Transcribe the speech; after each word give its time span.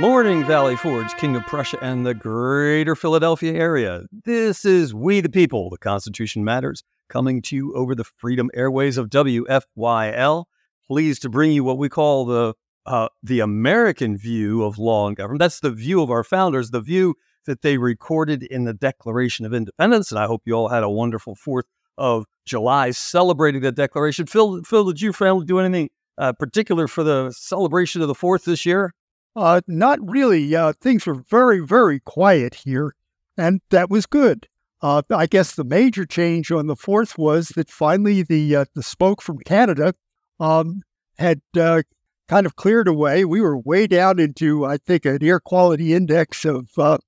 morning, 0.00 0.42
Valley 0.46 0.76
Forge, 0.76 1.14
King 1.18 1.36
of 1.36 1.46
Prussia 1.46 1.76
and 1.82 2.06
the 2.06 2.14
greater 2.14 2.96
Philadelphia 2.96 3.52
area. 3.52 4.06
This 4.24 4.64
is 4.64 4.94
We 4.94 5.20
the 5.20 5.28
People, 5.28 5.68
the 5.68 5.76
Constitution 5.76 6.42
Matters, 6.42 6.82
coming 7.10 7.42
to 7.42 7.54
you 7.54 7.74
over 7.74 7.94
the 7.94 8.04
Freedom 8.04 8.50
Airways 8.54 8.96
of 8.96 9.10
WFYL. 9.10 10.44
Pleased 10.86 11.20
to 11.20 11.28
bring 11.28 11.52
you 11.52 11.64
what 11.64 11.76
we 11.76 11.90
call 11.90 12.24
the 12.24 12.54
uh, 12.86 13.08
the 13.22 13.40
American 13.40 14.16
view 14.16 14.64
of 14.64 14.78
law 14.78 15.06
and 15.06 15.18
government. 15.18 15.38
That's 15.38 15.60
the 15.60 15.70
view 15.70 16.00
of 16.00 16.10
our 16.10 16.24
founders, 16.24 16.70
the 16.70 16.80
view 16.80 17.14
that 17.44 17.60
they 17.60 17.76
recorded 17.76 18.42
in 18.42 18.64
the 18.64 18.72
Declaration 18.72 19.44
of 19.44 19.52
Independence. 19.52 20.10
And 20.10 20.18
I 20.18 20.24
hope 20.24 20.40
you 20.46 20.54
all 20.54 20.68
had 20.68 20.82
a 20.82 20.88
wonderful 20.88 21.36
4th 21.36 21.64
of 21.98 22.24
July 22.46 22.92
celebrating 22.92 23.60
that 23.60 23.74
declaration. 23.74 24.24
Phil, 24.24 24.62
Phil, 24.62 24.86
did 24.86 25.02
you 25.02 25.12
family 25.12 25.44
do 25.44 25.58
anything 25.58 25.90
uh, 26.16 26.32
particular 26.32 26.88
for 26.88 27.04
the 27.04 27.32
celebration 27.32 28.00
of 28.00 28.08
the 28.08 28.14
4th 28.14 28.44
this 28.44 28.64
year? 28.64 28.94
Uh, 29.36 29.60
not 29.68 29.98
really. 30.02 30.54
Uh, 30.54 30.72
things 30.80 31.06
were 31.06 31.14
very, 31.14 31.60
very 31.60 32.00
quiet 32.00 32.54
here, 32.54 32.94
and 33.36 33.60
that 33.70 33.90
was 33.90 34.06
good. 34.06 34.48
Uh, 34.82 35.02
I 35.10 35.26
guess 35.26 35.54
the 35.54 35.64
major 35.64 36.06
change 36.06 36.50
on 36.50 36.66
the 36.66 36.74
4th 36.74 37.18
was 37.18 37.48
that 37.50 37.70
finally 37.70 38.22
the 38.22 38.56
uh, 38.56 38.64
the 38.74 38.82
smoke 38.82 39.20
from 39.20 39.38
Canada 39.38 39.94
um, 40.38 40.82
had 41.18 41.42
uh, 41.56 41.82
kind 42.28 42.46
of 42.46 42.56
cleared 42.56 42.88
away. 42.88 43.24
We 43.24 43.42
were 43.42 43.58
way 43.58 43.86
down 43.86 44.18
into, 44.18 44.64
I 44.64 44.78
think, 44.78 45.04
an 45.04 45.22
air 45.22 45.38
quality 45.38 45.92
index 45.92 46.44
of 46.46 46.70
uh, 46.78 46.98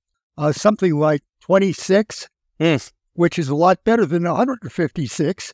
something 0.51 0.99
like 0.99 1.23
26, 1.41 2.29
yes. 2.59 2.93
which 3.13 3.39
is 3.39 3.49
a 3.49 3.55
lot 3.55 3.83
better 3.83 4.05
than 4.05 4.23
156. 4.23 5.53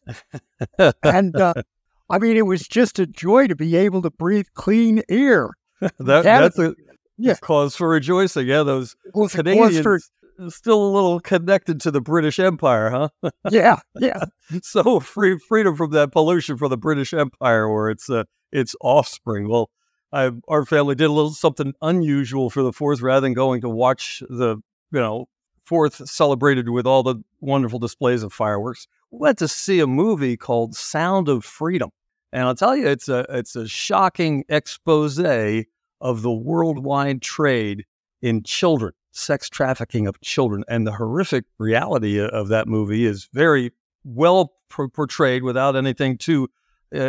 and 1.03 1.35
I 2.11 2.17
mean, 2.17 2.35
it 2.35 2.45
was 2.45 2.67
just 2.67 2.99
a 2.99 3.05
joy 3.05 3.47
to 3.47 3.55
be 3.55 3.75
able 3.75 4.01
to 4.01 4.09
breathe 4.09 4.47
clean 4.55 5.03
air. 5.07 5.51
that, 5.99 6.23
that's 6.23 6.59
a 6.59 6.75
yeah. 7.17 7.35
cause 7.41 7.75
for 7.75 7.89
rejoicing. 7.89 8.47
Yeah, 8.47 8.63
those 8.63 8.95
Canadians 9.31 9.79
for, 9.79 9.99
still 10.47 10.81
a 10.83 10.91
little 10.91 11.19
connected 11.19 11.81
to 11.81 11.91
the 11.91 12.01
British 12.01 12.39
Empire, 12.39 12.89
huh? 12.89 13.31
yeah, 13.51 13.79
yeah. 13.99 14.25
so 14.61 14.99
free 14.99 15.37
freedom 15.37 15.75
from 15.75 15.91
that 15.91 16.11
pollution 16.11 16.57
from 16.57 16.69
the 16.69 16.77
British 16.77 17.13
Empire 17.13 17.65
or 17.65 17.89
its 17.89 18.09
uh, 18.09 18.23
its 18.51 18.75
offspring. 18.81 19.49
Well, 19.49 19.69
I, 20.11 20.31
our 20.47 20.65
family 20.65 20.95
did 20.95 21.05
a 21.05 21.13
little 21.13 21.31
something 21.31 21.73
unusual 21.81 22.49
for 22.49 22.63
the 22.63 22.73
fourth, 22.73 23.01
rather 23.01 23.21
than 23.21 23.33
going 23.33 23.61
to 23.61 23.69
watch 23.69 24.23
the 24.29 24.57
you 24.91 24.99
know 24.99 25.27
fourth 25.65 26.07
celebrated 26.09 26.69
with 26.69 26.87
all 26.87 27.03
the 27.03 27.15
wonderful 27.41 27.79
displays 27.79 28.23
of 28.23 28.33
fireworks. 28.33 28.87
We 29.11 29.19
went 29.19 29.37
to 29.39 29.47
see 29.47 29.79
a 29.79 29.87
movie 29.87 30.37
called 30.37 30.75
Sound 30.75 31.29
of 31.29 31.43
Freedom. 31.43 31.91
And 32.31 32.43
I'll 32.43 32.55
tell 32.55 32.75
you, 32.75 32.87
it's 32.87 33.09
a 33.09 33.25
it's 33.29 33.55
a 33.55 33.67
shocking 33.67 34.43
expose 34.49 35.19
of 35.19 36.21
the 36.21 36.31
worldwide 36.31 37.21
trade 37.21 37.85
in 38.21 38.43
children, 38.43 38.93
sex 39.11 39.49
trafficking 39.49 40.07
of 40.07 40.19
children, 40.21 40.63
and 40.67 40.85
the 40.85 40.93
horrific 40.93 41.45
reality 41.57 42.19
of 42.19 42.49
that 42.49 42.67
movie 42.67 43.05
is 43.05 43.27
very 43.33 43.71
well 44.03 44.53
portrayed 44.69 45.43
without 45.43 45.75
anything 45.75 46.17
too, 46.17 46.47
uh, 46.95 46.99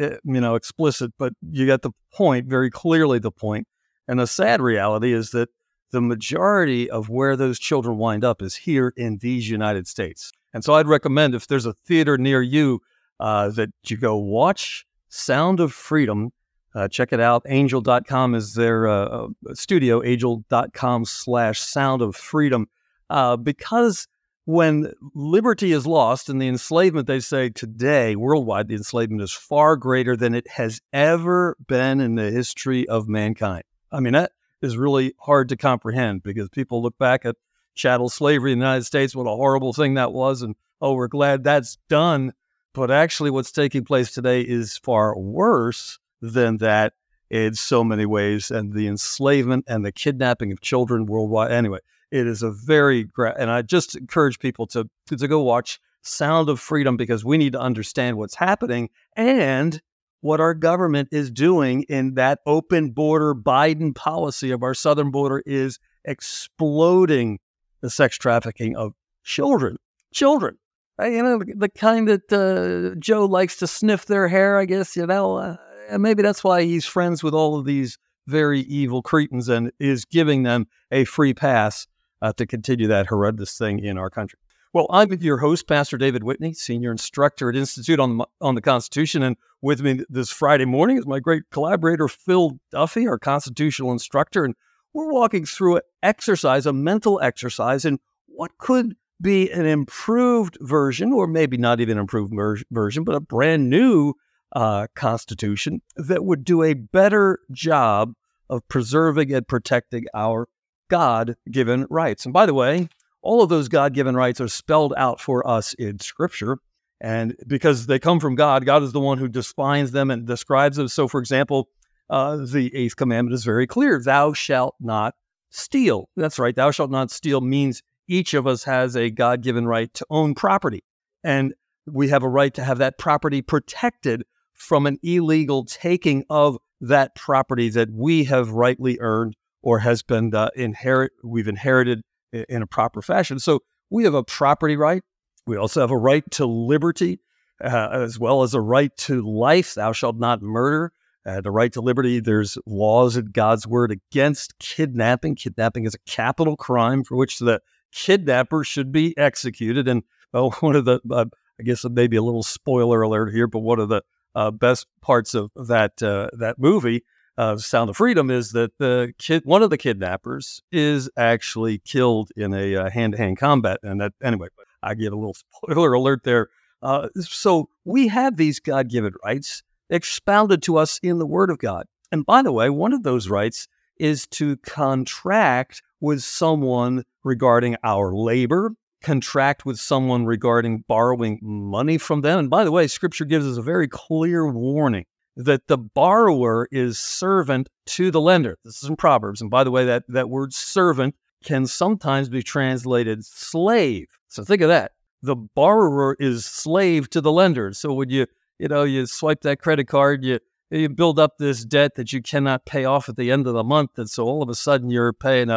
uh, 0.00 0.10
you 0.24 0.40
know, 0.40 0.54
explicit. 0.54 1.12
But 1.18 1.32
you 1.50 1.66
get 1.66 1.82
the 1.82 1.90
point 2.12 2.46
very 2.46 2.70
clearly. 2.70 3.18
The 3.18 3.32
point, 3.32 3.66
and 4.06 4.20
the 4.20 4.26
sad 4.26 4.60
reality 4.60 5.12
is 5.12 5.30
that 5.30 5.48
the 5.90 6.00
majority 6.00 6.88
of 6.88 7.08
where 7.08 7.34
those 7.34 7.58
children 7.58 7.98
wind 7.98 8.24
up 8.24 8.42
is 8.42 8.54
here 8.54 8.92
in 8.96 9.18
these 9.18 9.48
United 9.48 9.88
States. 9.88 10.30
And 10.54 10.62
so 10.62 10.74
I'd 10.74 10.86
recommend 10.86 11.34
if 11.34 11.46
there's 11.46 11.66
a 11.66 11.74
theater 11.86 12.16
near 12.18 12.42
you 12.42 12.80
uh, 13.20 13.48
that 13.50 13.70
you 13.86 13.96
go 13.96 14.16
watch 14.16 14.86
Sound 15.08 15.60
of 15.60 15.72
Freedom. 15.72 16.32
Uh, 16.74 16.86
check 16.86 17.12
it 17.12 17.20
out. 17.20 17.42
Angel.com 17.48 18.34
is 18.34 18.54
their 18.54 18.86
uh, 18.86 19.06
uh 19.06 19.54
studio, 19.54 20.02
angel.com 20.04 21.04
slash 21.04 21.60
sound 21.60 22.02
of 22.02 22.14
freedom. 22.14 22.68
Uh, 23.10 23.36
because 23.36 24.06
when 24.44 24.92
liberty 25.14 25.72
is 25.72 25.86
lost 25.86 26.28
and 26.28 26.40
the 26.40 26.48
enslavement, 26.48 27.06
they 27.06 27.20
say 27.20 27.50
today, 27.50 28.16
worldwide, 28.16 28.68
the 28.68 28.76
enslavement 28.76 29.22
is 29.22 29.32
far 29.32 29.76
greater 29.76 30.16
than 30.16 30.34
it 30.34 30.48
has 30.48 30.80
ever 30.92 31.56
been 31.66 32.00
in 32.00 32.14
the 32.14 32.30
history 32.30 32.88
of 32.88 33.08
mankind. 33.08 33.64
I 33.92 34.00
mean, 34.00 34.12
that 34.12 34.32
is 34.62 34.76
really 34.76 35.14
hard 35.18 35.48
to 35.50 35.56
comprehend 35.56 36.22
because 36.22 36.48
people 36.48 36.82
look 36.82 36.96
back 36.98 37.24
at 37.24 37.36
chattel 37.74 38.08
slavery 38.08 38.52
in 38.52 38.58
the 38.58 38.64
United 38.64 38.84
States, 38.84 39.14
what 39.14 39.24
a 39.24 39.36
horrible 39.36 39.72
thing 39.72 39.94
that 39.94 40.12
was, 40.12 40.42
and 40.42 40.54
oh, 40.80 40.94
we're 40.94 41.08
glad 41.08 41.44
that's 41.44 41.76
done. 41.88 42.32
But 42.78 42.92
actually, 42.92 43.32
what's 43.32 43.50
taking 43.50 43.84
place 43.84 44.12
today 44.12 44.40
is 44.40 44.78
far 44.78 45.18
worse 45.18 45.98
than 46.22 46.58
that 46.58 46.92
in 47.28 47.54
so 47.54 47.82
many 47.82 48.06
ways. 48.06 48.52
And 48.52 48.72
the 48.72 48.86
enslavement 48.86 49.64
and 49.66 49.84
the 49.84 49.90
kidnapping 49.90 50.52
of 50.52 50.60
children 50.60 51.06
worldwide. 51.06 51.50
Anyway, 51.50 51.80
it 52.12 52.28
is 52.28 52.44
a 52.44 52.52
very, 52.52 53.02
gra- 53.02 53.34
and 53.36 53.50
I 53.50 53.62
just 53.62 53.96
encourage 53.96 54.38
people 54.38 54.68
to, 54.68 54.88
to 55.08 55.26
go 55.26 55.42
watch 55.42 55.80
Sound 56.02 56.48
of 56.48 56.60
Freedom 56.60 56.96
because 56.96 57.24
we 57.24 57.36
need 57.36 57.54
to 57.54 57.60
understand 57.60 58.16
what's 58.16 58.36
happening 58.36 58.90
and 59.16 59.82
what 60.20 60.40
our 60.40 60.54
government 60.54 61.08
is 61.10 61.32
doing 61.32 61.82
in 61.88 62.14
that 62.14 62.38
open 62.46 62.90
border 62.90 63.34
Biden 63.34 63.92
policy 63.92 64.52
of 64.52 64.62
our 64.62 64.74
southern 64.74 65.10
border 65.10 65.42
is 65.44 65.80
exploding 66.04 67.40
the 67.80 67.90
sex 67.90 68.16
trafficking 68.16 68.76
of 68.76 68.92
children. 69.24 69.78
Children 70.14 70.58
you 71.04 71.22
know, 71.22 71.38
the 71.38 71.68
kind 71.68 72.08
that 72.08 72.32
uh, 72.32 72.96
Joe 72.98 73.26
likes 73.26 73.56
to 73.58 73.66
sniff 73.66 74.06
their 74.06 74.28
hair, 74.28 74.58
I 74.58 74.64
guess, 74.64 74.96
you 74.96 75.06
know. 75.06 75.36
Uh, 75.36 75.56
maybe 75.98 76.22
that's 76.22 76.42
why 76.42 76.62
he's 76.62 76.86
friends 76.86 77.22
with 77.22 77.34
all 77.34 77.58
of 77.58 77.64
these 77.64 77.98
very 78.26 78.60
evil 78.60 79.02
Cretans 79.02 79.48
and 79.48 79.72
is 79.78 80.04
giving 80.04 80.42
them 80.42 80.66
a 80.90 81.04
free 81.04 81.34
pass 81.34 81.86
uh, 82.20 82.32
to 82.34 82.46
continue 82.46 82.88
that 82.88 83.06
horrendous 83.06 83.56
thing 83.56 83.78
in 83.78 83.96
our 83.96 84.10
country. 84.10 84.38
Well, 84.74 84.86
I'm 84.90 85.10
your 85.14 85.38
host, 85.38 85.66
Pastor 85.66 85.96
David 85.96 86.24
Whitney, 86.24 86.52
senior 86.52 86.90
instructor 86.90 87.48
at 87.48 87.56
Institute 87.56 87.98
on 87.98 88.18
the, 88.18 88.26
on 88.40 88.54
the 88.54 88.60
Constitution. 88.60 89.22
And 89.22 89.36
with 89.62 89.80
me 89.80 90.04
this 90.10 90.30
Friday 90.30 90.66
morning 90.66 90.98
is 90.98 91.06
my 91.06 91.20
great 91.20 91.44
collaborator, 91.50 92.06
Phil 92.06 92.58
Duffy, 92.70 93.08
our 93.08 93.18
constitutional 93.18 93.92
instructor. 93.92 94.44
And 94.44 94.54
we're 94.92 95.10
walking 95.10 95.46
through 95.46 95.76
an 95.76 95.82
exercise, 96.02 96.66
a 96.66 96.72
mental 96.72 97.18
exercise, 97.22 97.86
and 97.86 97.98
what 98.26 98.58
could 98.58 98.94
be 99.20 99.50
an 99.50 99.66
improved 99.66 100.56
version, 100.60 101.12
or 101.12 101.26
maybe 101.26 101.56
not 101.56 101.80
even 101.80 101.96
an 101.96 102.02
improved 102.02 102.32
version, 102.70 103.04
but 103.04 103.14
a 103.14 103.20
brand 103.20 103.68
new 103.68 104.14
uh, 104.52 104.86
constitution 104.94 105.82
that 105.96 106.24
would 106.24 106.44
do 106.44 106.62
a 106.62 106.74
better 106.74 107.40
job 107.50 108.14
of 108.48 108.66
preserving 108.68 109.32
and 109.32 109.46
protecting 109.46 110.04
our 110.14 110.48
God 110.88 111.36
given 111.50 111.86
rights. 111.90 112.24
And 112.24 112.32
by 112.32 112.46
the 112.46 112.54
way, 112.54 112.88
all 113.20 113.42
of 113.42 113.48
those 113.48 113.68
God 113.68 113.92
given 113.92 114.14
rights 114.16 114.40
are 114.40 114.48
spelled 114.48 114.94
out 114.96 115.20
for 115.20 115.46
us 115.46 115.74
in 115.74 115.98
Scripture. 115.98 116.58
And 117.00 117.36
because 117.46 117.86
they 117.86 117.98
come 117.98 118.20
from 118.20 118.34
God, 118.34 118.64
God 118.64 118.82
is 118.82 118.92
the 118.92 119.00
one 119.00 119.18
who 119.18 119.28
defines 119.28 119.92
them 119.92 120.10
and 120.10 120.26
describes 120.26 120.76
them. 120.76 120.88
So, 120.88 121.06
for 121.08 121.20
example, 121.20 121.68
uh, 122.10 122.36
the 122.36 122.74
eighth 122.74 122.96
commandment 122.96 123.34
is 123.34 123.44
very 123.44 123.66
clear 123.66 124.00
Thou 124.02 124.32
shalt 124.32 124.76
not 124.80 125.14
steal. 125.50 126.08
That's 126.16 126.38
right. 126.38 126.54
Thou 126.54 126.70
shalt 126.70 126.90
not 126.90 127.10
steal 127.10 127.40
means 127.40 127.82
each 128.08 128.34
of 128.34 128.46
us 128.46 128.64
has 128.64 128.96
a 128.96 129.10
God 129.10 129.42
given 129.42 129.66
right 129.66 129.92
to 129.94 130.06
own 130.10 130.34
property. 130.34 130.82
And 131.22 131.54
we 131.86 132.08
have 132.08 132.22
a 132.22 132.28
right 132.28 132.52
to 132.54 132.64
have 132.64 132.78
that 132.78 132.98
property 132.98 133.42
protected 133.42 134.24
from 134.54 134.86
an 134.86 134.98
illegal 135.02 135.64
taking 135.64 136.24
of 136.30 136.58
that 136.80 137.14
property 137.14 137.68
that 137.70 137.90
we 137.92 138.24
have 138.24 138.50
rightly 138.50 138.98
earned 139.00 139.36
or 139.62 139.80
has 139.80 140.02
been 140.02 140.34
uh, 140.34 140.50
inherit 140.54 141.12
we've 141.24 141.48
inherited 141.48 142.02
in 142.32 142.62
a 142.62 142.66
proper 142.66 143.02
fashion. 143.02 143.38
So 143.38 143.60
we 143.90 144.04
have 144.04 144.14
a 144.14 144.24
property 144.24 144.76
right. 144.76 145.02
We 145.46 145.56
also 145.56 145.80
have 145.80 145.90
a 145.90 145.96
right 145.96 146.28
to 146.32 146.46
liberty, 146.46 147.20
uh, 147.62 147.88
as 147.90 148.18
well 148.18 148.42
as 148.42 148.54
a 148.54 148.60
right 148.60 148.94
to 148.98 149.22
life. 149.22 149.74
Thou 149.74 149.92
shalt 149.92 150.16
not 150.18 150.42
murder. 150.42 150.92
Uh, 151.26 151.40
the 151.40 151.50
right 151.50 151.72
to 151.72 151.80
liberty. 151.80 152.20
There's 152.20 152.56
laws 152.64 153.16
in 153.16 153.26
God's 153.32 153.66
word 153.66 153.90
against 153.90 154.58
kidnapping. 154.58 155.34
Kidnapping 155.34 155.84
is 155.84 155.94
a 155.94 156.10
capital 156.10 156.56
crime 156.56 157.04
for 157.04 157.16
which 157.16 157.38
the 157.38 157.60
kidnapper 157.92 158.64
should 158.64 158.92
be 158.92 159.16
executed. 159.16 159.88
And 159.88 160.02
well, 160.32 160.50
one 160.60 160.76
of 160.76 160.84
the, 160.84 161.00
uh, 161.10 161.26
I 161.58 161.62
guess 161.62 161.84
maybe 161.84 162.16
a 162.16 162.22
little 162.22 162.42
spoiler 162.42 163.02
alert 163.02 163.32
here, 163.32 163.46
but 163.46 163.60
one 163.60 163.80
of 163.80 163.88
the 163.88 164.02
uh, 164.34 164.50
best 164.50 164.86
parts 165.00 165.34
of 165.34 165.50
that 165.56 166.02
uh, 166.02 166.28
that 166.34 166.58
movie, 166.58 167.04
uh, 167.36 167.56
Sound 167.56 167.90
of 167.90 167.96
Freedom, 167.96 168.30
is 168.30 168.52
that 168.52 168.76
the 168.78 169.12
kid, 169.18 169.42
one 169.44 169.62
of 169.62 169.70
the 169.70 169.78
kidnappers, 169.78 170.62
is 170.70 171.10
actually 171.16 171.78
killed 171.78 172.30
in 172.36 172.54
a 172.54 172.90
hand 172.90 173.12
to 173.12 173.18
hand 173.18 173.38
combat. 173.38 173.80
And 173.82 174.00
that 174.00 174.12
anyway, 174.22 174.48
I 174.82 174.94
get 174.94 175.12
a 175.12 175.16
little 175.16 175.34
spoiler 175.64 175.92
alert 175.92 176.22
there. 176.24 176.48
Uh, 176.82 177.08
so 177.18 177.68
we 177.84 178.08
have 178.08 178.36
these 178.36 178.60
God 178.60 178.88
given 178.88 179.12
rights 179.24 179.62
expounded 179.90 180.62
to 180.62 180.76
us 180.76 181.00
in 181.02 181.18
the 181.18 181.26
Word 181.26 181.50
of 181.50 181.58
God. 181.58 181.86
And 182.12 182.24
by 182.24 182.42
the 182.42 182.52
way, 182.52 182.70
one 182.70 182.92
of 182.92 183.02
those 183.02 183.28
rights 183.28 183.66
is 183.98 184.26
to 184.28 184.56
contract 184.58 185.82
with 186.00 186.22
someone 186.22 187.04
regarding 187.24 187.76
our 187.84 188.14
labor, 188.14 188.72
contract 189.02 189.64
with 189.64 189.78
someone 189.78 190.26
regarding 190.26 190.84
borrowing 190.88 191.38
money 191.42 191.98
from 191.98 192.20
them. 192.20 192.38
And 192.38 192.50
by 192.50 192.64
the 192.64 192.72
way, 192.72 192.86
scripture 192.86 193.24
gives 193.24 193.46
us 193.46 193.56
a 193.56 193.62
very 193.62 193.88
clear 193.88 194.50
warning 194.50 195.04
that 195.36 195.68
the 195.68 195.78
borrower 195.78 196.68
is 196.72 196.98
servant 196.98 197.68
to 197.86 198.10
the 198.10 198.20
lender. 198.20 198.58
This 198.64 198.82
is 198.82 198.88
in 198.88 198.96
Proverbs. 198.96 199.40
And 199.40 199.50
by 199.50 199.62
the 199.62 199.70
way, 199.70 199.84
that, 199.84 200.04
that 200.08 200.28
word 200.28 200.52
servant 200.52 201.14
can 201.44 201.66
sometimes 201.66 202.28
be 202.28 202.42
translated 202.42 203.24
slave. 203.24 204.08
So 204.26 204.42
think 204.42 204.62
of 204.62 204.68
that. 204.68 204.92
The 205.22 205.36
borrower 205.36 206.16
is 206.18 206.44
slave 206.44 207.08
to 207.10 207.20
the 207.20 207.32
lender. 207.32 207.72
So 207.72 207.92
when 207.92 208.10
you, 208.10 208.26
you 208.58 208.66
know, 208.66 208.82
you 208.82 209.06
swipe 209.06 209.42
that 209.42 209.60
credit 209.60 209.86
card, 209.86 210.24
you 210.24 210.40
you 210.70 210.88
build 210.88 211.18
up 211.18 211.38
this 211.38 211.64
debt 211.64 211.94
that 211.94 212.12
you 212.12 212.20
cannot 212.20 212.66
pay 212.66 212.84
off 212.84 213.08
at 213.08 213.16
the 213.16 213.30
end 213.30 213.46
of 213.46 213.54
the 213.54 213.64
month. 213.64 213.98
And 213.98 214.08
so 214.08 214.24
all 214.24 214.42
of 214.42 214.48
a 214.48 214.54
sudden 214.54 214.90
you're 214.90 215.12
paying 215.12 215.48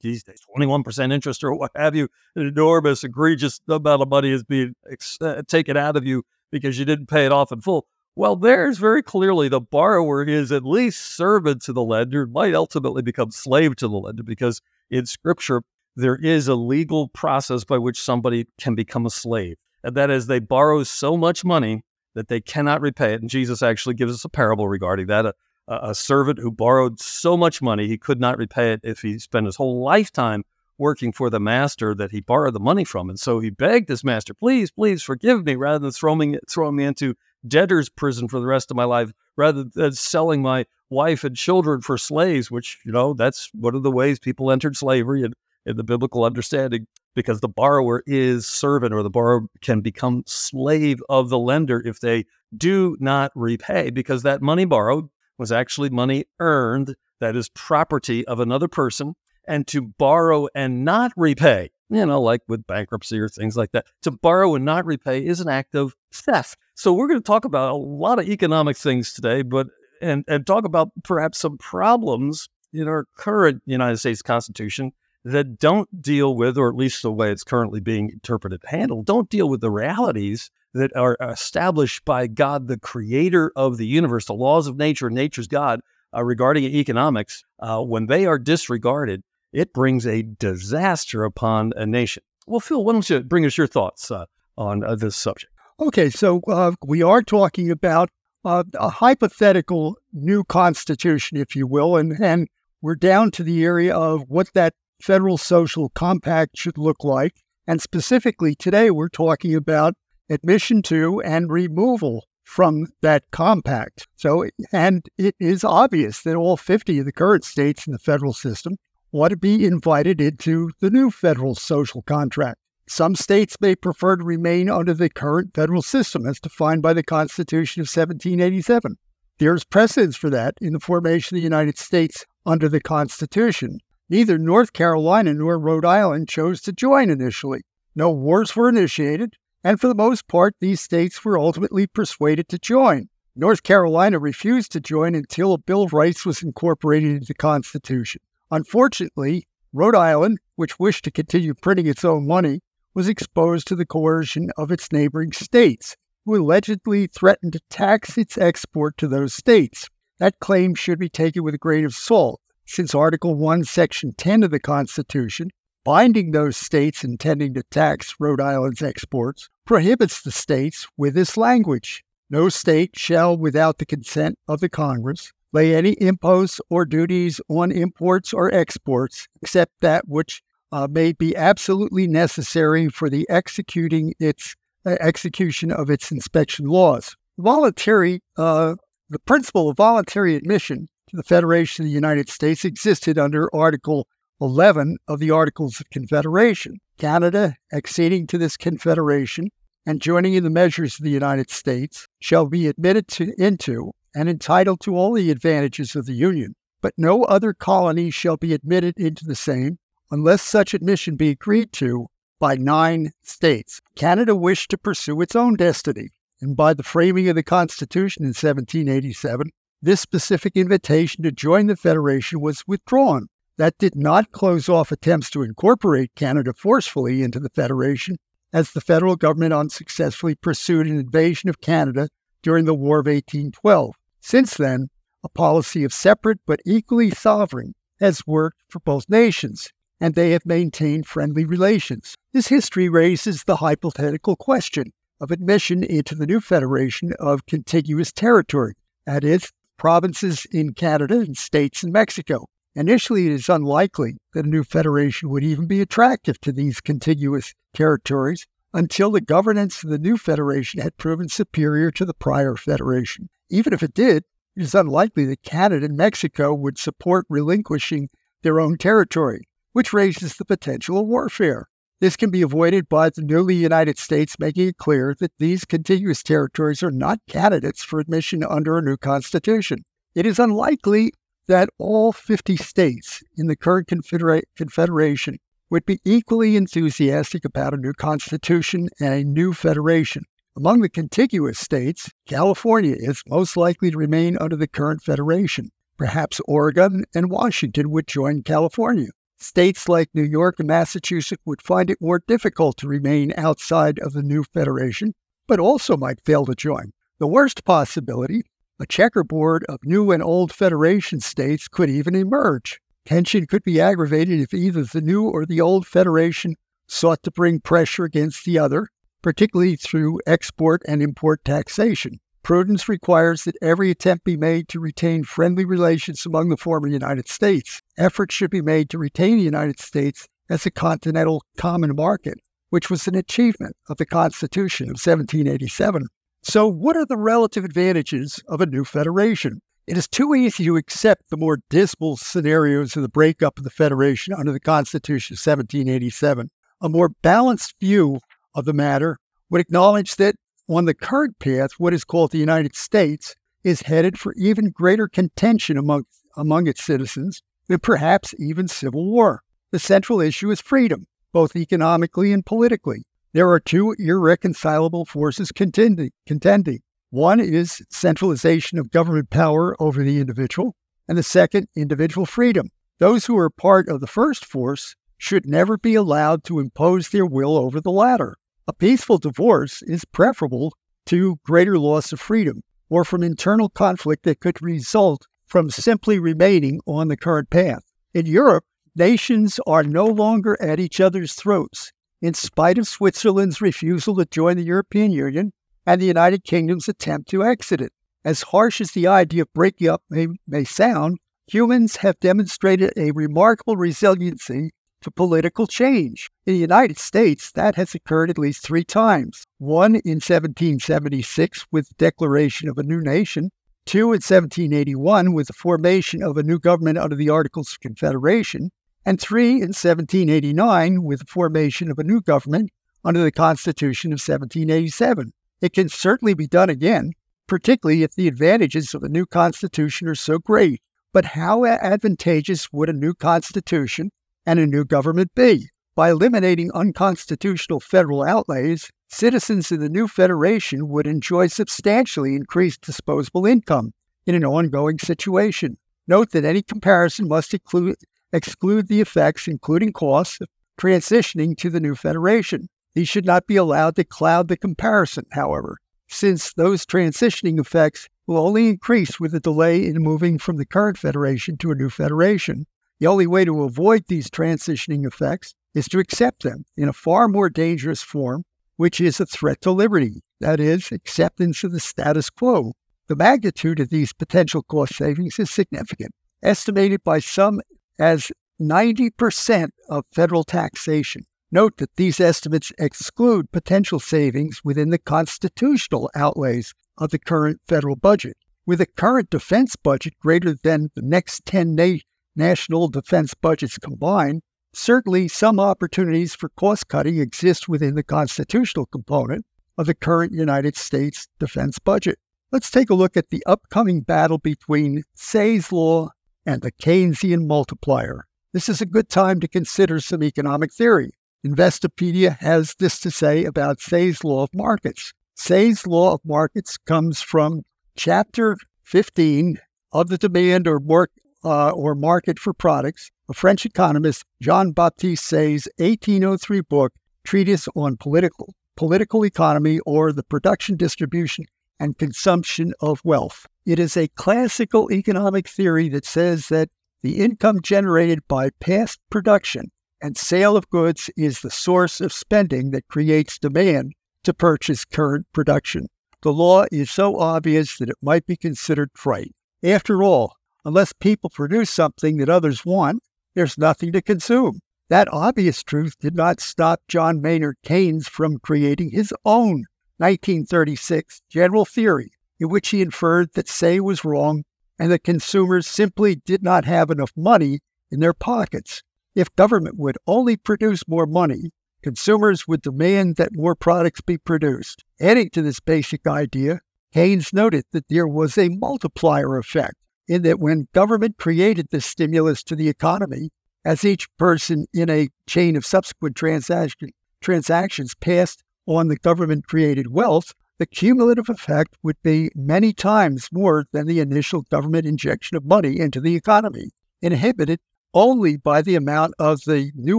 these 0.00 0.22
days 0.22 0.40
21% 0.56 1.12
interest 1.12 1.42
or 1.42 1.54
what 1.54 1.72
have 1.74 1.96
you. 1.96 2.08
An 2.36 2.46
enormous, 2.46 3.02
egregious 3.02 3.60
amount 3.68 4.02
of 4.02 4.08
money 4.08 4.30
is 4.30 4.44
being 4.44 4.74
ex- 4.90 5.18
uh, 5.20 5.42
taken 5.48 5.76
out 5.76 5.96
of 5.96 6.06
you 6.06 6.24
because 6.50 6.78
you 6.78 6.84
didn't 6.84 7.06
pay 7.06 7.26
it 7.26 7.32
off 7.32 7.50
in 7.50 7.60
full. 7.60 7.86
Well, 8.16 8.36
there's 8.36 8.78
very 8.78 9.02
clearly 9.02 9.48
the 9.48 9.60
borrower 9.60 10.22
is 10.22 10.52
at 10.52 10.64
least 10.64 11.16
servant 11.16 11.62
to 11.62 11.72
the 11.72 11.82
lender, 11.82 12.28
might 12.28 12.54
ultimately 12.54 13.02
become 13.02 13.32
slave 13.32 13.74
to 13.76 13.88
the 13.88 13.96
lender 13.96 14.22
because 14.22 14.60
in 14.88 15.04
scripture, 15.06 15.62
there 15.96 16.16
is 16.16 16.46
a 16.46 16.54
legal 16.54 17.08
process 17.08 17.64
by 17.64 17.78
which 17.78 18.00
somebody 18.00 18.46
can 18.60 18.76
become 18.76 19.04
a 19.04 19.10
slave. 19.10 19.56
And 19.82 19.96
that 19.96 20.10
is 20.10 20.26
they 20.26 20.38
borrow 20.38 20.84
so 20.84 21.16
much 21.16 21.44
money 21.44 21.82
that 22.14 22.28
they 22.28 22.40
cannot 22.40 22.80
repay 22.80 23.14
it. 23.14 23.20
And 23.20 23.30
Jesus 23.30 23.62
actually 23.62 23.94
gives 23.94 24.14
us 24.14 24.24
a 24.24 24.28
parable 24.28 24.68
regarding 24.68 25.06
that. 25.08 25.26
A, 25.26 25.34
a 25.68 25.94
servant 25.94 26.38
who 26.38 26.50
borrowed 26.50 27.00
so 27.00 27.36
much 27.36 27.62
money 27.62 27.86
he 27.86 27.98
could 27.98 28.20
not 28.20 28.38
repay 28.38 28.72
it 28.72 28.80
if 28.82 29.00
he 29.00 29.18
spent 29.18 29.46
his 29.46 29.56
whole 29.56 29.82
lifetime 29.82 30.44
working 30.76 31.12
for 31.12 31.30
the 31.30 31.40
master 31.40 31.94
that 31.94 32.10
he 32.10 32.20
borrowed 32.20 32.54
the 32.54 32.60
money 32.60 32.84
from. 32.84 33.08
And 33.08 33.18
so 33.18 33.40
he 33.40 33.50
begged 33.50 33.88
his 33.88 34.04
master, 34.04 34.34
please, 34.34 34.70
please 34.70 35.02
forgive 35.02 35.44
me, 35.44 35.54
rather 35.54 35.78
than 35.78 35.92
throwing 35.92 36.32
me, 36.32 36.38
throwing 36.50 36.76
me 36.76 36.84
into 36.84 37.14
debtor's 37.46 37.88
prison 37.88 38.28
for 38.28 38.40
the 38.40 38.46
rest 38.46 38.70
of 38.70 38.76
my 38.76 38.84
life, 38.84 39.12
rather 39.36 39.64
than 39.64 39.92
selling 39.92 40.42
my 40.42 40.66
wife 40.90 41.24
and 41.24 41.36
children 41.36 41.80
for 41.80 41.96
slaves, 41.96 42.50
which, 42.50 42.78
you 42.84 42.92
know, 42.92 43.14
that's 43.14 43.50
one 43.54 43.74
of 43.74 43.82
the 43.82 43.90
ways 43.90 44.18
people 44.18 44.50
entered 44.50 44.76
slavery 44.76 45.22
and 45.22 45.34
in 45.66 45.76
the 45.76 45.84
biblical 45.84 46.24
understanding 46.24 46.86
because 47.14 47.40
the 47.40 47.48
borrower 47.48 48.02
is 48.06 48.46
servant 48.46 48.92
or 48.92 49.02
the 49.02 49.10
borrower 49.10 49.42
can 49.60 49.80
become 49.80 50.22
slave 50.26 51.02
of 51.08 51.28
the 51.28 51.38
lender 51.38 51.82
if 51.84 52.00
they 52.00 52.24
do 52.56 52.96
not 53.00 53.32
repay 53.34 53.90
because 53.90 54.22
that 54.22 54.42
money 54.42 54.64
borrowed 54.64 55.08
was 55.38 55.50
actually 55.52 55.90
money 55.90 56.24
earned 56.40 56.94
that 57.20 57.36
is 57.36 57.48
property 57.50 58.26
of 58.26 58.40
another 58.40 58.68
person 58.68 59.14
and 59.46 59.66
to 59.66 59.82
borrow 59.82 60.48
and 60.54 60.84
not 60.84 61.12
repay 61.16 61.70
you 61.90 62.04
know 62.04 62.20
like 62.20 62.40
with 62.48 62.66
bankruptcy 62.66 63.18
or 63.18 63.28
things 63.28 63.56
like 63.56 63.72
that 63.72 63.86
to 64.02 64.10
borrow 64.10 64.54
and 64.54 64.64
not 64.64 64.84
repay 64.84 65.24
is 65.24 65.40
an 65.40 65.48
act 65.48 65.74
of 65.74 65.94
theft. 66.12 66.58
So 66.74 66.92
we're 66.92 67.08
going 67.08 67.20
to 67.20 67.24
talk 67.24 67.44
about 67.44 67.72
a 67.72 67.76
lot 67.76 68.18
of 68.18 68.28
economic 68.28 68.76
things 68.76 69.12
today 69.12 69.42
but 69.42 69.68
and 70.00 70.24
and 70.28 70.46
talk 70.46 70.64
about 70.64 70.90
perhaps 71.02 71.38
some 71.38 71.58
problems 71.58 72.48
in 72.72 72.88
our 72.88 73.06
current 73.16 73.62
united 73.66 73.98
states 73.98 74.22
constitution 74.22 74.92
that 75.24 75.58
don't 75.58 76.02
deal 76.02 76.36
with, 76.36 76.58
or 76.58 76.68
at 76.68 76.76
least 76.76 77.02
the 77.02 77.12
way 77.12 77.30
it's 77.30 77.44
currently 77.44 77.80
being 77.80 78.10
interpreted, 78.10 78.60
and 78.62 78.80
handled, 78.80 79.06
don't 79.06 79.30
deal 79.30 79.48
with 79.48 79.60
the 79.60 79.70
realities 79.70 80.50
that 80.74 80.94
are 80.96 81.16
established 81.20 82.04
by 82.04 82.26
God, 82.26 82.68
the 82.68 82.78
creator 82.78 83.52
of 83.56 83.78
the 83.78 83.86
universe, 83.86 84.26
the 84.26 84.34
laws 84.34 84.66
of 84.66 84.76
nature, 84.76 85.08
nature's 85.08 85.46
God, 85.46 85.80
uh, 86.14 86.22
regarding 86.22 86.64
economics. 86.64 87.44
Uh, 87.58 87.80
when 87.80 88.06
they 88.06 88.26
are 88.26 88.38
disregarded, 88.38 89.22
it 89.52 89.72
brings 89.72 90.06
a 90.06 90.22
disaster 90.22 91.24
upon 91.24 91.72
a 91.76 91.86
nation. 91.86 92.22
Well, 92.46 92.60
Phil, 92.60 92.84
why 92.84 92.92
don't 92.92 93.08
you 93.08 93.20
bring 93.20 93.46
us 93.46 93.56
your 93.56 93.66
thoughts 93.66 94.10
uh, 94.10 94.26
on 94.58 94.84
uh, 94.84 94.96
this 94.96 95.16
subject? 95.16 95.52
Okay, 95.80 96.10
so 96.10 96.40
uh, 96.48 96.72
we 96.84 97.02
are 97.02 97.22
talking 97.22 97.70
about 97.70 98.10
uh, 98.44 98.64
a 98.74 98.90
hypothetical 98.90 99.96
new 100.12 100.44
constitution, 100.44 101.38
if 101.38 101.56
you 101.56 101.66
will, 101.66 101.96
and, 101.96 102.12
and 102.20 102.48
we're 102.82 102.94
down 102.94 103.30
to 103.30 103.42
the 103.42 103.64
area 103.64 103.96
of 103.96 104.28
what 104.28 104.52
that 104.54 104.74
federal 105.04 105.36
social 105.36 105.90
compact 105.90 106.56
should 106.56 106.78
look 106.78 107.04
like. 107.04 107.42
And 107.66 107.82
specifically 107.82 108.54
today, 108.54 108.90
we're 108.90 109.10
talking 109.10 109.54
about 109.54 109.94
admission 110.30 110.80
to 110.82 111.20
and 111.20 111.52
removal 111.52 112.24
from 112.42 112.86
that 113.02 113.24
compact. 113.30 114.06
So, 114.16 114.46
and 114.72 115.04
it 115.18 115.34
is 115.38 115.62
obvious 115.62 116.22
that 116.22 116.36
all 116.36 116.56
50 116.56 117.00
of 117.00 117.04
the 117.04 117.12
current 117.12 117.44
states 117.44 117.86
in 117.86 117.92
the 117.92 117.98
federal 117.98 118.32
system 118.32 118.76
want 119.12 119.30
to 119.30 119.36
be 119.36 119.66
invited 119.66 120.22
into 120.22 120.70
the 120.80 120.90
new 120.90 121.10
federal 121.10 121.54
social 121.54 122.00
contract. 122.02 122.58
Some 122.86 123.14
states 123.14 123.56
may 123.60 123.76
prefer 123.76 124.16
to 124.16 124.24
remain 124.24 124.70
under 124.70 124.94
the 124.94 125.10
current 125.10 125.54
federal 125.54 125.82
system 125.82 126.26
as 126.26 126.40
defined 126.40 126.82
by 126.82 126.94
the 126.94 127.02
Constitution 127.02 127.80
of 127.80 127.84
1787. 127.84 128.96
There's 129.38 129.64
precedence 129.64 130.16
for 130.16 130.30
that 130.30 130.54
in 130.60 130.72
the 130.72 130.80
formation 130.80 131.36
of 131.36 131.40
the 131.40 131.44
United 131.44 131.76
States 131.76 132.24
under 132.46 132.68
the 132.68 132.80
Constitution. 132.80 133.80
Neither 134.10 134.36
North 134.36 134.74
Carolina 134.74 135.32
nor 135.32 135.58
Rhode 135.58 135.86
Island 135.86 136.28
chose 136.28 136.60
to 136.62 136.72
join 136.72 137.08
initially. 137.08 137.62
No 137.94 138.10
wars 138.10 138.54
were 138.54 138.68
initiated, 138.68 139.36
and 139.62 139.80
for 139.80 139.88
the 139.88 139.94
most 139.94 140.28
part, 140.28 140.54
these 140.60 140.82
states 140.82 141.24
were 141.24 141.38
ultimately 141.38 141.86
persuaded 141.86 142.48
to 142.50 142.58
join. 142.58 143.08
North 143.34 143.62
Carolina 143.62 144.18
refused 144.18 144.72
to 144.72 144.80
join 144.80 145.14
until 145.14 145.54
a 145.54 145.58
Bill 145.58 145.84
of 145.84 145.94
Rights 145.94 146.26
was 146.26 146.42
incorporated 146.42 147.12
into 147.12 147.26
the 147.26 147.34
Constitution. 147.34 148.20
Unfortunately, 148.50 149.48
Rhode 149.72 149.96
Island, 149.96 150.38
which 150.56 150.78
wished 150.78 151.04
to 151.04 151.10
continue 151.10 151.54
printing 151.54 151.86
its 151.86 152.04
own 152.04 152.26
money, 152.26 152.60
was 152.92 153.08
exposed 153.08 153.66
to 153.68 153.74
the 153.74 153.86
coercion 153.86 154.50
of 154.58 154.70
its 154.70 154.92
neighboring 154.92 155.32
states, 155.32 155.96
who 156.26 156.36
allegedly 156.36 157.06
threatened 157.06 157.54
to 157.54 157.60
tax 157.70 158.18
its 158.18 158.36
export 158.36 158.98
to 158.98 159.08
those 159.08 159.32
states. 159.32 159.88
That 160.18 160.40
claim 160.40 160.74
should 160.74 160.98
be 160.98 161.08
taken 161.08 161.42
with 161.42 161.54
a 161.54 161.58
grain 161.58 161.86
of 161.86 161.94
salt 161.94 162.40
since 162.66 162.94
Article 162.94 163.34
1, 163.34 163.64
Section 163.64 164.14
10 164.16 164.42
of 164.42 164.50
the 164.50 164.60
Constitution, 164.60 165.50
binding 165.84 166.30
those 166.30 166.56
states 166.56 167.04
intending 167.04 167.54
to 167.54 167.62
tax 167.64 168.14
Rhode 168.18 168.40
Island's 168.40 168.82
exports, 168.82 169.48
prohibits 169.64 170.22
the 170.22 170.32
states 170.32 170.86
with 170.96 171.14
this 171.14 171.36
language 171.36 172.04
No 172.30 172.48
state 172.48 172.96
shall, 172.96 173.36
without 173.36 173.78
the 173.78 173.86
consent 173.86 174.38
of 174.48 174.60
the 174.60 174.68
Congress, 174.68 175.32
lay 175.52 175.74
any 175.74 175.92
imposts 176.00 176.60
or 176.70 176.84
duties 176.84 177.40
on 177.48 177.70
imports 177.70 178.32
or 178.32 178.52
exports 178.52 179.28
except 179.40 179.72
that 179.80 180.08
which 180.08 180.42
uh, 180.72 180.88
may 180.90 181.12
be 181.12 181.36
absolutely 181.36 182.08
necessary 182.08 182.88
for 182.88 183.08
the 183.08 183.26
executing 183.30 184.14
its 184.18 184.56
uh, 184.84 184.96
execution 185.00 185.70
of 185.70 185.88
its 185.88 186.10
inspection 186.10 186.66
laws. 186.66 187.14
Voluntary, 187.38 188.20
uh, 188.36 188.74
the 189.08 189.18
principle 189.20 189.68
of 189.68 189.76
voluntary 189.76 190.34
admission 190.34 190.88
the 191.16 191.22
Federation 191.22 191.84
of 191.84 191.88
the 191.88 191.94
United 191.94 192.28
States 192.28 192.64
existed 192.64 193.18
under 193.18 193.48
Article 193.54 194.08
11 194.40 194.96
of 195.06 195.20
the 195.20 195.30
Articles 195.30 195.78
of 195.78 195.88
Confederation. 195.90 196.78
Canada, 196.98 197.54
acceding 197.72 198.26
to 198.26 198.36
this 198.36 198.56
confederation 198.56 199.50
and 199.86 200.00
joining 200.00 200.34
in 200.34 200.42
the 200.42 200.50
measures 200.50 200.98
of 200.98 201.04
the 201.04 201.10
United 201.10 201.50
States, 201.50 202.08
shall 202.18 202.46
be 202.46 202.66
admitted 202.66 203.06
to, 203.06 203.32
into 203.38 203.92
and 204.14 204.28
entitled 204.28 204.80
to 204.80 204.96
all 204.96 205.12
the 205.12 205.30
advantages 205.30 205.94
of 205.94 206.06
the 206.06 206.14
Union, 206.14 206.54
but 206.80 206.94
no 206.96 207.22
other 207.24 207.52
colony 207.52 208.10
shall 208.10 208.36
be 208.36 208.52
admitted 208.52 208.98
into 208.98 209.24
the 209.24 209.36
same 209.36 209.78
unless 210.10 210.42
such 210.42 210.74
admission 210.74 211.16
be 211.16 211.30
agreed 211.30 211.72
to 211.72 212.06
by 212.40 212.56
nine 212.56 213.12
states. 213.22 213.80
Canada 213.94 214.34
wished 214.34 214.70
to 214.70 214.78
pursue 214.78 215.20
its 215.20 215.36
own 215.36 215.54
destiny, 215.54 216.08
and 216.40 216.56
by 216.56 216.74
the 216.74 216.82
framing 216.82 217.28
of 217.28 217.36
the 217.36 217.42
Constitution 217.42 218.24
in 218.24 218.30
1787, 218.30 219.50
this 219.84 220.00
specific 220.00 220.56
invitation 220.56 221.22
to 221.22 221.30
join 221.30 221.66
the 221.66 221.76
Federation 221.76 222.40
was 222.40 222.64
withdrawn. 222.66 223.28
That 223.58 223.76
did 223.76 223.94
not 223.94 224.32
close 224.32 224.66
off 224.66 224.90
attempts 224.90 225.28
to 225.30 225.42
incorporate 225.42 226.14
Canada 226.16 226.54
forcefully 226.54 227.22
into 227.22 227.38
the 227.38 227.50
Federation, 227.50 228.16
as 228.50 228.70
the 228.70 228.80
federal 228.80 229.14
government 229.14 229.52
unsuccessfully 229.52 230.36
pursued 230.36 230.86
an 230.86 230.98
invasion 230.98 231.50
of 231.50 231.60
Canada 231.60 232.08
during 232.42 232.64
the 232.64 232.74
War 232.74 233.00
of 233.00 233.06
1812. 233.06 233.94
Since 234.22 234.56
then, 234.56 234.88
a 235.22 235.28
policy 235.28 235.84
of 235.84 235.92
separate 235.92 236.40
but 236.46 236.60
equally 236.64 237.10
sovereign 237.10 237.74
has 238.00 238.26
worked 238.26 238.62
for 238.68 238.80
both 238.80 239.08
nations, 239.10 239.68
and 240.00 240.14
they 240.14 240.30
have 240.30 240.46
maintained 240.46 241.06
friendly 241.06 241.44
relations. 241.44 242.16
This 242.32 242.48
history 242.48 242.88
raises 242.88 243.44
the 243.44 243.56
hypothetical 243.56 244.36
question 244.36 244.94
of 245.20 245.30
admission 245.30 245.84
into 245.84 246.14
the 246.14 246.26
new 246.26 246.40
federation 246.40 247.12
of 247.18 247.44
contiguous 247.44 248.12
territory, 248.12 248.72
that 249.06 249.24
is, 249.24 249.52
provinces 249.76 250.46
in 250.50 250.74
Canada 250.74 251.20
and 251.20 251.36
states 251.36 251.82
in 251.82 251.92
Mexico. 251.92 252.46
Initially, 252.74 253.26
it 253.26 253.32
is 253.32 253.48
unlikely 253.48 254.16
that 254.32 254.44
a 254.44 254.48
new 254.48 254.64
federation 254.64 255.28
would 255.30 255.44
even 255.44 255.66
be 255.66 255.80
attractive 255.80 256.40
to 256.40 256.52
these 256.52 256.80
contiguous 256.80 257.54
territories 257.72 258.46
until 258.72 259.12
the 259.12 259.20
governance 259.20 259.84
of 259.84 259.90
the 259.90 259.98
new 259.98 260.18
federation 260.18 260.80
had 260.80 260.96
proven 260.96 261.28
superior 261.28 261.92
to 261.92 262.04
the 262.04 262.14
prior 262.14 262.56
federation. 262.56 263.28
Even 263.48 263.72
if 263.72 263.82
it 263.82 263.94
did, 263.94 264.24
it 264.56 264.62
is 264.62 264.74
unlikely 264.74 265.24
that 265.26 265.42
Canada 265.42 265.86
and 265.86 265.96
Mexico 265.96 266.52
would 266.52 266.78
support 266.78 267.26
relinquishing 267.28 268.08
their 268.42 268.58
own 268.58 268.76
territory, 268.76 269.48
which 269.72 269.92
raises 269.92 270.36
the 270.36 270.44
potential 270.44 270.98
of 270.98 271.06
warfare. 271.06 271.68
This 272.04 272.16
can 272.18 272.28
be 272.28 272.42
avoided 272.42 272.86
by 272.90 273.08
the 273.08 273.22
newly 273.22 273.54
United 273.54 273.96
States 273.96 274.38
making 274.38 274.68
it 274.68 274.76
clear 274.76 275.16
that 275.20 275.32
these 275.38 275.64
contiguous 275.64 276.22
territories 276.22 276.82
are 276.82 276.90
not 276.90 277.18
candidates 277.30 277.82
for 277.82 277.98
admission 277.98 278.44
under 278.44 278.76
a 278.76 278.82
new 278.82 278.98
constitution. 278.98 279.86
It 280.14 280.26
is 280.26 280.38
unlikely 280.38 281.14
that 281.46 281.70
all 281.78 282.12
50 282.12 282.58
states 282.58 283.22
in 283.38 283.46
the 283.46 283.56
current 283.56 283.88
confedera- 283.88 284.42
confederation 284.54 285.38
would 285.70 285.86
be 285.86 285.98
equally 286.04 286.56
enthusiastic 286.56 287.42
about 287.42 287.72
a 287.72 287.78
new 287.78 287.94
constitution 287.94 288.90
and 289.00 289.14
a 289.14 289.24
new 289.24 289.54
federation. 289.54 290.24
Among 290.54 290.82
the 290.82 290.90
contiguous 290.90 291.58
states, 291.58 292.10
California 292.26 292.96
is 292.98 293.22
most 293.26 293.56
likely 293.56 293.90
to 293.90 293.96
remain 293.96 294.36
under 294.38 294.56
the 294.56 294.68
current 294.68 295.00
federation. 295.00 295.70
Perhaps 295.96 296.42
Oregon 296.46 297.04
and 297.14 297.30
Washington 297.30 297.88
would 297.92 298.06
join 298.06 298.42
California. 298.42 299.08
States 299.44 299.90
like 299.90 300.08
New 300.14 300.22
York 300.22 300.58
and 300.58 300.66
Massachusetts 300.66 301.42
would 301.44 301.60
find 301.60 301.90
it 301.90 302.00
more 302.00 302.22
difficult 302.26 302.78
to 302.78 302.88
remain 302.88 303.34
outside 303.36 303.98
of 303.98 304.14
the 304.14 304.22
new 304.22 304.42
federation, 304.42 305.12
but 305.46 305.60
also 305.60 305.98
might 305.98 306.24
fail 306.24 306.46
to 306.46 306.54
join. 306.54 306.92
The 307.18 307.26
worst 307.26 307.62
possibility, 307.64 308.44
a 308.80 308.86
checkerboard 308.86 309.66
of 309.68 309.80
new 309.84 310.10
and 310.12 310.22
old 310.22 310.50
federation 310.50 311.20
states 311.20 311.68
could 311.68 311.90
even 311.90 312.14
emerge. 312.14 312.80
Tension 313.04 313.46
could 313.46 313.62
be 313.62 313.82
aggravated 313.82 314.40
if 314.40 314.54
either 314.54 314.82
the 314.82 315.02
new 315.02 315.28
or 315.28 315.44
the 315.44 315.60
old 315.60 315.86
federation 315.86 316.56
sought 316.88 317.22
to 317.24 317.30
bring 317.30 317.60
pressure 317.60 318.04
against 318.04 318.46
the 318.46 318.58
other, 318.58 318.88
particularly 319.22 319.76
through 319.76 320.20
export 320.26 320.80
and 320.88 321.02
import 321.02 321.44
taxation. 321.44 322.18
Prudence 322.44 322.90
requires 322.90 323.44
that 323.44 323.56
every 323.62 323.90
attempt 323.90 324.22
be 324.22 324.36
made 324.36 324.68
to 324.68 324.78
retain 324.78 325.24
friendly 325.24 325.64
relations 325.64 326.26
among 326.26 326.50
the 326.50 326.58
former 326.58 326.86
United 326.86 327.26
States. 327.26 327.80
Efforts 327.96 328.34
should 328.34 328.50
be 328.50 328.60
made 328.60 328.90
to 328.90 328.98
retain 328.98 329.38
the 329.38 329.44
United 329.44 329.80
States 329.80 330.28
as 330.50 330.66
a 330.66 330.70
continental 330.70 331.42
common 331.56 331.96
market, 331.96 332.38
which 332.68 332.90
was 332.90 333.08
an 333.08 333.14
achievement 333.14 333.74
of 333.88 333.96
the 333.96 334.04
Constitution 334.04 334.88
of 334.88 335.00
1787. 335.00 336.06
So, 336.42 336.68
what 336.68 336.98
are 336.98 337.06
the 337.06 337.16
relative 337.16 337.64
advantages 337.64 338.38
of 338.46 338.60
a 338.60 338.66
new 338.66 338.84
federation? 338.84 339.62
It 339.86 339.96
is 339.96 340.06
too 340.06 340.34
easy 340.34 340.66
to 340.66 340.76
accept 340.76 341.30
the 341.30 341.38
more 341.38 341.60
dismal 341.70 342.18
scenarios 342.18 342.94
of 342.94 343.02
the 343.02 343.08
breakup 343.08 343.56
of 343.56 343.64
the 343.64 343.70
Federation 343.70 344.34
under 344.34 344.52
the 344.52 344.60
Constitution 344.60 345.32
of 345.32 345.38
1787. 345.38 346.50
A 346.82 346.88
more 346.90 347.08
balanced 347.22 347.74
view 347.80 348.20
of 348.54 348.66
the 348.66 348.74
matter 348.74 349.16
would 349.48 349.62
acknowledge 349.62 350.16
that 350.16 350.34
on 350.68 350.86
the 350.86 350.94
current 350.94 351.38
path, 351.38 351.72
what 351.78 351.94
is 351.94 352.04
called 352.04 352.30
the 352.30 352.38
United 352.38 352.74
States 352.74 353.34
is 353.62 353.82
headed 353.82 354.18
for 354.18 354.34
even 354.36 354.70
greater 354.70 355.08
contention 355.08 355.76
among, 355.76 356.04
among 356.36 356.66
its 356.66 356.84
citizens 356.84 357.42
and 357.68 357.82
perhaps 357.82 358.34
even 358.38 358.68
civil 358.68 359.10
war. 359.10 359.42
The 359.72 359.78
central 359.78 360.20
issue 360.20 360.50
is 360.50 360.60
freedom, 360.60 361.06
both 361.32 361.56
economically 361.56 362.32
and 362.32 362.44
politically. 362.44 363.04
There 363.32 363.50
are 363.50 363.60
two 363.60 363.96
irreconcilable 363.98 365.06
forces 365.06 365.50
contending. 365.50 366.12
contending. 366.26 366.80
One 367.10 367.40
is 367.40 367.82
centralization 367.90 368.78
of 368.78 368.90
government 368.90 369.30
power 369.30 369.80
over 369.80 370.02
the 370.02 370.20
individual, 370.20 370.76
and 371.08 371.18
the 371.18 371.22
second, 371.22 371.68
individual 371.76 372.26
freedom. 372.26 372.70
Those 372.98 373.26
who 373.26 373.36
are 373.36 373.50
part 373.50 373.88
of 373.88 374.00
the 374.00 374.06
first 374.06 374.44
force 374.44 374.94
should 375.18 375.46
never 375.46 375.76
be 375.76 375.94
allowed 375.94 376.44
to 376.44 376.60
impose 376.60 377.08
their 377.08 377.26
will 377.26 377.56
over 377.56 377.80
the 377.80 377.90
latter. 377.90 378.36
A 378.66 378.72
peaceful 378.72 379.18
divorce 379.18 379.82
is 379.82 380.06
preferable 380.06 380.72
to 381.06 381.36
greater 381.44 381.78
loss 381.78 382.12
of 382.12 382.20
freedom 382.20 382.62
or 382.88 383.04
from 383.04 383.22
internal 383.22 383.68
conflict 383.68 384.22
that 384.22 384.40
could 384.40 384.62
result 384.62 385.26
from 385.44 385.68
simply 385.68 386.18
remaining 386.18 386.80
on 386.86 387.08
the 387.08 387.16
current 387.16 387.50
path. 387.50 387.82
In 388.14 388.24
Europe, 388.24 388.64
nations 388.96 389.60
are 389.66 389.82
no 389.82 390.06
longer 390.06 390.56
at 390.62 390.80
each 390.80 390.98
other's 390.98 391.34
throats. 391.34 391.92
In 392.22 392.32
spite 392.32 392.78
of 392.78 392.88
Switzerland's 392.88 393.60
refusal 393.60 394.16
to 394.16 394.24
join 394.24 394.56
the 394.56 394.62
European 394.62 395.10
Union 395.12 395.52
and 395.84 396.00
the 396.00 396.06
United 396.06 396.44
Kingdom's 396.44 396.88
attempt 396.88 397.28
to 397.28 397.44
exit 397.44 397.82
it. 397.82 397.92
As 398.24 398.44
harsh 398.44 398.80
as 398.80 398.92
the 398.92 399.06
idea 399.06 399.42
of 399.42 399.52
breaking 399.52 399.88
up 399.88 400.02
may, 400.08 400.28
may 400.46 400.64
sound, 400.64 401.18
humans 401.46 401.96
have 401.96 402.18
demonstrated 402.18 402.94
a 402.96 403.10
remarkable 403.10 403.76
resiliency 403.76 404.70
to 405.04 405.10
political 405.10 405.66
change. 405.66 406.30
In 406.46 406.54
the 406.54 406.60
United 406.60 406.98
States, 406.98 407.52
that 407.52 407.76
has 407.76 407.94
occurred 407.94 408.30
at 408.30 408.38
least 408.38 408.62
three 408.62 408.84
times. 408.84 409.46
One 409.58 409.96
in 409.96 410.20
1776 410.20 411.66
with 411.70 411.88
the 411.88 411.94
declaration 411.98 412.70
of 412.70 412.78
a 412.78 412.82
new 412.82 413.02
nation, 413.02 413.50
two 413.84 414.14
in 414.14 414.22
1781 414.22 415.34
with 415.34 415.48
the 415.48 415.52
formation 415.52 416.22
of 416.22 416.38
a 416.38 416.42
new 416.42 416.58
government 416.58 416.96
under 416.96 417.14
the 417.14 417.28
Articles 417.28 417.72
of 417.72 417.80
Confederation, 417.80 418.70
and 419.04 419.20
three 419.20 419.56
in 419.56 419.74
1789 419.74 421.02
with 421.02 421.18
the 421.18 421.26
formation 421.26 421.90
of 421.90 421.98
a 421.98 422.04
new 422.04 422.22
government 422.22 422.70
under 423.04 423.22
the 423.22 423.30
Constitution 423.30 424.10
of 424.10 424.20
1787. 424.20 425.32
It 425.60 425.74
can 425.74 425.90
certainly 425.90 426.32
be 426.32 426.46
done 426.46 426.70
again, 426.70 427.12
particularly 427.46 428.02
if 428.02 428.14
the 428.14 428.26
advantages 428.26 428.94
of 428.94 429.02
a 429.02 429.10
new 429.10 429.26
Constitution 429.26 430.08
are 430.08 430.14
so 430.14 430.38
great. 430.38 430.80
But 431.12 431.26
how 431.26 431.66
advantageous 431.66 432.72
would 432.72 432.88
a 432.88 432.94
new 432.94 433.12
Constitution 433.12 434.10
and 434.46 434.58
a 434.58 434.66
new 434.66 434.84
government 434.84 435.34
be. 435.34 435.68
By 435.94 436.10
eliminating 436.10 436.72
unconstitutional 436.72 437.80
federal 437.80 438.22
outlays, 438.22 438.90
citizens 439.08 439.70
in 439.70 439.80
the 439.80 439.88
new 439.88 440.08
federation 440.08 440.88
would 440.88 441.06
enjoy 441.06 441.46
substantially 441.46 442.34
increased 442.34 442.80
disposable 442.80 443.46
income 443.46 443.92
in 444.26 444.34
an 444.34 444.44
ongoing 444.44 444.98
situation. 444.98 445.78
Note 446.08 446.32
that 446.32 446.44
any 446.44 446.62
comparison 446.62 447.28
must 447.28 447.54
include, 447.54 447.96
exclude 448.32 448.88
the 448.88 449.00
effects, 449.00 449.46
including 449.46 449.92
costs, 449.92 450.40
of 450.40 450.48
transitioning 450.78 451.56
to 451.56 451.70
the 451.70 451.80
new 451.80 451.94
federation. 451.94 452.68
These 452.94 453.08
should 453.08 453.24
not 453.24 453.46
be 453.46 453.56
allowed 453.56 453.96
to 453.96 454.04
cloud 454.04 454.48
the 454.48 454.56
comparison, 454.56 455.26
however, 455.32 455.78
since 456.08 456.52
those 456.52 456.84
transitioning 456.84 457.58
effects 457.58 458.08
will 458.26 458.38
only 458.38 458.68
increase 458.68 459.20
with 459.20 459.32
the 459.32 459.40
delay 459.40 459.84
in 459.84 460.02
moving 460.02 460.38
from 460.38 460.56
the 460.56 460.66
current 460.66 460.98
federation 460.98 461.56
to 461.58 461.70
a 461.70 461.74
new 461.74 461.90
federation. 461.90 462.66
The 463.00 463.06
only 463.06 463.26
way 463.26 463.44
to 463.44 463.64
avoid 463.64 464.04
these 464.06 464.30
transitioning 464.30 465.06
effects 465.06 465.54
is 465.74 465.88
to 465.88 465.98
accept 465.98 466.42
them 466.42 466.64
in 466.76 466.88
a 466.88 466.92
far 466.92 467.28
more 467.28 467.50
dangerous 467.50 468.02
form, 468.02 468.44
which 468.76 469.00
is 469.00 469.20
a 469.20 469.26
threat 469.26 469.60
to 469.62 469.72
liberty, 469.72 470.22
that 470.40 470.60
is, 470.60 470.92
acceptance 470.92 471.64
of 471.64 471.72
the 471.72 471.80
status 471.80 472.30
quo. 472.30 472.72
The 473.08 473.16
magnitude 473.16 473.80
of 473.80 473.90
these 473.90 474.12
potential 474.12 474.62
cost 474.62 474.94
savings 474.94 475.38
is 475.38 475.50
significant, 475.50 476.12
estimated 476.42 477.02
by 477.04 477.18
some 477.18 477.60
as 477.98 478.30
90% 478.60 479.70
of 479.88 480.04
federal 480.12 480.44
taxation. 480.44 481.26
Note 481.50 481.76
that 481.76 481.96
these 481.96 482.20
estimates 482.20 482.72
exclude 482.78 483.52
potential 483.52 484.00
savings 484.00 484.60
within 484.64 484.90
the 484.90 484.98
constitutional 484.98 486.10
outlays 486.14 486.72
of 486.98 487.10
the 487.10 487.18
current 487.18 487.60
federal 487.66 487.96
budget. 487.96 488.36
With 488.66 488.80
a 488.80 488.86
current 488.86 489.30
defense 489.30 489.76
budget 489.76 490.14
greater 490.18 490.54
than 490.54 490.90
the 490.94 491.02
next 491.02 491.44
10 491.44 491.74
na- 491.74 491.98
national 492.36 492.88
defense 492.88 493.34
budgets 493.34 493.78
combined, 493.78 494.42
certainly 494.72 495.28
some 495.28 495.60
opportunities 495.60 496.34
for 496.34 496.48
cost 496.50 496.88
cutting 496.88 497.18
exist 497.18 497.68
within 497.68 497.94
the 497.94 498.02
constitutional 498.02 498.86
component 498.86 499.44
of 499.78 499.86
the 499.86 499.94
current 499.94 500.32
United 500.32 500.76
States 500.76 501.28
defense 501.38 501.78
budget. 501.78 502.18
Let's 502.52 502.70
take 502.70 502.90
a 502.90 502.94
look 502.94 503.16
at 503.16 503.30
the 503.30 503.42
upcoming 503.46 504.00
battle 504.00 504.38
between 504.38 505.02
Say's 505.14 505.72
law 505.72 506.10
and 506.46 506.62
the 506.62 506.72
Keynesian 506.72 507.46
multiplier. 507.46 508.26
This 508.52 508.68
is 508.68 508.80
a 508.80 508.86
good 508.86 509.08
time 509.08 509.40
to 509.40 509.48
consider 509.48 510.00
some 510.00 510.22
economic 510.22 510.72
theory. 510.72 511.10
Investopedia 511.44 512.38
has 512.38 512.74
this 512.78 513.00
to 513.00 513.10
say 513.10 513.44
about 513.44 513.80
Say's 513.80 514.22
law 514.22 514.44
of 514.44 514.50
markets. 514.54 515.12
Say's 515.34 515.86
law 515.86 516.14
of 516.14 516.20
markets 516.24 516.78
comes 516.78 517.20
from 517.20 517.62
chapter 517.96 518.56
15 518.84 519.58
of 519.92 520.08
the 520.08 520.18
demand 520.18 520.68
or 520.68 520.78
work 520.78 521.10
uh, 521.44 521.70
or 521.70 521.94
market 521.94 522.38
for 522.38 522.52
products, 522.52 523.10
a 523.28 523.34
French 523.34 523.64
economist, 523.66 524.24
Jean 524.40 524.72
Baptiste 524.72 525.24
Say's 525.24 525.68
1803 525.78 526.60
book, 526.62 526.92
Treatise 527.24 527.68
on 527.74 527.96
Political, 527.96 528.54
Political 528.76 529.24
Economy 529.24 529.78
or 529.80 530.12
the 530.12 530.22
Production, 530.22 530.76
Distribution, 530.76 531.44
and 531.80 531.98
Consumption 531.98 532.72
of 532.80 533.00
Wealth. 533.04 533.46
It 533.66 533.78
is 533.78 533.96
a 533.96 534.08
classical 534.08 534.92
economic 534.92 535.48
theory 535.48 535.88
that 535.90 536.04
says 536.04 536.48
that 536.48 536.68
the 537.02 537.18
income 537.18 537.60
generated 537.62 538.20
by 538.28 538.50
past 538.60 538.98
production 539.10 539.70
and 540.00 540.16
sale 540.16 540.56
of 540.56 540.68
goods 540.70 541.10
is 541.16 541.40
the 541.40 541.50
source 541.50 542.00
of 542.00 542.12
spending 542.12 542.70
that 542.70 542.88
creates 542.88 543.38
demand 543.38 543.92
to 544.22 544.34
purchase 544.34 544.84
current 544.84 545.26
production. 545.32 545.86
The 546.22 546.32
law 546.32 546.64
is 546.72 546.90
so 546.90 547.18
obvious 547.18 547.78
that 547.78 547.90
it 547.90 547.96
might 548.02 548.26
be 548.26 548.36
considered 548.36 548.92
trite. 548.94 549.32
After 549.62 550.02
all, 550.02 550.36
Unless 550.66 550.94
people 550.94 551.28
produce 551.28 551.70
something 551.70 552.16
that 552.16 552.30
others 552.30 552.64
want, 552.64 553.02
there's 553.34 553.58
nothing 553.58 553.92
to 553.92 554.00
consume. 554.00 554.60
That 554.88 555.12
obvious 555.12 555.62
truth 555.62 555.98
did 555.98 556.14
not 556.14 556.40
stop 556.40 556.80
John 556.88 557.20
Maynard 557.20 557.56
Keynes 557.62 558.08
from 558.08 558.38
creating 558.38 558.90
his 558.90 559.12
own 559.24 559.64
1936 559.98 561.20
general 561.28 561.64
theory, 561.66 562.12
in 562.40 562.48
which 562.48 562.68
he 562.68 562.80
inferred 562.80 563.32
that 563.34 563.48
Say 563.48 563.78
was 563.80 564.04
wrong 564.04 564.44
and 564.78 564.90
that 564.90 565.04
consumers 565.04 565.66
simply 565.66 566.16
did 566.16 566.42
not 566.42 566.64
have 566.64 566.90
enough 566.90 567.12
money 567.16 567.60
in 567.90 568.00
their 568.00 568.14
pockets. 568.14 568.82
If 569.14 569.34
government 569.36 569.76
would 569.78 569.98
only 570.06 570.36
produce 570.36 570.88
more 570.88 571.06
money, 571.06 571.52
consumers 571.82 572.48
would 572.48 572.62
demand 572.62 573.16
that 573.16 573.36
more 573.36 573.54
products 573.54 574.00
be 574.00 574.16
produced. 574.16 574.84
Adding 575.00 575.30
to 575.30 575.42
this 575.42 575.60
basic 575.60 576.06
idea, 576.06 576.60
Keynes 576.92 577.32
noted 577.32 577.64
that 577.72 577.88
there 577.88 578.08
was 578.08 578.38
a 578.38 578.48
multiplier 578.48 579.36
effect 579.36 579.76
in 580.08 580.22
that 580.22 580.40
when 580.40 580.68
government 580.72 581.16
created 581.16 581.68
this 581.70 581.86
stimulus 581.86 582.42
to 582.44 582.56
the 582.56 582.68
economy, 582.68 583.30
as 583.64 583.84
each 583.84 584.08
person 584.16 584.66
in 584.74 584.90
a 584.90 585.08
chain 585.26 585.56
of 585.56 585.64
subsequent 585.64 586.16
transaction, 586.16 586.90
transactions 587.20 587.94
passed 587.94 588.42
on 588.66 588.88
the 588.88 588.96
government 588.96 589.46
created 589.46 589.92
wealth, 589.92 590.34
the 590.58 590.66
cumulative 590.66 591.28
effect 591.28 591.76
would 591.82 592.00
be 592.02 592.30
many 592.34 592.72
times 592.72 593.28
more 593.32 593.64
than 593.72 593.86
the 593.86 594.00
initial 594.00 594.42
government 594.42 594.86
injection 594.86 595.36
of 595.36 595.44
money 595.44 595.80
into 595.80 596.00
the 596.00 596.14
economy, 596.14 596.70
inhibited 597.02 597.58
only 597.92 598.36
by 598.36 598.62
the 598.62 598.76
amount 598.76 599.14
of 599.18 599.40
the 599.46 599.72
new 599.74 599.98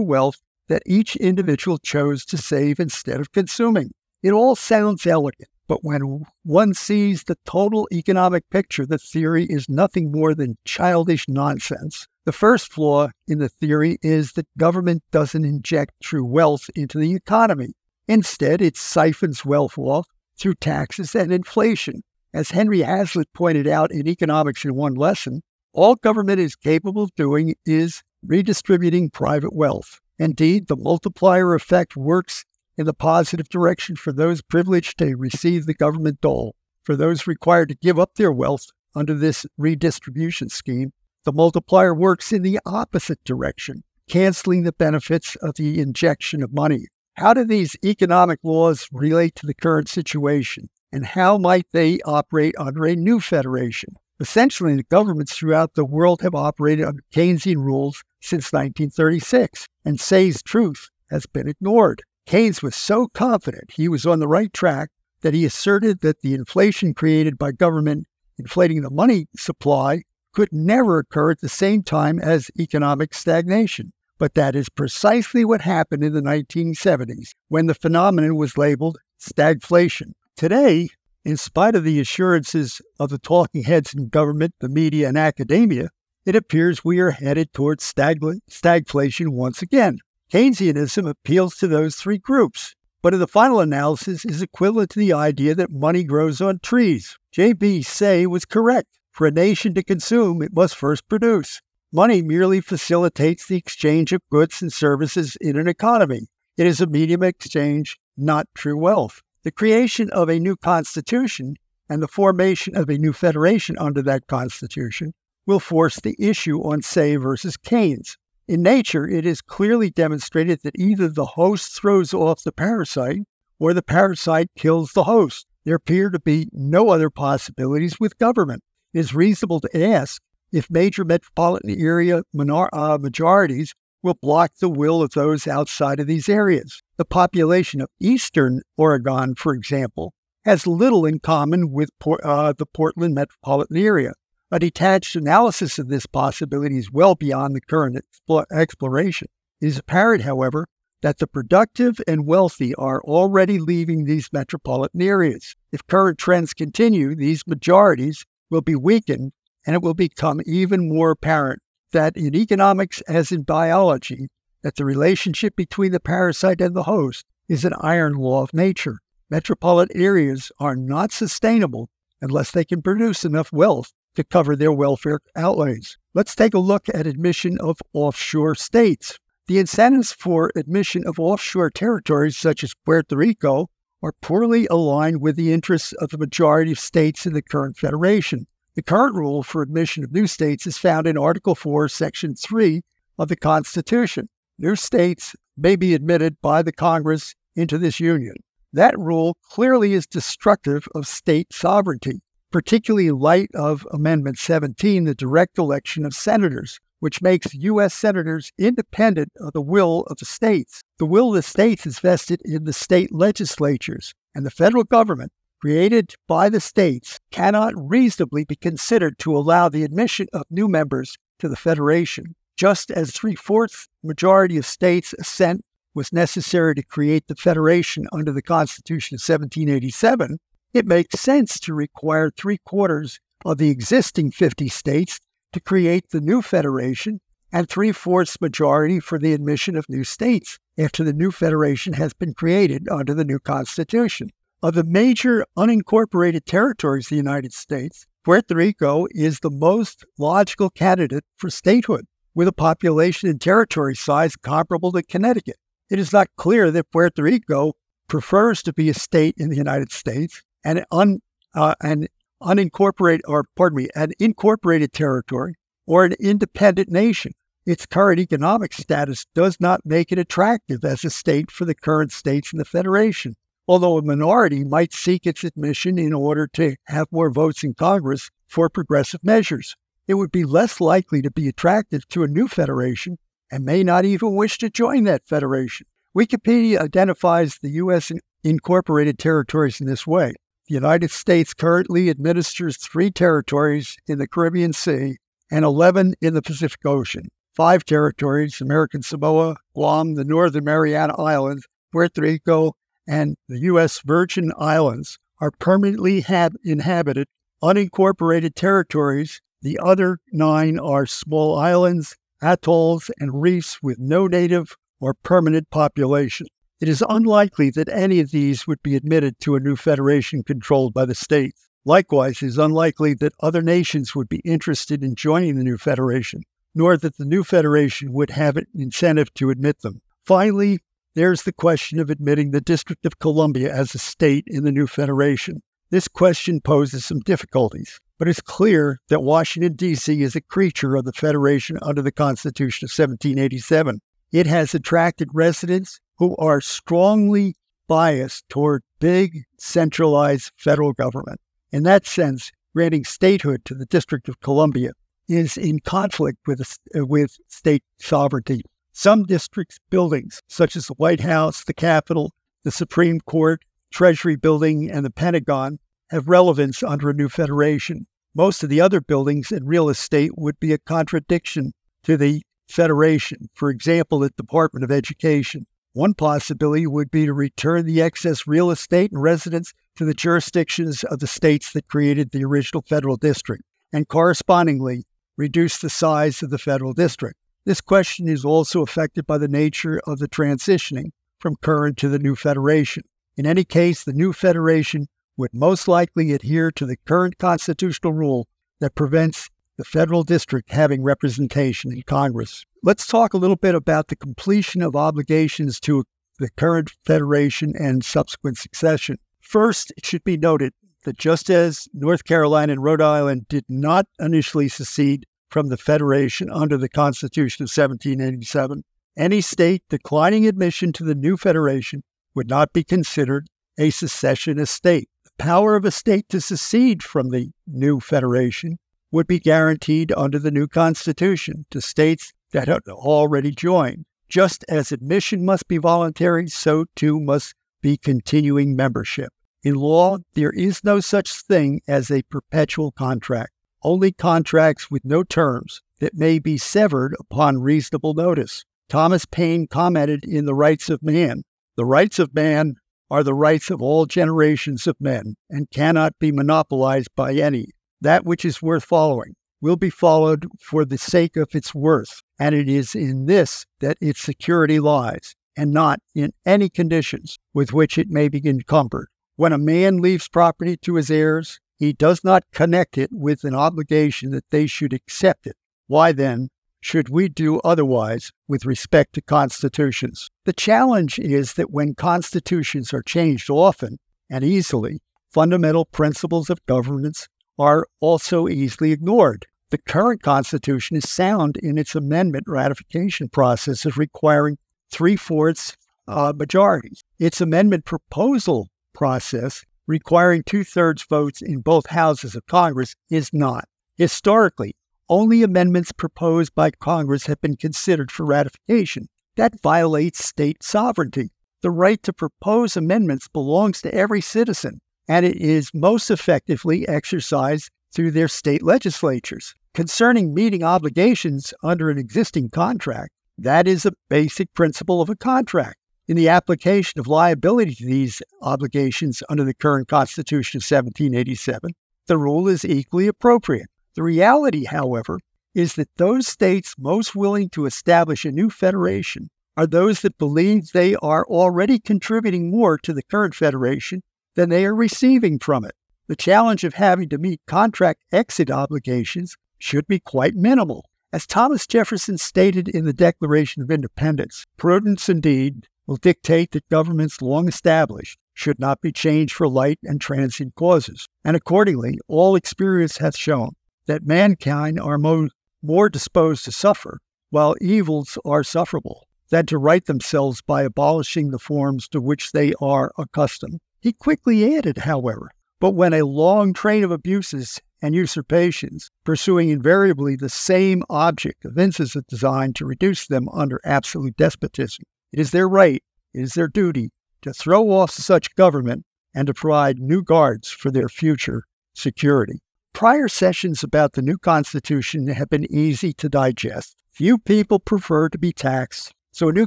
wealth 0.00 0.36
that 0.68 0.82
each 0.86 1.16
individual 1.16 1.78
chose 1.78 2.24
to 2.24 2.36
save 2.36 2.80
instead 2.80 3.20
of 3.20 3.32
consuming. 3.32 3.90
It 4.26 4.32
all 4.32 4.56
sounds 4.56 5.06
elegant, 5.06 5.48
but 5.68 5.84
when 5.84 6.24
one 6.42 6.74
sees 6.74 7.22
the 7.22 7.38
total 7.46 7.86
economic 7.92 8.42
picture, 8.50 8.84
the 8.84 8.98
theory 8.98 9.46
is 9.48 9.68
nothing 9.68 10.10
more 10.10 10.34
than 10.34 10.58
childish 10.64 11.28
nonsense. 11.28 12.08
The 12.24 12.32
first 12.32 12.72
flaw 12.72 13.10
in 13.28 13.38
the 13.38 13.48
theory 13.48 13.98
is 14.02 14.32
that 14.32 14.48
government 14.58 15.04
doesn't 15.12 15.44
inject 15.44 15.92
true 16.02 16.24
wealth 16.24 16.68
into 16.74 16.98
the 16.98 17.14
economy. 17.14 17.74
Instead, 18.08 18.60
it 18.60 18.76
siphons 18.76 19.44
wealth 19.44 19.78
off 19.78 20.08
through 20.36 20.56
taxes 20.56 21.14
and 21.14 21.30
inflation. 21.30 22.02
As 22.34 22.50
Henry 22.50 22.80
Hazlitt 22.80 23.32
pointed 23.32 23.68
out 23.68 23.92
in 23.92 24.08
Economics 24.08 24.64
in 24.64 24.74
One 24.74 24.94
Lesson, 24.94 25.42
all 25.72 25.94
government 25.94 26.40
is 26.40 26.56
capable 26.56 27.04
of 27.04 27.14
doing 27.14 27.54
is 27.64 28.02
redistributing 28.24 29.08
private 29.08 29.54
wealth. 29.54 30.00
Indeed, 30.18 30.66
the 30.66 30.74
multiplier 30.74 31.54
effect 31.54 31.96
works 31.96 32.44
in 32.76 32.86
the 32.86 32.94
positive 32.94 33.48
direction 33.48 33.96
for 33.96 34.12
those 34.12 34.42
privileged 34.42 34.98
to 34.98 35.16
receive 35.16 35.66
the 35.66 35.74
government 35.74 36.20
dole. 36.20 36.54
For 36.82 36.96
those 36.96 37.26
required 37.26 37.68
to 37.70 37.74
give 37.74 37.98
up 37.98 38.14
their 38.14 38.32
wealth 38.32 38.66
under 38.94 39.14
this 39.14 39.46
redistribution 39.58 40.48
scheme, 40.48 40.92
the 41.24 41.32
multiplier 41.32 41.94
works 41.94 42.32
in 42.32 42.42
the 42.42 42.60
opposite 42.64 43.22
direction, 43.24 43.82
canceling 44.08 44.62
the 44.62 44.72
benefits 44.72 45.36
of 45.36 45.54
the 45.56 45.80
injection 45.80 46.42
of 46.42 46.52
money. 46.52 46.86
How 47.14 47.34
do 47.34 47.44
these 47.44 47.76
economic 47.84 48.38
laws 48.42 48.88
relate 48.92 49.34
to 49.36 49.46
the 49.46 49.54
current 49.54 49.88
situation? 49.88 50.68
And 50.92 51.04
how 51.04 51.38
might 51.38 51.66
they 51.72 51.98
operate 52.04 52.54
under 52.58 52.84
a 52.86 52.94
new 52.94 53.20
federation? 53.20 53.96
Essentially, 54.20 54.76
the 54.76 54.82
governments 54.84 55.36
throughout 55.36 55.74
the 55.74 55.84
world 55.84 56.22
have 56.22 56.34
operated 56.34 56.86
under 56.86 57.02
Keynesian 57.12 57.56
rules 57.56 58.02
since 58.20 58.52
1936, 58.52 59.66
and 59.84 60.00
Say's 60.00 60.42
truth 60.42 60.88
has 61.10 61.26
been 61.26 61.48
ignored. 61.48 62.02
Keynes 62.26 62.60
was 62.60 62.74
so 62.74 63.06
confident 63.06 63.70
he 63.72 63.88
was 63.88 64.04
on 64.04 64.18
the 64.18 64.26
right 64.26 64.52
track 64.52 64.90
that 65.20 65.32
he 65.32 65.44
asserted 65.44 66.00
that 66.00 66.22
the 66.22 66.34
inflation 66.34 66.92
created 66.92 67.38
by 67.38 67.52
government 67.52 68.06
inflating 68.36 68.82
the 68.82 68.90
money 68.90 69.26
supply 69.36 70.02
could 70.32 70.48
never 70.52 70.98
occur 70.98 71.30
at 71.30 71.40
the 71.40 71.48
same 71.48 71.82
time 71.84 72.18
as 72.18 72.50
economic 72.58 73.14
stagnation. 73.14 73.92
But 74.18 74.34
that 74.34 74.56
is 74.56 74.68
precisely 74.68 75.44
what 75.44 75.60
happened 75.60 76.02
in 76.02 76.14
the 76.14 76.20
1970s 76.20 77.30
when 77.48 77.66
the 77.66 77.74
phenomenon 77.74 78.36
was 78.36 78.58
labeled 78.58 78.98
stagflation. 79.20 80.12
Today, 80.36 80.88
in 81.24 81.36
spite 81.36 81.76
of 81.76 81.84
the 81.84 82.00
assurances 82.00 82.80
of 82.98 83.10
the 83.10 83.18
talking 83.18 83.62
heads 83.62 83.94
in 83.94 84.08
government, 84.08 84.54
the 84.60 84.68
media, 84.68 85.08
and 85.08 85.16
academia, 85.16 85.90
it 86.24 86.34
appears 86.34 86.84
we 86.84 86.98
are 86.98 87.12
headed 87.12 87.52
towards 87.52 87.84
stagflation 87.84 89.28
once 89.28 89.62
again. 89.62 89.98
Keynesianism 90.32 91.08
appeals 91.08 91.54
to 91.56 91.68
those 91.68 91.94
three 91.94 92.18
groups, 92.18 92.74
but 93.00 93.14
in 93.14 93.20
the 93.20 93.28
final 93.28 93.60
analysis 93.60 94.24
is 94.24 94.42
equivalent 94.42 94.90
to 94.90 94.98
the 94.98 95.12
idea 95.12 95.54
that 95.54 95.70
money 95.70 96.02
grows 96.02 96.40
on 96.40 96.58
trees. 96.58 97.16
J.B. 97.30 97.82
Say 97.82 98.26
was 98.26 98.44
correct. 98.44 98.88
For 99.12 99.28
a 99.28 99.30
nation 99.30 99.72
to 99.74 99.84
consume, 99.84 100.42
it 100.42 100.52
must 100.52 100.74
first 100.74 101.08
produce. 101.08 101.62
Money 101.92 102.22
merely 102.22 102.60
facilitates 102.60 103.46
the 103.46 103.56
exchange 103.56 104.12
of 104.12 104.20
goods 104.28 104.60
and 104.60 104.72
services 104.72 105.36
in 105.40 105.56
an 105.56 105.68
economy. 105.68 106.26
It 106.56 106.66
is 106.66 106.80
a 106.80 106.88
medium 106.88 107.22
of 107.22 107.28
exchange, 107.28 107.96
not 108.16 108.48
true 108.52 108.76
wealth. 108.76 109.22
The 109.44 109.52
creation 109.52 110.10
of 110.10 110.28
a 110.28 110.40
new 110.40 110.56
constitution 110.56 111.54
and 111.88 112.02
the 112.02 112.08
formation 112.08 112.76
of 112.76 112.88
a 112.88 112.98
new 112.98 113.12
federation 113.12 113.78
under 113.78 114.02
that 114.02 114.26
constitution 114.26 115.14
will 115.46 115.60
force 115.60 116.00
the 116.00 116.16
issue 116.18 116.60
on 116.62 116.82
Say 116.82 117.14
versus 117.14 117.56
Keynes. 117.56 118.18
In 118.48 118.62
nature, 118.62 119.08
it 119.08 119.26
is 119.26 119.42
clearly 119.42 119.90
demonstrated 119.90 120.60
that 120.62 120.78
either 120.78 121.08
the 121.08 121.26
host 121.26 121.72
throws 121.72 122.14
off 122.14 122.44
the 122.44 122.52
parasite 122.52 123.22
or 123.58 123.74
the 123.74 123.82
parasite 123.82 124.50
kills 124.56 124.92
the 124.92 125.02
host. 125.02 125.46
There 125.64 125.74
appear 125.74 126.10
to 126.10 126.20
be 126.20 126.48
no 126.52 126.90
other 126.90 127.10
possibilities 127.10 127.98
with 127.98 128.18
government. 128.18 128.62
It 128.94 129.00
is 129.00 129.12
reasonable 129.12 129.58
to 129.60 129.84
ask 129.84 130.22
if 130.52 130.70
major 130.70 131.04
metropolitan 131.04 131.70
area 131.70 132.22
minor- 132.32 132.72
uh, 132.72 132.98
majorities 132.98 133.74
will 134.04 134.14
block 134.22 134.52
the 134.60 134.68
will 134.68 135.02
of 135.02 135.10
those 135.10 135.48
outside 135.48 135.98
of 135.98 136.06
these 136.06 136.28
areas. 136.28 136.80
The 136.98 137.04
population 137.04 137.80
of 137.80 137.88
eastern 137.98 138.62
Oregon, 138.76 139.34
for 139.34 139.54
example, 139.54 140.14
has 140.44 140.68
little 140.68 141.04
in 141.04 141.18
common 141.18 141.72
with 141.72 141.90
uh, 142.22 142.52
the 142.56 142.66
Portland 142.66 143.16
metropolitan 143.16 143.76
area. 143.76 144.12
A 144.52 144.60
detached 144.60 145.16
analysis 145.16 145.76
of 145.76 145.88
this 145.88 146.06
possibility 146.06 146.78
is 146.78 146.92
well 146.92 147.16
beyond 147.16 147.56
the 147.56 147.60
current 147.60 148.04
exploration. 148.52 149.26
It 149.60 149.66
is 149.66 149.78
apparent, 149.78 150.22
however, 150.22 150.68
that 151.02 151.18
the 151.18 151.26
productive 151.26 152.00
and 152.06 152.26
wealthy 152.26 152.72
are 152.76 153.02
already 153.02 153.58
leaving 153.58 154.04
these 154.04 154.32
metropolitan 154.32 155.02
areas. 155.02 155.56
If 155.72 155.84
current 155.88 156.18
trends 156.18 156.54
continue, 156.54 157.16
these 157.16 157.42
majorities 157.48 158.24
will 158.48 158.60
be 158.60 158.76
weakened 158.76 159.32
and 159.66 159.74
it 159.74 159.82
will 159.82 159.94
become 159.94 160.40
even 160.46 160.88
more 160.88 161.10
apparent 161.10 161.60
that 161.90 162.16
in 162.16 162.36
economics 162.36 163.00
as 163.08 163.32
in 163.32 163.42
biology, 163.42 164.28
that 164.62 164.76
the 164.76 164.84
relationship 164.84 165.56
between 165.56 165.90
the 165.90 165.98
parasite 165.98 166.60
and 166.60 166.76
the 166.76 166.84
host 166.84 167.24
is 167.48 167.64
an 167.64 167.74
iron 167.80 168.14
law 168.14 168.44
of 168.44 168.54
nature. 168.54 168.98
Metropolitan 169.28 170.00
areas 170.00 170.52
are 170.60 170.76
not 170.76 171.10
sustainable 171.10 171.88
unless 172.20 172.52
they 172.52 172.64
can 172.64 172.80
produce 172.80 173.24
enough 173.24 173.52
wealth 173.52 173.92
to 174.16 174.24
cover 174.24 174.56
their 174.56 174.72
welfare 174.72 175.20
outlays. 175.36 175.96
Let's 176.14 176.34
take 176.34 176.54
a 176.54 176.58
look 176.58 176.88
at 176.92 177.06
admission 177.06 177.58
of 177.60 177.78
offshore 177.92 178.54
states. 178.54 179.18
The 179.46 179.58
incentives 179.58 180.12
for 180.12 180.50
admission 180.56 181.06
of 181.06 181.20
offshore 181.20 181.70
territories 181.70 182.36
such 182.36 182.64
as 182.64 182.74
Puerto 182.84 183.16
Rico 183.16 183.68
are 184.02 184.14
poorly 184.20 184.66
aligned 184.66 185.20
with 185.20 185.36
the 185.36 185.52
interests 185.52 185.92
of 185.94 186.10
the 186.10 186.18
majority 186.18 186.72
of 186.72 186.78
states 186.78 187.26
in 187.26 187.32
the 187.32 187.42
current 187.42 187.76
federation. 187.76 188.46
The 188.74 188.82
current 188.82 189.14
rule 189.14 189.42
for 189.42 189.62
admission 189.62 190.04
of 190.04 190.12
new 190.12 190.26
states 190.26 190.66
is 190.66 190.76
found 190.76 191.06
in 191.06 191.16
Article 191.16 191.54
4, 191.54 191.88
Section 191.88 192.34
3 192.34 192.82
of 193.18 193.28
the 193.28 193.36
Constitution. 193.36 194.28
New 194.58 194.76
states 194.76 195.34
may 195.56 195.76
be 195.76 195.94
admitted 195.94 196.36
by 196.42 196.62
the 196.62 196.72
Congress 196.72 197.34
into 197.54 197.78
this 197.78 198.00
union. 198.00 198.34
That 198.72 198.98
rule 198.98 199.36
clearly 199.48 199.94
is 199.94 200.06
destructive 200.06 200.86
of 200.94 201.06
state 201.06 201.52
sovereignty, 201.52 202.20
particularly 202.56 203.06
in 203.06 203.18
light 203.18 203.50
of 203.54 203.86
Amendment 203.90 204.38
17, 204.38 205.04
the 205.04 205.14
direct 205.14 205.58
election 205.58 206.06
of 206.06 206.14
senators, 206.14 206.80
which 207.00 207.20
makes 207.20 207.52
U.S. 207.52 207.92
senators 207.92 208.50
independent 208.56 209.30
of 209.38 209.52
the 209.52 209.60
will 209.60 210.04
of 210.04 210.16
the 210.16 210.24
states. 210.24 210.80
The 210.96 211.04
will 211.04 211.28
of 211.28 211.34
the 211.34 211.42
states 211.42 211.84
is 211.84 211.98
vested 211.98 212.40
in 212.46 212.64
the 212.64 212.72
state 212.72 213.12
legislatures, 213.12 214.14
and 214.34 214.46
the 214.46 214.50
federal 214.50 214.84
government 214.84 215.32
created 215.60 216.14
by 216.26 216.48
the 216.48 216.60
states 216.60 217.20
cannot 217.30 217.74
reasonably 217.76 218.46
be 218.46 218.56
considered 218.56 219.18
to 219.18 219.36
allow 219.36 219.68
the 219.68 219.84
admission 219.84 220.26
of 220.32 220.44
new 220.48 220.66
members 220.66 221.18
to 221.40 221.50
the 221.50 221.56
Federation. 221.56 222.34
Just 222.56 222.90
as 222.90 223.10
three 223.10 223.34
fourths 223.34 223.86
majority 224.02 224.56
of 224.56 224.64
states' 224.64 225.14
assent 225.18 225.62
was 225.92 226.10
necessary 226.10 226.74
to 226.74 226.82
create 226.82 227.26
the 227.28 227.36
Federation 227.36 228.06
under 228.14 228.32
the 228.32 228.40
Constitution 228.40 229.16
of 229.16 229.18
1787, 229.18 230.38
it 230.76 230.86
makes 230.86 231.18
sense 231.18 231.58
to 231.58 231.72
require 231.72 232.30
three 232.30 232.58
quarters 232.58 233.18
of 233.46 233.56
the 233.56 233.70
existing 233.70 234.30
50 234.30 234.68
states 234.68 235.18
to 235.54 235.60
create 235.60 236.10
the 236.10 236.20
new 236.20 236.42
Federation 236.42 237.18
and 237.50 237.66
three 237.66 237.92
fourths 237.92 238.38
majority 238.42 239.00
for 239.00 239.18
the 239.18 239.32
admission 239.32 239.74
of 239.74 239.88
new 239.88 240.04
states 240.04 240.58
after 240.78 241.02
the 241.02 241.14
new 241.14 241.30
Federation 241.30 241.94
has 241.94 242.12
been 242.12 242.34
created 242.34 242.86
under 242.90 243.14
the 243.14 243.24
new 243.24 243.38
Constitution. 243.38 244.28
Of 244.62 244.74
the 244.74 244.84
major 244.84 245.46
unincorporated 245.56 246.44
territories 246.44 247.06
of 247.06 247.10
the 247.10 247.16
United 247.16 247.54
States, 247.54 248.06
Puerto 248.22 248.54
Rico 248.54 249.06
is 249.12 249.40
the 249.40 249.50
most 249.50 250.04
logical 250.18 250.68
candidate 250.68 251.24
for 251.38 251.48
statehood, 251.48 252.04
with 252.34 252.48
a 252.48 252.52
population 252.52 253.30
and 253.30 253.40
territory 253.40 253.94
size 253.94 254.36
comparable 254.36 254.92
to 254.92 255.02
Connecticut. 255.02 255.56
It 255.88 255.98
is 255.98 256.12
not 256.12 256.28
clear 256.36 256.70
that 256.70 256.92
Puerto 256.92 257.22
Rico 257.22 257.72
prefers 258.08 258.62
to 258.64 258.74
be 258.74 258.90
a 258.90 258.94
state 258.94 259.36
in 259.38 259.48
the 259.48 259.56
United 259.56 259.90
States 259.90 260.42
and 260.66 260.84
un, 260.90 261.20
uh, 261.54 261.76
an 261.80 262.08
unincorporated, 262.42 263.20
or 263.26 263.44
pardon 263.54 263.76
me, 263.76 263.88
an 263.94 264.10
incorporated 264.18 264.92
territory 264.92 265.54
or 265.86 266.04
an 266.04 266.14
independent 266.18 266.90
nation. 266.90 267.32
its 267.64 267.86
current 267.86 268.20
economic 268.20 268.72
status 268.72 269.26
does 269.34 269.56
not 269.58 269.80
make 269.84 270.12
it 270.12 270.18
attractive 270.18 270.84
as 270.84 271.04
a 271.04 271.10
state 271.10 271.50
for 271.50 271.64
the 271.64 271.74
current 271.74 272.12
states 272.12 272.52
in 272.52 272.58
the 272.58 272.64
Federation. 272.64 273.34
Although 273.66 273.98
a 273.98 274.02
minority 274.02 274.62
might 274.62 274.92
seek 274.92 275.26
its 275.26 275.42
admission 275.42 275.98
in 275.98 276.12
order 276.12 276.46
to 276.54 276.76
have 276.84 277.10
more 277.10 277.30
votes 277.30 277.64
in 277.64 277.74
Congress 277.74 278.30
for 278.46 278.68
progressive 278.68 279.24
measures, 279.24 279.74
it 280.06 280.14
would 280.14 280.30
be 280.30 280.44
less 280.44 280.80
likely 280.80 281.22
to 281.22 281.30
be 281.30 281.48
attractive 281.48 282.06
to 282.08 282.22
a 282.22 282.28
new 282.28 282.46
federation 282.46 283.18
and 283.50 283.64
may 283.64 283.82
not 283.82 284.04
even 284.04 284.36
wish 284.36 284.58
to 284.58 284.70
join 284.70 285.02
that 285.04 285.26
federation. 285.26 285.86
Wikipedia 286.16 286.78
identifies 286.80 287.58
the 287.58 287.70
U.S. 287.82 288.12
incorporated 288.44 289.18
territories 289.18 289.80
in 289.80 289.88
this 289.88 290.06
way. 290.06 290.34
The 290.68 290.74
United 290.74 291.10
States 291.10 291.54
currently 291.54 292.10
administers 292.10 292.76
three 292.76 293.10
territories 293.10 293.96
in 294.08 294.18
the 294.18 294.26
Caribbean 294.26 294.72
Sea 294.72 295.16
and 295.50 295.64
11 295.64 296.14
in 296.20 296.34
the 296.34 296.42
Pacific 296.42 296.84
Ocean 296.84 297.28
five 297.56 297.84
territories 297.86 298.60
American 298.60 299.02
Samoa, 299.02 299.56
Guam, 299.74 300.14
the 300.14 300.24
Northern 300.24 300.64
Mariana 300.64 301.14
Islands, 301.18 301.66
Puerto 301.90 302.20
Rico, 302.20 302.74
and 303.08 303.36
the 303.48 303.60
U.S. 303.60 304.00
Virgin 304.04 304.52
Islands 304.58 305.18
are 305.40 305.50
permanently 305.50 306.20
hab- 306.20 306.56
inhabited, 306.64 307.28
unincorporated 307.62 308.54
territories. 308.54 309.40
The 309.62 309.78
other 309.82 310.18
nine 310.32 310.78
are 310.78 311.06
small 311.06 311.58
islands, 311.58 312.14
atolls, 312.42 313.10
and 313.18 313.40
reefs 313.40 313.78
with 313.82 313.98
no 313.98 314.26
native 314.26 314.76
or 315.00 315.14
permanent 315.14 315.70
population. 315.70 316.46
It 316.80 316.88
is 316.88 317.02
unlikely 317.08 317.70
that 317.70 317.88
any 317.88 318.20
of 318.20 318.30
these 318.30 318.66
would 318.66 318.82
be 318.82 318.96
admitted 318.96 319.40
to 319.40 319.56
a 319.56 319.60
new 319.60 319.76
federation 319.76 320.42
controlled 320.42 320.92
by 320.92 321.04
the 321.04 321.14
states. 321.14 321.68
Likewise, 321.84 322.42
it 322.42 322.46
is 322.46 322.58
unlikely 322.58 323.14
that 323.14 323.32
other 323.40 323.62
nations 323.62 324.14
would 324.14 324.28
be 324.28 324.40
interested 324.40 325.02
in 325.02 325.14
joining 325.14 325.56
the 325.56 325.64
new 325.64 325.78
federation 325.78 326.42
nor 326.76 326.98
that 326.98 327.16
the 327.16 327.24
new 327.24 327.42
federation 327.42 328.12
would 328.12 328.28
have 328.28 328.58
an 328.58 328.66
incentive 328.74 329.32
to 329.32 329.48
admit 329.48 329.80
them. 329.80 330.02
Finally, 330.26 330.78
there's 331.14 331.42
the 331.42 331.52
question 331.52 331.98
of 331.98 332.10
admitting 332.10 332.50
the 332.50 332.60
District 332.60 333.06
of 333.06 333.18
Columbia 333.18 333.72
as 333.74 333.94
a 333.94 333.98
state 333.98 334.44
in 334.46 334.64
the 334.64 334.70
new 334.70 334.86
federation. 334.86 335.62
This 335.88 336.06
question 336.06 336.60
poses 336.60 337.06
some 337.06 337.20
difficulties, 337.20 337.98
but 338.18 338.28
it's 338.28 338.42
clear 338.42 339.00
that 339.08 339.22
Washington, 339.22 339.72
D.C. 339.72 340.22
is 340.22 340.36
a 340.36 340.42
creature 340.42 340.96
of 340.96 341.06
the 341.06 341.14
Federation 341.14 341.78
under 341.80 342.02
the 342.02 342.12
Constitution 342.12 342.84
of 342.84 342.90
1787. 342.90 344.00
It 344.30 344.46
has 344.46 344.74
attracted 344.74 345.30
residents 345.32 345.98
who 346.18 346.36
are 346.36 346.60
strongly 346.60 347.54
biased 347.88 348.48
toward 348.48 348.82
big, 348.98 349.44
centralized 349.58 350.52
federal 350.56 350.92
government. 350.92 351.40
In 351.70 351.82
that 351.84 352.06
sense, 352.06 352.52
granting 352.74 353.04
statehood 353.04 353.64
to 353.64 353.74
the 353.74 353.86
District 353.86 354.28
of 354.28 354.40
Columbia 354.40 354.92
is 355.28 355.56
in 355.56 355.80
conflict 355.80 356.38
with, 356.46 356.78
with 356.94 357.36
state 357.48 357.82
sovereignty. 357.98 358.62
Some 358.92 359.24
districts' 359.24 359.78
buildings, 359.90 360.42
such 360.48 360.76
as 360.76 360.86
the 360.86 360.94
White 360.94 361.20
House, 361.20 361.64
the 361.64 361.74
Capitol, 361.74 362.32
the 362.64 362.70
Supreme 362.70 363.20
Court, 363.20 363.62
Treasury 363.90 364.36
Building, 364.36 364.90
and 364.90 365.04
the 365.04 365.10
Pentagon, 365.10 365.78
have 366.10 366.28
relevance 366.28 366.82
under 366.82 367.10
a 367.10 367.14
new 367.14 367.28
federation. 367.28 368.06
Most 368.34 368.62
of 368.62 368.70
the 368.70 368.80
other 368.80 369.00
buildings 369.00 369.50
and 369.50 369.68
real 369.68 369.88
estate 369.88 370.30
would 370.36 370.58
be 370.60 370.72
a 370.72 370.78
contradiction 370.78 371.72
to 372.04 372.16
the 372.16 372.42
federation. 372.68 373.48
For 373.54 373.70
example, 373.70 374.20
the 374.20 374.30
Department 374.30 374.84
of 374.84 374.90
Education. 374.90 375.66
One 375.96 376.12
possibility 376.12 376.86
would 376.86 377.10
be 377.10 377.24
to 377.24 377.32
return 377.32 377.86
the 377.86 378.02
excess 378.02 378.46
real 378.46 378.70
estate 378.70 379.12
and 379.12 379.22
residents 379.22 379.72
to 379.96 380.04
the 380.04 380.12
jurisdictions 380.12 381.04
of 381.04 381.20
the 381.20 381.26
states 381.26 381.72
that 381.72 381.88
created 381.88 382.32
the 382.32 382.44
original 382.44 382.84
federal 382.86 383.16
district, 383.16 383.62
and 383.94 384.06
correspondingly 384.06 385.04
reduce 385.38 385.78
the 385.78 385.88
size 385.88 386.42
of 386.42 386.50
the 386.50 386.58
federal 386.58 386.92
district. 386.92 387.36
This 387.64 387.80
question 387.80 388.28
is 388.28 388.44
also 388.44 388.82
affected 388.82 389.26
by 389.26 389.38
the 389.38 389.48
nature 389.48 390.02
of 390.06 390.18
the 390.18 390.28
transitioning 390.28 391.12
from 391.38 391.56
current 391.62 391.96
to 391.96 392.10
the 392.10 392.18
new 392.18 392.36
federation. 392.36 393.04
In 393.38 393.46
any 393.46 393.64
case, 393.64 394.04
the 394.04 394.12
new 394.12 394.34
federation 394.34 395.06
would 395.38 395.54
most 395.54 395.88
likely 395.88 396.32
adhere 396.32 396.70
to 396.72 396.84
the 396.84 396.98
current 397.06 397.38
constitutional 397.38 398.12
rule 398.12 398.48
that 398.80 398.96
prevents 398.96 399.48
the 399.76 399.84
federal 399.84 400.22
district 400.22 400.72
having 400.72 401.02
representation 401.02 401.92
in 401.92 402.02
Congress. 402.02 402.64
Let's 402.82 403.06
talk 403.06 403.34
a 403.34 403.38
little 403.38 403.56
bit 403.56 403.74
about 403.74 404.08
the 404.08 404.16
completion 404.16 404.82
of 404.82 404.96
obligations 404.96 405.80
to 405.80 406.04
the 406.38 406.50
current 406.56 406.92
federation 407.04 407.74
and 407.78 408.04
subsequent 408.04 408.58
succession. 408.58 409.18
First, 409.40 409.92
it 409.96 410.04
should 410.04 410.24
be 410.24 410.36
noted 410.36 410.72
that 411.04 411.18
just 411.18 411.50
as 411.50 411.88
North 411.94 412.24
Carolina 412.24 412.72
and 412.72 412.82
Rhode 412.82 413.00
Island 413.00 413.46
did 413.48 413.64
not 413.68 414.06
initially 414.18 414.68
secede 414.68 415.24
from 415.50 415.68
the 415.68 415.76
Federation 415.76 416.50
under 416.50 416.76
the 416.76 416.88
Constitution 416.88 417.62
of 417.62 417.68
1787, 417.68 418.82
any 419.16 419.40
state 419.40 419.82
declining 419.88 420.46
admission 420.46 420.92
to 420.92 421.04
the 421.04 421.14
new 421.14 421.36
Federation 421.36 422.02
would 422.34 422.48
not 422.48 422.72
be 422.72 422.84
considered 422.84 423.46
a 423.78 423.90
secessionist 423.90 424.74
state. 424.74 425.08
The 425.24 425.30
power 425.38 425.76
of 425.76 425.84
a 425.84 425.90
state 425.90 426.28
to 426.30 426.40
secede 426.40 427.02
from 427.02 427.30
the 427.30 427.50
new 427.66 428.00
Federation 428.00 428.78
would 429.16 429.26
be 429.26 429.40
guaranteed 429.40 430.12
under 430.14 430.38
the 430.38 430.50
new 430.50 430.68
Constitution 430.68 431.64
to 431.70 431.80
states 431.80 432.34
that 432.52 432.68
had 432.68 432.82
already 432.86 433.50
joined. 433.50 434.04
Just 434.28 434.62
as 434.68 434.92
admission 434.92 435.42
must 435.42 435.66
be 435.68 435.78
voluntary, 435.78 436.48
so 436.48 436.84
too 436.94 437.18
must 437.18 437.54
be 437.80 437.96
continuing 437.96 438.76
membership. 438.76 439.32
In 439.62 439.74
law, 439.74 440.18
there 440.34 440.50
is 440.50 440.84
no 440.84 441.00
such 441.00 441.32
thing 441.32 441.80
as 441.88 442.10
a 442.10 442.24
perpetual 442.24 442.92
contract, 442.92 443.52
only 443.82 444.12
contracts 444.12 444.90
with 444.90 445.02
no 445.02 445.22
terms 445.22 445.80
that 445.98 446.14
may 446.14 446.38
be 446.38 446.58
severed 446.58 447.16
upon 447.18 447.62
reasonable 447.62 448.12
notice. 448.12 448.66
Thomas 448.90 449.24
Paine 449.24 449.66
commented 449.66 450.26
in 450.26 450.44
The 450.44 450.54
Rights 450.54 450.90
of 450.90 451.02
Man 451.02 451.42
The 451.76 451.86
rights 451.86 452.18
of 452.18 452.34
man 452.34 452.74
are 453.10 453.22
the 453.22 453.32
rights 453.32 453.70
of 453.70 453.80
all 453.80 454.04
generations 454.04 454.86
of 454.86 455.00
men 455.00 455.36
and 455.48 455.70
cannot 455.70 456.18
be 456.18 456.32
monopolized 456.32 457.08
by 457.16 457.32
any. 457.32 457.70
That 458.06 458.24
which 458.24 458.44
is 458.44 458.62
worth 458.62 458.84
following 458.84 459.34
will 459.60 459.74
be 459.74 459.90
followed 459.90 460.46
for 460.60 460.84
the 460.84 460.96
sake 460.96 461.36
of 461.36 461.56
its 461.56 461.74
worth, 461.74 462.22
and 462.38 462.54
it 462.54 462.68
is 462.68 462.94
in 462.94 463.26
this 463.26 463.66
that 463.80 463.98
its 464.00 464.20
security 464.20 464.78
lies, 464.78 465.34
and 465.56 465.72
not 465.72 465.98
in 466.14 466.30
any 466.46 466.68
conditions 466.68 467.36
with 467.52 467.72
which 467.72 467.98
it 467.98 468.08
may 468.08 468.28
be 468.28 468.40
encumbered. 468.48 469.08
When 469.34 469.52
a 469.52 469.58
man 469.58 469.96
leaves 469.96 470.28
property 470.28 470.76
to 470.82 470.94
his 470.94 471.10
heirs, 471.10 471.58
he 471.78 471.92
does 471.92 472.22
not 472.22 472.44
connect 472.52 472.96
it 472.96 473.10
with 473.12 473.42
an 473.42 473.56
obligation 473.56 474.30
that 474.30 474.50
they 474.50 474.68
should 474.68 474.92
accept 474.92 475.44
it. 475.44 475.56
Why 475.88 476.12
then 476.12 476.50
should 476.80 477.08
we 477.08 477.28
do 477.28 477.58
otherwise 477.64 478.30
with 478.46 478.64
respect 478.64 479.14
to 479.14 479.20
constitutions? 479.20 480.30
The 480.44 480.52
challenge 480.52 481.18
is 481.18 481.54
that 481.54 481.72
when 481.72 481.96
constitutions 481.96 482.94
are 482.94 483.02
changed 483.02 483.50
often 483.50 483.98
and 484.30 484.44
easily, 484.44 485.00
fundamental 485.32 485.86
principles 485.86 486.48
of 486.48 486.64
governance 486.66 487.26
are 487.58 487.86
also 488.00 488.48
easily 488.48 488.92
ignored. 488.92 489.46
The 489.70 489.78
current 489.78 490.22
Constitution 490.22 490.96
is 490.96 491.08
sound 491.08 491.56
in 491.56 491.78
its 491.78 491.94
amendment 491.94 492.44
ratification 492.46 493.28
process 493.28 493.84
of 493.84 493.98
requiring 493.98 494.58
three 494.90 495.16
fourths 495.16 495.76
uh, 496.08 496.32
majorities. 496.36 497.02
Its 497.18 497.40
amendment 497.40 497.84
proposal 497.84 498.68
process 498.94 499.64
requiring 499.86 500.42
two 500.44 500.64
thirds 500.64 501.04
votes 501.08 501.42
in 501.42 501.60
both 501.60 501.90
houses 501.90 502.34
of 502.34 502.46
Congress 502.46 502.94
is 503.10 503.30
not. 503.32 503.64
Historically, 503.96 504.74
only 505.08 505.42
amendments 505.42 505.92
proposed 505.92 506.54
by 506.54 506.70
Congress 506.70 507.26
have 507.26 507.40
been 507.40 507.56
considered 507.56 508.10
for 508.10 508.24
ratification. 508.24 509.08
That 509.36 509.60
violates 509.62 510.24
state 510.24 510.62
sovereignty. 510.62 511.30
The 511.62 511.70
right 511.70 512.02
to 512.02 512.12
propose 512.12 512.76
amendments 512.76 513.28
belongs 513.28 513.80
to 513.82 513.94
every 513.94 514.20
citizen, 514.20 514.80
and 515.08 515.24
it 515.26 515.36
is 515.36 515.70
most 515.74 516.10
effectively 516.10 516.86
exercised 516.88 517.70
through 517.92 518.10
their 518.10 518.28
state 518.28 518.62
legislatures. 518.62 519.54
Concerning 519.74 520.34
meeting 520.34 520.62
obligations 520.62 521.52
under 521.62 521.90
an 521.90 521.98
existing 521.98 522.50
contract, 522.50 523.10
that 523.38 523.68
is 523.68 523.84
a 523.84 523.92
basic 524.08 524.52
principle 524.54 525.00
of 525.00 525.10
a 525.10 525.16
contract 525.16 525.76
in 526.08 526.16
the 526.16 526.28
application 526.28 527.00
of 527.00 527.06
liability 527.06 527.74
to 527.74 527.84
these 527.84 528.22
obligations 528.42 529.22
under 529.28 529.44
the 529.44 529.54
current 529.54 529.88
Constitution 529.88 530.58
of 530.58 530.60
1787, 530.60 531.72
the 532.06 532.18
rule 532.18 532.46
is 532.46 532.64
equally 532.64 533.08
appropriate. 533.08 533.66
The 533.94 534.04
reality, 534.04 534.64
however, 534.64 535.18
is 535.54 535.74
that 535.74 535.88
those 535.96 536.28
states 536.28 536.74
most 536.78 537.16
willing 537.16 537.48
to 537.50 537.66
establish 537.66 538.24
a 538.24 538.30
new 538.30 538.50
federation 538.50 539.30
are 539.56 539.66
those 539.66 540.02
that 540.02 540.18
believe 540.18 540.70
they 540.72 540.94
are 540.96 541.26
already 541.26 541.78
contributing 541.78 542.50
more 542.50 542.78
to 542.78 542.92
the 542.92 543.02
current 543.02 543.34
federation 543.34 544.02
than 544.36 544.48
they 544.48 544.64
are 544.64 544.74
receiving 544.74 545.38
from 545.38 545.64
it. 545.64 545.74
The 546.06 546.14
challenge 546.14 546.62
of 546.62 546.74
having 546.74 547.08
to 547.08 547.18
meet 547.18 547.40
contract 547.46 548.04
exit 548.12 548.50
obligations 548.50 549.36
should 549.58 549.88
be 549.88 549.98
quite 549.98 550.34
minimal. 550.34 550.84
As 551.12 551.26
Thomas 551.26 551.66
Jefferson 551.66 552.18
stated 552.18 552.68
in 552.68 552.84
the 552.84 552.92
Declaration 552.92 553.62
of 553.62 553.70
Independence, 553.70 554.46
prudence 554.56 555.08
indeed 555.08 555.66
will 555.86 555.96
dictate 555.96 556.52
that 556.52 556.68
governments 556.68 557.20
long 557.20 557.48
established 557.48 558.18
should 558.34 558.60
not 558.60 558.80
be 558.80 558.92
changed 558.92 559.32
for 559.34 559.48
light 559.48 559.78
and 559.82 560.00
transient 560.00 560.54
causes. 560.54 561.08
And 561.24 561.36
accordingly, 561.36 561.98
all 562.06 562.36
experience 562.36 562.98
hath 562.98 563.16
shown 563.16 563.56
that 563.86 564.06
mankind 564.06 564.78
are 564.78 564.98
mo- 564.98 565.30
more 565.62 565.88
disposed 565.88 566.44
to 566.44 566.52
suffer 566.52 567.00
while 567.30 567.56
evils 567.60 568.18
are 568.24 568.44
sufferable, 568.44 569.08
than 569.30 569.46
to 569.46 569.58
right 569.58 569.84
themselves 569.86 570.42
by 570.42 570.62
abolishing 570.62 571.30
the 571.30 571.38
forms 571.38 571.88
to 571.88 572.00
which 572.00 572.32
they 572.32 572.52
are 572.60 572.92
accustomed. 572.98 573.58
He 573.86 573.92
quickly 573.92 574.56
added, 574.56 574.78
however, 574.78 575.30
but 575.60 575.70
when 575.70 575.92
a 575.92 576.02
long 576.02 576.52
train 576.52 576.82
of 576.82 576.90
abuses 576.90 577.60
and 577.80 577.94
usurpations, 577.94 578.90
pursuing 579.04 579.48
invariably 579.48 580.16
the 580.16 580.28
same 580.28 580.82
object, 580.90 581.44
evinces 581.44 581.94
a 581.94 582.02
design 582.02 582.52
to 582.54 582.66
reduce 582.66 583.06
them 583.06 583.28
under 583.28 583.60
absolute 583.64 584.16
despotism, 584.16 584.86
it 585.12 585.20
is 585.20 585.30
their 585.30 585.48
right, 585.48 585.84
it 586.12 586.20
is 586.20 586.32
their 586.32 586.48
duty 586.48 586.90
to 587.22 587.32
throw 587.32 587.70
off 587.70 587.92
such 587.92 588.34
government 588.34 588.84
and 589.14 589.28
to 589.28 589.34
provide 589.34 589.78
new 589.78 590.02
guards 590.02 590.50
for 590.50 590.72
their 590.72 590.88
future 590.88 591.44
security. 591.72 592.40
Prior 592.72 593.06
sessions 593.06 593.62
about 593.62 593.92
the 593.92 594.02
new 594.02 594.18
Constitution 594.18 595.06
have 595.06 595.30
been 595.30 595.46
easy 595.48 595.92
to 595.92 596.08
digest. 596.08 596.74
Few 596.90 597.18
people 597.18 597.60
prefer 597.60 598.08
to 598.08 598.18
be 598.18 598.32
taxed, 598.32 598.92
so 599.12 599.28
a 599.28 599.32
new 599.32 599.46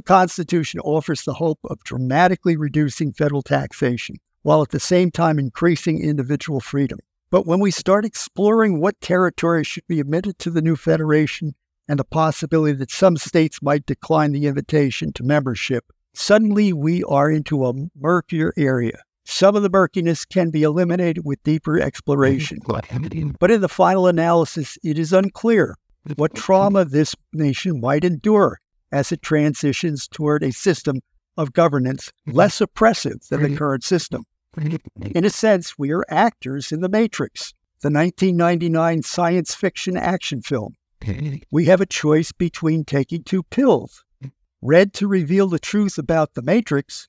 Constitution 0.00 0.80
offers 0.80 1.24
the 1.24 1.34
hope 1.34 1.60
of 1.64 1.84
dramatically 1.84 2.56
reducing 2.56 3.12
federal 3.12 3.42
taxation 3.42 4.16
while 4.42 4.62
at 4.62 4.70
the 4.70 4.80
same 4.80 5.10
time 5.10 5.38
increasing 5.38 6.02
individual 6.02 6.60
freedom. 6.60 6.98
But 7.30 7.46
when 7.46 7.60
we 7.60 7.70
start 7.70 8.04
exploring 8.04 8.80
what 8.80 9.00
territories 9.00 9.66
should 9.66 9.86
be 9.86 10.00
admitted 10.00 10.38
to 10.40 10.50
the 10.50 10.62
new 10.62 10.76
federation 10.76 11.54
and 11.88 11.98
the 11.98 12.04
possibility 12.04 12.72
that 12.74 12.90
some 12.90 13.16
states 13.16 13.62
might 13.62 13.86
decline 13.86 14.32
the 14.32 14.46
invitation 14.46 15.12
to 15.14 15.22
membership, 15.22 15.92
suddenly 16.12 16.72
we 16.72 17.04
are 17.04 17.30
into 17.30 17.66
a 17.66 17.74
murkier 17.96 18.52
area. 18.56 19.02
Some 19.24 19.54
of 19.54 19.62
the 19.62 19.70
murkiness 19.70 20.24
can 20.24 20.50
be 20.50 20.64
eliminated 20.64 21.24
with 21.24 21.42
deeper 21.44 21.78
exploration. 21.78 22.58
But 23.38 23.50
in 23.50 23.60
the 23.60 23.68
final 23.68 24.08
analysis, 24.08 24.76
it 24.82 24.98
is 24.98 25.12
unclear 25.12 25.76
what 26.16 26.34
trauma 26.34 26.84
this 26.84 27.14
nation 27.32 27.80
might 27.80 28.04
endure 28.04 28.58
as 28.90 29.12
it 29.12 29.22
transitions 29.22 30.08
toward 30.08 30.42
a 30.42 30.50
system 30.52 31.00
of 31.36 31.52
governance 31.52 32.10
mm-hmm. 32.26 32.36
less 32.36 32.60
oppressive 32.60 33.20
than 33.30 33.42
the 33.42 33.48
mm-hmm. 33.48 33.56
current 33.56 33.84
system. 33.84 34.24
Mm-hmm. 34.56 35.12
In 35.14 35.24
a 35.24 35.30
sense, 35.30 35.78
we 35.78 35.92
are 35.92 36.04
actors 36.08 36.72
in 36.72 36.80
The 36.80 36.88
Matrix, 36.88 37.54
the 37.82 37.90
1999 37.90 39.02
science 39.02 39.54
fiction 39.54 39.96
action 39.96 40.42
film. 40.42 40.76
We 41.50 41.64
have 41.64 41.80
a 41.80 41.86
choice 41.86 42.30
between 42.30 42.84
taking 42.84 43.24
two 43.24 43.42
pills 43.44 44.04
red 44.62 44.92
to 44.94 45.08
reveal 45.08 45.48
the 45.48 45.58
truth 45.58 45.96
about 45.98 46.34
The 46.34 46.42
Matrix, 46.42 47.08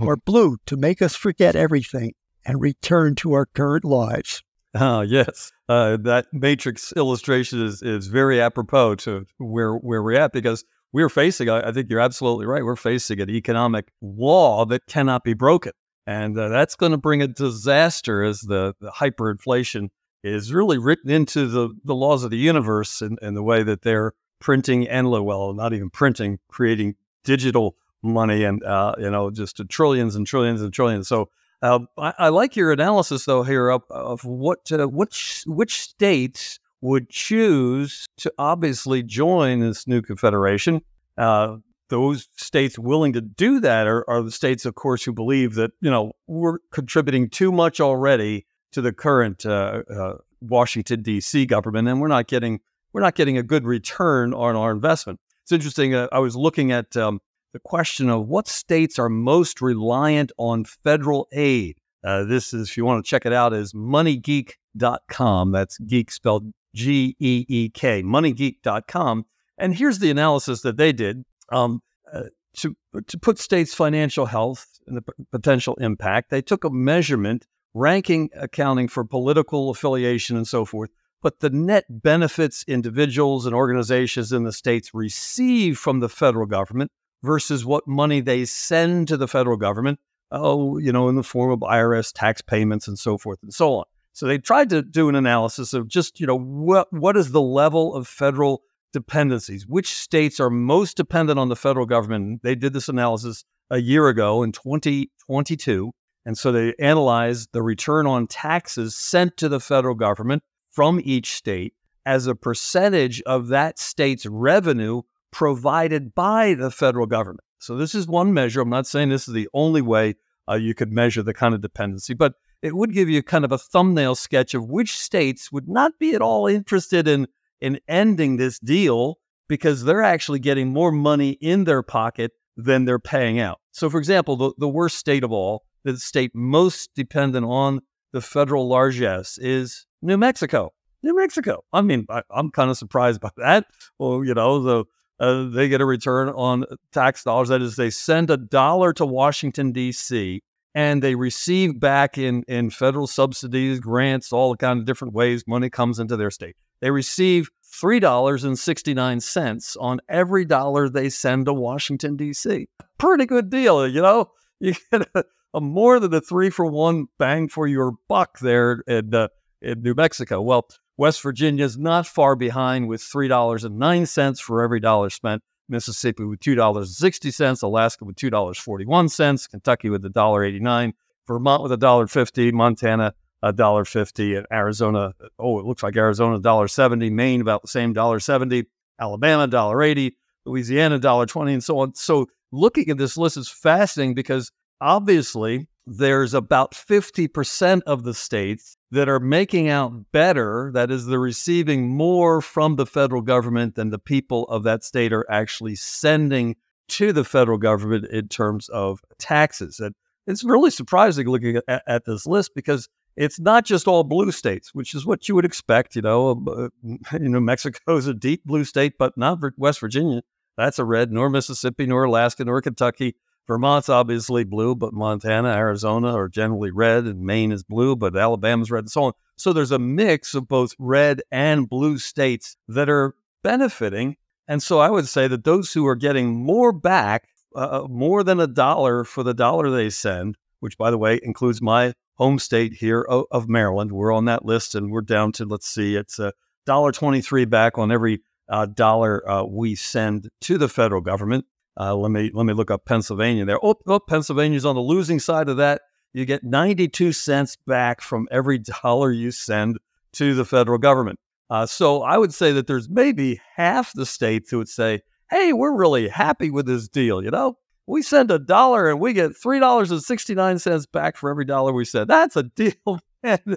or 0.00 0.16
blue 0.16 0.58
to 0.66 0.76
make 0.76 1.02
us 1.02 1.16
forget 1.16 1.56
everything 1.56 2.12
and 2.44 2.60
return 2.60 3.14
to 3.16 3.32
our 3.32 3.46
current 3.46 3.84
lives. 3.84 4.42
Ah, 4.74 5.00
yes. 5.00 5.50
Uh, 5.68 5.96
that 5.96 6.26
matrix 6.32 6.92
illustration 6.94 7.64
is, 7.64 7.82
is 7.82 8.06
very 8.06 8.40
apropos 8.40 8.94
to 8.96 9.26
where, 9.38 9.74
where 9.74 10.02
we're 10.02 10.18
at 10.18 10.32
because 10.32 10.64
we're 10.92 11.08
facing, 11.08 11.48
I, 11.48 11.68
I 11.68 11.72
think 11.72 11.90
you're 11.90 12.00
absolutely 12.00 12.46
right, 12.46 12.64
we're 12.64 12.76
facing 12.76 13.20
an 13.20 13.30
economic 13.30 13.90
law 14.00 14.64
that 14.66 14.86
cannot 14.86 15.24
be 15.24 15.34
broken. 15.34 15.72
And 16.06 16.38
uh, 16.38 16.48
that's 16.48 16.74
going 16.74 16.92
to 16.92 16.98
bring 16.98 17.20
a 17.20 17.28
disaster 17.28 18.22
as 18.22 18.40
the, 18.40 18.74
the 18.80 18.90
hyperinflation 18.90 19.88
is 20.24 20.52
really 20.52 20.78
written 20.78 21.10
into 21.10 21.46
the, 21.46 21.68
the 21.84 21.94
laws 21.94 22.24
of 22.24 22.30
the 22.30 22.38
universe 22.38 23.02
and, 23.02 23.18
and 23.20 23.36
the 23.36 23.42
way 23.42 23.62
that 23.62 23.82
they're 23.82 24.14
printing 24.40 24.88
and, 24.88 25.10
well, 25.10 25.52
not 25.52 25.74
even 25.74 25.90
printing, 25.90 26.38
creating 26.48 26.94
digital 27.24 27.76
money 28.02 28.44
and 28.44 28.62
uh, 28.64 28.94
you 28.98 29.10
know 29.10 29.30
just 29.30 29.60
trillions 29.68 30.14
and 30.14 30.26
trillions 30.26 30.62
and 30.62 30.72
trillions. 30.72 31.08
So 31.08 31.28
uh, 31.62 31.80
I, 31.96 32.14
I, 32.18 32.28
like 32.28 32.56
your 32.56 32.72
analysis 32.72 33.24
though 33.24 33.42
here 33.42 33.68
of, 33.68 33.82
of 33.90 34.24
what 34.24 34.70
uh, 34.72 34.86
which 34.88 35.42
which 35.46 35.80
states 35.80 36.58
would 36.80 37.08
choose 37.08 38.06
to 38.18 38.32
obviously 38.38 39.02
join 39.02 39.60
this 39.60 39.86
new 39.86 40.02
confederation. 40.02 40.80
Uh, 41.16 41.56
those 41.88 42.28
states 42.36 42.78
willing 42.78 43.12
to 43.14 43.20
do 43.20 43.60
that 43.60 43.86
are, 43.86 44.08
are 44.08 44.22
the 44.22 44.30
states, 44.30 44.66
of 44.66 44.74
course, 44.74 45.02
who 45.02 45.12
believe 45.12 45.54
that 45.54 45.70
you 45.80 45.90
know 45.90 46.12
we're 46.26 46.58
contributing 46.70 47.28
too 47.28 47.50
much 47.50 47.80
already 47.80 48.46
to 48.72 48.80
the 48.80 48.92
current 48.92 49.46
uh, 49.46 49.82
uh, 49.90 50.14
Washington 50.40 51.02
D.C. 51.02 51.46
government, 51.46 51.88
and 51.88 52.00
we're 52.00 52.08
not 52.08 52.26
getting 52.26 52.60
we're 52.92 53.00
not 53.00 53.14
getting 53.14 53.38
a 53.38 53.42
good 53.42 53.64
return 53.64 54.34
on 54.34 54.56
our 54.56 54.70
investment. 54.70 55.18
It's 55.42 55.52
interesting. 55.52 55.94
I 55.94 56.18
was 56.18 56.36
looking 56.36 56.72
at 56.72 56.96
um, 56.96 57.20
the 57.52 57.58
question 57.58 58.10
of 58.10 58.28
what 58.28 58.48
states 58.48 58.98
are 58.98 59.08
most 59.08 59.60
reliant 59.60 60.32
on 60.36 60.64
federal 60.64 61.26
aid. 61.32 61.78
Uh, 62.04 62.24
this 62.24 62.54
is, 62.54 62.70
if 62.70 62.76
you 62.76 62.84
want 62.84 63.04
to 63.04 63.08
check 63.08 63.26
it 63.26 63.32
out, 63.32 63.52
is 63.52 63.72
moneygeek.com. 63.72 65.52
That's 65.52 65.78
geek 65.78 66.10
spelled 66.10 66.52
G 66.78 67.16
E 67.18 67.44
E 67.48 67.68
K, 67.70 68.02
moneygeek.com. 68.04 69.26
And 69.58 69.74
here's 69.74 69.98
the 69.98 70.10
analysis 70.10 70.62
that 70.62 70.76
they 70.76 70.92
did 70.92 71.24
um, 71.50 71.82
uh, 72.12 72.24
to, 72.58 72.76
to 73.08 73.18
put 73.18 73.38
states' 73.38 73.74
financial 73.74 74.26
health 74.26 74.78
and 74.86 74.96
the 74.96 75.02
p- 75.02 75.12
potential 75.32 75.74
impact. 75.80 76.30
They 76.30 76.40
took 76.40 76.62
a 76.62 76.70
measurement, 76.70 77.46
ranking 77.74 78.30
accounting 78.36 78.86
for 78.86 79.04
political 79.04 79.70
affiliation 79.70 80.36
and 80.36 80.46
so 80.46 80.64
forth, 80.64 80.90
but 81.20 81.40
the 81.40 81.50
net 81.50 81.84
benefits 81.88 82.64
individuals 82.68 83.44
and 83.44 83.56
organizations 83.56 84.32
in 84.32 84.44
the 84.44 84.52
states 84.52 84.94
receive 84.94 85.78
from 85.78 85.98
the 85.98 86.08
federal 86.08 86.46
government 86.46 86.92
versus 87.24 87.64
what 87.66 87.88
money 87.88 88.20
they 88.20 88.44
send 88.44 89.08
to 89.08 89.16
the 89.16 89.26
federal 89.26 89.56
government, 89.56 89.98
oh, 90.30 90.78
you 90.78 90.92
know, 90.92 91.08
in 91.08 91.16
the 91.16 91.24
form 91.24 91.50
of 91.50 91.58
IRS 91.58 92.12
tax 92.14 92.40
payments 92.40 92.86
and 92.86 93.00
so 93.00 93.18
forth 93.18 93.40
and 93.42 93.52
so 93.52 93.74
on. 93.74 93.84
So 94.18 94.26
they 94.26 94.38
tried 94.38 94.68
to 94.70 94.82
do 94.82 95.08
an 95.08 95.14
analysis 95.14 95.74
of 95.74 95.86
just, 95.86 96.18
you 96.18 96.26
know, 96.26 96.36
what 96.36 96.92
what 96.92 97.16
is 97.16 97.30
the 97.30 97.40
level 97.40 97.94
of 97.94 98.08
federal 98.08 98.62
dependencies? 98.92 99.64
Which 99.64 99.94
states 99.94 100.40
are 100.40 100.50
most 100.50 100.96
dependent 100.96 101.38
on 101.38 101.50
the 101.50 101.54
federal 101.54 101.86
government? 101.86 102.40
They 102.42 102.56
did 102.56 102.72
this 102.72 102.88
analysis 102.88 103.44
a 103.70 103.78
year 103.78 104.08
ago 104.08 104.42
in 104.42 104.50
2022. 104.50 105.92
And 106.26 106.36
so 106.36 106.50
they 106.50 106.74
analyzed 106.80 107.50
the 107.52 107.62
return 107.62 108.08
on 108.08 108.26
taxes 108.26 108.96
sent 108.96 109.36
to 109.36 109.48
the 109.48 109.60
federal 109.60 109.94
government 109.94 110.42
from 110.72 111.00
each 111.04 111.34
state 111.34 111.74
as 112.04 112.26
a 112.26 112.34
percentage 112.34 113.22
of 113.22 113.46
that 113.48 113.78
state's 113.78 114.26
revenue 114.26 115.02
provided 115.30 116.12
by 116.12 116.54
the 116.54 116.72
federal 116.72 117.06
government. 117.06 117.44
So 117.60 117.76
this 117.76 117.94
is 117.94 118.08
one 118.08 118.34
measure. 118.34 118.62
I'm 118.62 118.68
not 118.68 118.88
saying 118.88 119.10
this 119.10 119.28
is 119.28 119.34
the 119.34 119.48
only 119.54 119.80
way 119.80 120.16
uh, 120.50 120.54
you 120.54 120.74
could 120.74 120.90
measure 120.90 121.22
the 121.22 121.34
kind 121.34 121.54
of 121.54 121.60
dependency, 121.60 122.14
but 122.14 122.32
it 122.62 122.74
would 122.74 122.92
give 122.92 123.08
you 123.08 123.22
kind 123.22 123.44
of 123.44 123.52
a 123.52 123.58
thumbnail 123.58 124.14
sketch 124.14 124.54
of 124.54 124.68
which 124.68 124.98
states 124.98 125.52
would 125.52 125.68
not 125.68 125.98
be 125.98 126.14
at 126.14 126.22
all 126.22 126.46
interested 126.46 127.06
in 127.06 127.28
in 127.60 127.80
ending 127.88 128.36
this 128.36 128.58
deal 128.58 129.18
because 129.48 129.84
they're 129.84 130.02
actually 130.02 130.38
getting 130.38 130.68
more 130.68 130.92
money 130.92 131.30
in 131.40 131.64
their 131.64 131.82
pocket 131.82 132.32
than 132.56 132.84
they're 132.84 132.98
paying 132.98 133.40
out. 133.40 133.60
So, 133.72 133.88
for 133.88 133.98
example, 133.98 134.36
the, 134.36 134.52
the 134.58 134.68
worst 134.68 134.96
state 134.96 135.24
of 135.24 135.32
all, 135.32 135.64
the 135.84 135.96
state 135.96 136.32
most 136.34 136.90
dependent 136.94 137.46
on 137.46 137.80
the 138.12 138.20
federal 138.20 138.68
largesse 138.68 139.38
is 139.38 139.86
New 140.02 140.16
Mexico. 140.16 140.72
New 141.02 141.16
Mexico. 141.16 141.64
I 141.72 141.80
mean, 141.80 142.06
I, 142.10 142.22
am 142.34 142.50
kind 142.50 142.70
of 142.70 142.76
surprised 142.76 143.20
by 143.22 143.30
that. 143.36 143.66
Well, 143.98 144.24
you 144.24 144.34
know, 144.34 144.62
the 144.62 144.84
uh, 145.20 145.48
they 145.48 145.68
get 145.68 145.80
a 145.80 145.84
return 145.84 146.28
on 146.28 146.64
tax 146.92 147.24
dollars. 147.24 147.48
That 147.48 147.60
is, 147.60 147.74
they 147.74 147.90
send 147.90 148.30
a 148.30 148.36
dollar 148.36 148.92
to 148.94 149.04
Washington, 149.04 149.72
D.C., 149.72 150.42
and 150.78 151.02
they 151.02 151.16
receive 151.16 151.80
back 151.80 152.16
in, 152.18 152.44
in 152.46 152.70
federal 152.70 153.08
subsidies, 153.08 153.80
grants, 153.80 154.32
all 154.32 154.52
the 154.52 154.56
kind 154.56 154.78
of 154.78 154.84
different 154.84 155.12
ways 155.12 155.42
money 155.44 155.68
comes 155.68 155.98
into 155.98 156.16
their 156.16 156.30
state. 156.30 156.54
They 156.80 156.92
receive 156.92 157.50
$3.69 157.82 159.76
on 159.80 160.00
every 160.08 160.44
dollar 160.44 160.88
they 160.88 161.08
send 161.08 161.46
to 161.46 161.52
Washington, 161.52 162.16
D.C. 162.16 162.68
Pretty 162.96 163.26
good 163.26 163.50
deal, 163.50 163.88
you 163.88 164.00
know? 164.00 164.30
You 164.60 164.74
get 164.90 165.08
a, 165.14 165.24
a 165.54 165.60
more 165.60 166.00
than 166.00 166.12
a 166.14 166.20
three 166.20 166.50
for 166.50 166.66
one 166.66 167.06
bang 167.16 167.48
for 167.48 167.68
your 167.68 167.92
buck 168.08 168.40
there 168.40 168.82
in, 168.88 169.14
uh, 169.14 169.28
in 169.62 169.82
New 169.82 169.94
Mexico. 169.94 170.42
Well, 170.42 170.66
West 170.96 171.22
Virginia 171.22 171.64
is 171.64 171.78
not 171.78 172.08
far 172.08 172.34
behind 172.34 172.88
with 172.88 173.00
$3.09 173.00 174.40
for 174.40 174.64
every 174.64 174.80
dollar 174.80 175.10
spent. 175.10 175.44
Mississippi 175.68 176.24
with 176.24 176.40
$2.60, 176.40 177.62
Alaska 177.62 178.04
with 178.04 178.16
$2.41, 178.16 179.50
Kentucky 179.50 179.90
with 179.90 180.02
$1.89, 180.02 180.92
Vermont 181.26 181.62
with 181.62 181.72
$1.50, 181.72 182.52
Montana 182.52 183.14
$1.50, 183.44 184.38
and 184.38 184.46
Arizona, 184.52 185.14
oh, 185.38 185.58
it 185.58 185.64
looks 185.64 185.82
like 185.82 185.96
Arizona 185.96 186.40
$1.70, 186.40 187.12
Maine 187.12 187.40
about 187.40 187.62
the 187.62 187.68
same 187.68 187.94
$1.70, 187.94 188.66
Alabama 189.00 189.46
$1.80, 189.48 190.12
Louisiana 190.44 190.98
$1.20, 190.98 191.52
and 191.52 191.64
so 191.64 191.78
on. 191.78 191.94
So 191.94 192.26
looking 192.50 192.90
at 192.90 192.98
this 192.98 193.16
list 193.16 193.36
is 193.36 193.48
fascinating 193.48 194.14
because 194.14 194.50
obviously 194.80 195.68
there's 195.88 196.34
about 196.34 196.72
50% 196.72 197.82
of 197.86 198.04
the 198.04 198.14
states 198.14 198.76
that 198.90 199.08
are 199.08 199.20
making 199.20 199.68
out 199.68 200.12
better. 200.12 200.70
That 200.74 200.90
is, 200.90 201.06
they're 201.06 201.18
receiving 201.18 201.88
more 201.88 202.40
from 202.40 202.76
the 202.76 202.86
federal 202.86 203.22
government 203.22 203.74
than 203.74 203.90
the 203.90 203.98
people 203.98 204.44
of 204.44 204.64
that 204.64 204.84
state 204.84 205.12
are 205.12 205.26
actually 205.30 205.76
sending 205.76 206.56
to 206.88 207.12
the 207.12 207.24
federal 207.24 207.58
government 207.58 208.06
in 208.10 208.28
terms 208.28 208.68
of 208.68 209.00
taxes. 209.18 209.80
And 209.80 209.94
it's 210.26 210.44
really 210.44 210.70
surprising 210.70 211.26
looking 211.26 211.60
at, 211.68 211.82
at 211.86 212.04
this 212.04 212.26
list 212.26 212.52
because 212.54 212.88
it's 213.16 213.40
not 213.40 213.64
just 213.64 213.88
all 213.88 214.04
blue 214.04 214.30
states, 214.30 214.74
which 214.74 214.94
is 214.94 215.06
what 215.06 215.28
you 215.28 215.34
would 215.34 215.44
expect. 215.44 215.96
You 215.96 216.02
know, 216.02 216.44
uh, 216.46 216.68
you 217.18 217.28
know, 217.28 217.40
Mexico's 217.40 218.06
a 218.06 218.14
deep 218.14 218.44
blue 218.44 218.64
state, 218.64 218.94
but 218.98 219.16
not 219.16 219.38
West 219.56 219.80
Virginia. 219.80 220.22
That's 220.56 220.78
a 220.78 220.84
red, 220.84 221.12
nor 221.12 221.30
Mississippi, 221.30 221.86
nor 221.86 222.04
Alaska, 222.04 222.44
nor 222.44 222.60
Kentucky. 222.60 223.14
Vermont's 223.48 223.88
obviously 223.88 224.44
blue, 224.44 224.74
but 224.74 224.92
Montana, 224.92 225.48
Arizona 225.48 226.14
are 226.14 226.28
generally 226.28 226.70
red, 226.70 227.04
and 227.04 227.22
Maine 227.22 227.50
is 227.50 227.64
blue, 227.64 227.96
but 227.96 228.14
Alabama's 228.14 228.70
red, 228.70 228.84
and 228.84 228.90
so 228.90 229.04
on. 229.04 229.12
So 229.36 229.52
there's 229.52 229.72
a 229.72 229.78
mix 229.78 230.34
of 230.34 230.46
both 230.46 230.74
red 230.78 231.22
and 231.32 231.68
blue 231.68 231.98
states 231.98 232.56
that 232.68 232.90
are 232.90 233.14
benefiting. 233.42 234.16
And 234.46 234.62
so 234.62 234.80
I 234.80 234.90
would 234.90 235.08
say 235.08 235.28
that 235.28 235.44
those 235.44 235.72
who 235.72 235.86
are 235.86 235.96
getting 235.96 236.44
more 236.44 236.72
back, 236.72 237.28
uh, 237.56 237.84
uh 237.84 237.88
more 237.88 238.22
than 238.22 238.38
a 238.38 238.46
dollar 238.46 239.02
for 239.04 239.22
the 239.22 239.34
dollar 239.34 239.70
they 239.70 239.90
send, 239.90 240.36
which 240.60 240.76
by 240.76 240.90
the 240.90 240.98
way 240.98 241.18
includes 241.22 241.62
my 241.62 241.94
home 242.14 242.38
state 242.38 242.74
here 242.74 243.02
of, 243.02 243.48
Maryland. 243.48 243.92
We're 243.92 244.12
on 244.12 244.26
that 244.26 244.44
list, 244.44 244.74
and 244.74 244.90
we're 244.90 245.00
down 245.02 245.32
to 245.32 245.44
let's 245.44 245.68
see, 245.68 245.96
it's 245.96 246.18
a 246.18 246.32
dollar 246.66 246.92
twenty-three 246.92 247.46
back 247.46 247.78
on 247.78 247.90
every 247.92 248.20
uh, 248.48 248.66
dollar 248.66 249.28
uh, 249.28 249.44
we 249.44 249.74
send 249.74 250.28
to 250.42 250.58
the 250.58 250.68
federal 250.68 251.00
government. 251.00 251.46
Uh, 251.78 251.94
let 251.94 252.10
me 252.10 252.30
let 252.34 252.44
me 252.44 252.52
look 252.52 252.70
up 252.70 252.84
Pennsylvania 252.84 253.44
there. 253.44 253.64
Oh, 253.64 253.76
oh, 253.86 254.00
Pennsylvania's 254.00 254.66
on 254.66 254.74
the 254.74 254.80
losing 254.80 255.20
side 255.20 255.48
of 255.48 255.58
that. 255.58 255.82
You 256.12 256.24
get 256.24 256.42
ninety-two 256.42 257.12
cents 257.12 257.56
back 257.66 258.00
from 258.00 258.26
every 258.30 258.58
dollar 258.58 259.12
you 259.12 259.30
send 259.30 259.78
to 260.12 260.34
the 260.34 260.44
federal 260.44 260.78
government. 260.78 261.20
Uh, 261.50 261.66
so 261.66 262.02
I 262.02 262.18
would 262.18 262.34
say 262.34 262.52
that 262.52 262.66
there's 262.66 262.88
maybe 262.88 263.40
half 263.54 263.92
the 263.92 264.06
states 264.06 264.50
who 264.50 264.58
would 264.58 264.68
say, 264.68 265.02
"Hey, 265.30 265.52
we're 265.52 265.76
really 265.76 266.08
happy 266.08 266.50
with 266.50 266.66
this 266.66 266.88
deal." 266.88 267.22
You 267.22 267.30
know, 267.30 267.56
we 267.88 268.02
send 268.02 268.30
a 268.30 268.38
dollar 268.38 268.90
and 268.90 269.00
we 269.00 269.14
get 269.14 269.32
$3.69 269.32 270.92
back 270.92 271.16
for 271.16 271.30
every 271.30 271.46
dollar 271.46 271.72
we 271.72 271.86
send. 271.86 272.08
That's 272.08 272.36
a 272.36 272.42
deal, 272.42 272.74
man. 273.22 273.56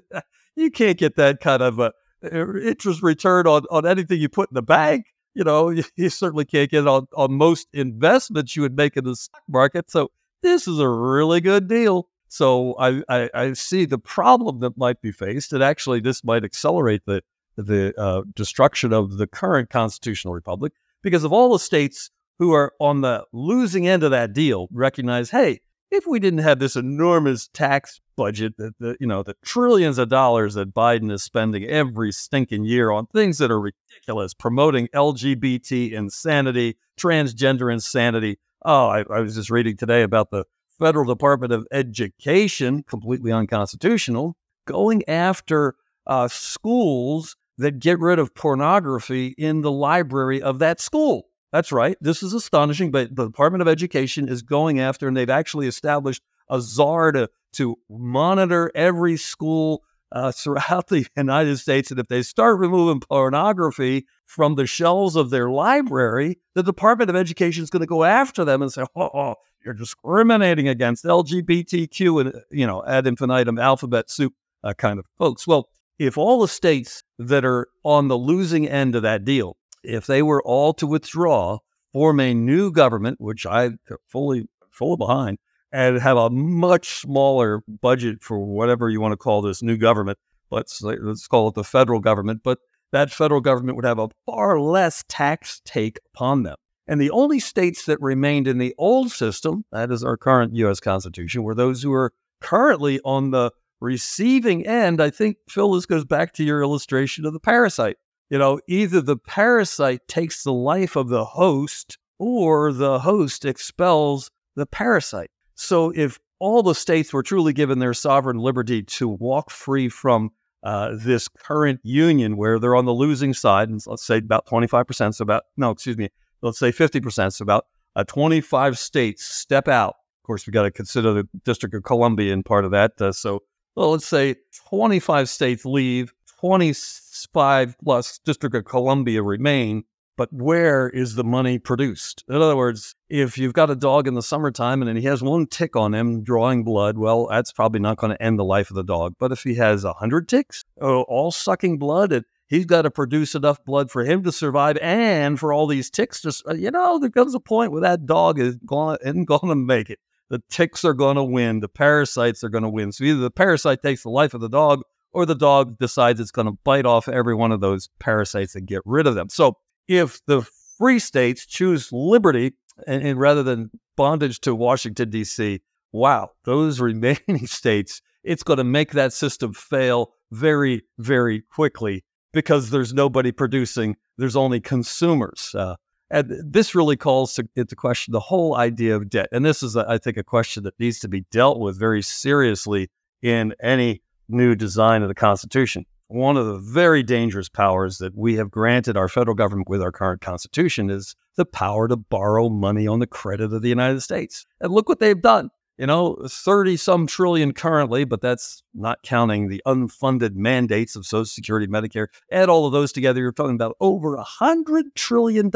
You 0.56 0.72
can't 0.72 0.98
get 0.98 1.18
that 1.18 1.42
kind 1.42 1.62
of 1.62 1.80
a 1.80 1.92
uh, 2.24 2.60
interest 2.60 3.04
return 3.04 3.46
on, 3.46 3.64
on 3.70 3.86
anything 3.86 4.20
you 4.20 4.30
put 4.30 4.50
in 4.50 4.56
the 4.56 4.62
bank. 4.62 5.06
You 5.34 5.44
know, 5.44 5.70
you, 5.96 6.10
certainly 6.10 6.46
can't 6.46 6.70
get 6.70 6.88
on, 6.88 7.08
on 7.16 7.34
most 7.34 7.68
investments 7.74 8.56
you 8.56 8.62
would 8.64 8.76
make 8.76 8.98
in 8.98 9.06
the 9.06 9.16
stock 9.16 9.42
market. 9.48 9.90
So 9.90 10.12
this 10.42 10.68
is 10.68 10.80
a 10.80 10.90
really 10.90 11.42
good 11.42 11.68
deal. 11.68 12.10
So 12.28 12.76
I, 12.80 13.04
I, 13.10 13.30
I 13.34 13.54
see 13.54 13.86
the 13.86 13.98
problem 13.98 14.60
that 14.62 14.78
might 14.78 15.02
be 15.02 15.12
faced, 15.12 15.52
and 15.52 15.62
actually 15.62 16.00
this 16.00 16.24
might 16.24 16.44
accelerate 16.44 17.02
the 17.06 17.22
the 17.58 17.94
uh, 18.00 18.22
destruction 18.34 18.94
of 18.94 19.18
the 19.18 19.28
current 19.28 19.70
constitutional 19.70 20.34
republic 20.34 20.72
because 21.02 21.26
of 21.26 21.34
all 21.34 21.52
the 21.52 21.60
states 21.60 22.10
who 22.40 22.54
are 22.54 22.74
on 22.80 23.02
the 23.02 23.26
losing 23.34 23.88
end 23.88 24.04
of 24.04 24.12
that 24.12 24.34
deal 24.34 24.68
recognize, 24.72 25.30
hey, 25.30 25.60
if 25.92 26.08
we 26.08 26.20
didn't 26.20 26.40
have 26.40 26.60
this 26.60 26.76
enormous 26.76 27.50
tax 27.50 28.00
budget, 28.22 28.56
that 28.58 28.78
the, 28.80 28.96
you 29.00 29.08
know, 29.08 29.24
the 29.24 29.36
trillions 29.44 29.98
of 29.98 30.08
dollars 30.08 30.54
that 30.54 30.76
Biden 30.76 31.12
is 31.12 31.24
spending 31.24 31.64
every 31.64 32.12
stinking 32.12 32.66
year 32.66 32.92
on 32.92 33.08
things 33.08 33.40
that 33.40 33.50
are 33.50 33.60
ridiculous, 33.60 34.36
promoting 34.36 34.88
LGBT 34.90 35.92
insanity, 35.92 36.78
transgender 37.00 37.74
insanity. 37.74 38.38
Oh, 38.64 38.88
I, 38.88 39.00
I 39.10 39.22
was 39.22 39.34
just 39.34 39.50
reading 39.50 39.76
today 39.76 40.04
about 40.04 40.30
the 40.30 40.46
Federal 40.78 41.06
Department 41.06 41.52
of 41.52 41.66
Education, 41.72 42.84
completely 42.84 43.32
unconstitutional, 43.32 44.36
going 44.68 45.04
after 45.08 45.74
uh, 46.06 46.28
schools 46.28 47.36
that 47.58 47.80
get 47.80 48.00
rid 48.00 48.20
of 48.20 48.36
pornography 48.36 49.34
in 49.38 49.62
the 49.62 49.72
library 49.72 50.44
of 50.44 50.60
that 50.60 50.80
school. 50.80 51.26
That's 51.52 51.72
right. 51.72 51.98
This 52.02 52.22
is 52.22 52.34
astonishing, 52.34 52.92
but 52.92 53.16
the 53.16 53.26
Department 53.26 53.64
of 53.64 53.68
Education 53.68 54.30
is 54.30 54.44
going 54.44 54.80
after, 54.80 55.08
and 55.08 55.18
they've 55.18 55.30
actually 55.30 55.68
established 55.68 56.22
a 56.50 56.62
czar 56.62 57.12
to, 57.14 57.30
to 57.54 57.78
monitor 57.90 58.72
every 58.76 59.18
school 59.18 59.84
uh, 60.12 60.32
throughout 60.36 60.88
the 60.88 61.06
United 61.16 61.58
States. 61.58 61.92
And 61.92 62.00
if 62.00 62.08
they 62.08 62.22
start 62.22 62.60
removing 62.60 63.00
pornography 63.00 64.06
from 64.26 64.56
the 64.56 64.68
shelves 64.68 65.16
of 65.16 65.30
their 65.30 65.50
library, 65.50 66.40
the 66.54 66.64
Department 66.64 67.10
of 67.10 67.16
Education 67.16 67.64
is 67.64 67.70
going 67.70 67.82
to 67.82 67.88
go 67.88 68.04
after 68.04 68.44
them 68.44 68.62
and 68.62 68.72
say, 68.72 68.84
oh, 68.96 69.10
oh, 69.14 69.36
you're 69.64 69.74
discriminating 69.74 70.68
against 70.68 71.06
LGBTQ 71.06 72.22
and, 72.22 72.34
you 72.50 72.66
know, 72.66 72.84
ad 72.86 73.08
infinitum 73.08 73.60
alphabet 73.60 74.10
soup 74.10 74.34
uh, 74.64 74.74
kind 74.74 75.00
of 75.00 75.06
folks. 75.18 75.46
Well, 75.46 75.70
if 76.00 76.18
all 76.18 76.42
the 76.42 76.48
states 76.48 77.04
that 77.20 77.46
are 77.46 77.68
on 77.84 78.08
the 78.08 78.18
losing 78.18 78.68
end 78.68 78.96
of 78.96 79.04
that 79.04 79.24
deal 79.24 79.56
if 79.84 80.06
they 80.06 80.22
were 80.22 80.42
all 80.44 80.74
to 80.76 80.88
withdraw, 80.88 81.60
form 81.92 82.20
a 82.20 82.34
new 82.34 82.72
government, 82.72 83.20
which 83.20 83.46
I 83.46 83.72
fully 84.08 84.48
fully 84.70 84.98
behind, 84.98 85.38
and 85.72 86.00
have 86.00 86.18
a 86.18 86.30
much 86.30 87.02
smaller 87.02 87.64
budget 87.82 88.22
for 88.22 88.40
whatever 88.40 88.90
you 88.90 89.02
want 89.02 89.14
to 89.14 89.18
call 89.18 89.42
this 89.42 89.62
new 89.62 89.78
government. 89.78 90.18
Let's 90.50 90.82
let's 90.82 91.28
call 91.28 91.48
it 91.48 91.56
the 91.56 91.64
federal 91.64 92.00
government, 92.00 92.42
but 92.44 92.60
that 92.92 93.12
federal 93.12 93.42
government 93.42 93.78
would 93.78 93.86
have 93.86 94.00
a 94.00 94.10
far 94.26 94.60
less 94.60 95.04
tax 95.08 95.62
take 95.64 96.00
upon 96.14 96.44
them. 96.44 96.58
And 96.88 97.00
the 97.00 97.12
only 97.12 97.40
states 97.40 97.86
that 97.86 98.02
remained 98.02 98.48
in 98.48 98.58
the 98.58 98.76
old 98.78 99.12
system, 99.12 99.64
that 99.72 99.92
is 99.92 100.04
our 100.04 100.18
current 100.18 100.56
U.S. 100.56 100.82
Constitution, 100.82 101.44
were 101.44 101.56
those 101.56 101.82
who 101.82 101.94
are 101.94 102.12
currently 102.42 103.00
on 103.06 103.32
the 103.32 103.52
receiving 103.80 104.68
end. 104.68 105.00
I 105.00 105.10
think, 105.10 105.38
Phil, 105.48 105.72
this 105.72 105.86
goes 105.86 106.04
back 106.04 106.34
to 106.34 106.44
your 106.44 106.62
illustration 106.62 107.26
of 107.26 107.32
the 107.32 107.40
parasite 107.40 107.96
you 108.32 108.38
know, 108.38 108.62
either 108.66 109.02
the 109.02 109.18
parasite 109.18 110.08
takes 110.08 110.42
the 110.42 110.54
life 110.54 110.96
of 110.96 111.10
the 111.10 111.26
host 111.26 111.98
or 112.18 112.72
the 112.72 113.00
host 113.00 113.44
expels 113.44 114.32
the 114.56 114.66
parasite. 114.66 115.30
So 115.56 115.92
if 115.96 116.20
all 116.40 116.64
the 116.64 116.76
states 116.76 117.14
were 117.14 117.24
truly 117.24 117.54
given 117.54 117.80
their 117.80 117.94
sovereign 117.94 118.38
liberty 118.38 118.82
to 118.82 119.08
walk 119.08 119.52
free 119.52 119.90
from 119.90 120.32
uh, 120.64 120.96
this 120.96 121.28
current 121.28 121.80
union 121.84 122.38
where 122.38 122.60
they're 122.60 122.76
on 122.76 122.86
the 122.86 122.94
losing 122.94 123.34
side, 123.34 123.70
and 123.70 123.82
let's 123.86 124.06
say 124.06 124.18
about 124.18 124.46
25%, 124.48 125.16
so 125.16 125.24
about, 125.24 125.44
no, 125.58 125.72
excuse 125.72 125.98
me, 125.98 126.10
let's 126.42 126.60
say 126.60 126.72
50%, 126.72 127.34
so 127.34 127.44
about 127.44 127.68
uh, 127.96 128.04
25 128.04 128.78
states 128.78 129.26
step 129.26 129.68
out. 129.68 129.96
Of 130.24 130.28
course, 130.28 130.46
we've 130.46 130.54
got 130.54 130.64
to 130.64 130.72
consider 130.72 131.14
the 131.14 131.28
District 131.44 131.74
of 131.76 131.84
Columbia 131.84 132.34
in 132.34 132.44
part 132.44 132.66
of 132.66 132.72
that. 132.72 133.00
Uh, 133.00 133.12
so, 133.12 133.44
well, 133.76 133.92
let's 133.92 134.08
say 134.08 134.36
25 134.70 135.30
states 135.30 135.66
leave, 135.66 136.14
25 136.40 137.76
plus 137.84 138.20
District 138.26 138.56
of 138.56 138.66
Columbia 138.66 139.24
remain, 139.24 139.84
but 140.22 140.32
where 140.32 140.88
is 140.88 141.16
the 141.16 141.24
money 141.24 141.58
produced? 141.58 142.24
In 142.30 142.36
other 142.36 142.56
words, 142.56 142.94
if 143.10 143.40
you've 143.40 143.56
got 143.56 143.72
a 143.72 143.76
dog 143.76 144.08
in 144.08 144.14
the 144.14 144.22
summertime 144.22 144.84
and 144.84 144.96
he 144.96 145.06
has 145.06 145.24
one 145.24 145.48
tick 145.48 145.76
on 145.76 145.96
him 145.96 146.22
drawing 146.22 146.64
blood, 146.64 147.00
well, 147.00 147.26
that's 147.26 147.52
probably 147.52 147.80
not 147.80 147.98
going 147.98 148.12
to 148.12 148.22
end 148.22 148.38
the 148.38 148.46
life 148.46 148.70
of 148.70 148.76
the 148.76 148.84
dog. 148.84 149.16
But 149.18 149.32
if 149.32 149.42
he 149.42 149.56
has 149.56 149.84
a 149.84 149.94
hundred 149.94 150.30
ticks, 150.30 150.64
oh, 150.80 151.02
all 151.08 151.32
sucking 151.32 151.80
blood, 151.80 152.12
and 152.12 152.24
he's 152.46 152.68
got 152.68 152.84
to 152.84 152.92
produce 152.92 153.34
enough 153.34 153.66
blood 153.66 153.90
for 153.90 154.06
him 154.06 154.22
to 154.22 154.32
survive 154.32 154.78
and 154.80 155.40
for 155.40 155.52
all 155.52 155.66
these 155.66 155.90
ticks 155.90 156.22
to, 156.22 156.40
uh, 156.48 156.54
you 156.54 156.70
know, 156.70 157.00
there 157.00 157.10
comes 157.10 157.34
a 157.34 157.40
point 157.40 157.72
where 157.72 157.82
that 157.82 158.06
dog 158.06 158.38
is 158.38 158.58
going, 158.58 159.00
isn't 159.02 159.26
going 159.26 159.48
to 159.48 159.56
make 159.56 159.90
it. 159.90 159.98
The 160.30 160.44
ticks 160.52 160.86
are 160.86 160.94
going 160.94 161.16
to 161.16 161.24
win. 161.24 161.62
The 161.62 161.68
parasites 161.68 162.44
are 162.44 162.50
going 162.50 162.64
to 162.64 162.70
win. 162.70 162.92
So 162.92 163.06
either 163.06 163.22
the 163.22 163.32
parasite 163.32 163.82
takes 163.82 164.04
the 164.04 164.10
life 164.10 164.36
of 164.36 164.42
the 164.42 164.50
dog 164.50 164.84
or 165.14 165.26
the 165.26 165.34
dog 165.34 165.80
decides 165.80 166.20
it's 166.20 166.30
going 166.30 166.46
to 166.46 166.60
bite 166.64 166.86
off 166.86 167.08
every 167.08 167.34
one 167.34 167.52
of 167.52 167.60
those 167.60 167.90
parasites 167.98 168.54
and 168.54 168.68
get 168.68 168.84
rid 168.86 169.08
of 169.08 169.16
them. 169.16 169.28
So 169.28 169.58
if 169.92 170.22
the 170.26 170.42
free 170.78 171.00
states 171.00 171.46
choose 171.46 171.90
liberty 171.92 172.54
and, 172.88 173.04
and 173.04 173.20
rather 173.20 173.44
than 173.44 173.70
bondage 173.98 174.40
to 174.42 174.56
Washington, 174.56 175.10
D.C., 175.10 175.60
wow, 175.92 176.30
those 176.46 176.80
remaining 176.80 177.46
states, 177.46 178.02
it's 178.24 178.44
going 178.44 178.58
to 178.58 178.64
make 178.64 178.92
that 178.92 179.14
system 179.14 179.54
fail 179.54 180.14
very, 180.32 180.84
very 180.98 181.42
quickly 181.42 182.04
because 182.32 182.70
there's 182.70 182.94
nobody 182.94 183.32
producing, 183.32 183.98
there's 184.18 184.38
only 184.38 184.62
consumers. 184.62 185.54
Uh, 185.54 185.76
and 186.10 186.32
this 186.44 186.74
really 186.74 186.96
calls 186.96 187.34
to, 187.36 187.48
into 187.56 187.76
question 187.76 188.12
the 188.12 188.20
whole 188.20 188.56
idea 188.56 188.96
of 188.96 189.10
debt. 189.10 189.28
And 189.32 189.44
this 189.44 189.62
is, 189.62 189.76
I 189.76 189.98
think, 189.98 190.18
a 190.18 190.24
question 190.24 190.64
that 190.64 190.80
needs 190.80 191.00
to 191.00 191.08
be 191.10 191.22
dealt 191.32 191.60
with 191.60 191.78
very 191.78 192.02
seriously 192.02 192.90
in 193.22 193.54
any 193.62 194.02
new 194.30 194.56
design 194.56 195.02
of 195.02 195.10
the 195.10 195.16
Constitution. 195.16 195.86
One 196.12 196.36
of 196.36 196.46
the 196.46 196.58
very 196.58 197.04
dangerous 197.04 197.48
powers 197.48 198.00
that 198.00 198.18
we 198.18 198.36
have 198.36 198.52
granted 198.52 198.98
our 198.98 199.08
federal 199.08 199.34
government 199.34 199.70
with 199.70 199.82
our 199.82 199.94
current 199.94 200.20
Constitution 200.20 200.90
is 200.90 201.16
the 201.38 201.46
power 201.46 201.88
to 201.88 201.96
borrow 201.96 202.50
money 202.50 202.86
on 202.86 203.00
the 203.00 203.08
credit 203.08 203.54
of 203.54 203.62
the 203.62 203.70
United 203.70 204.02
States. 204.02 204.46
And 204.60 204.74
look 204.74 204.90
what 204.90 205.00
they've 205.00 205.22
done. 205.22 205.52
You 205.78 205.88
know, 205.88 206.18
30 206.28 206.76
some 206.76 207.08
trillion 207.08 207.54
currently, 207.54 208.04
but 208.04 208.20
that's 208.20 208.62
not 208.74 209.04
counting 209.04 209.48
the 209.48 209.62
unfunded 209.66 210.36
mandates 210.36 210.98
of 210.98 211.06
Social 211.06 211.24
Security, 211.24 211.66
Medicare. 211.66 212.08
Add 212.30 212.50
all 212.50 212.66
of 212.66 212.74
those 212.74 212.92
together, 212.92 213.22
you're 213.22 213.32
talking 213.32 213.56
about 213.56 213.78
over 213.80 214.18
a 214.18 214.26
$100 214.26 214.66
trillion, 214.96 215.50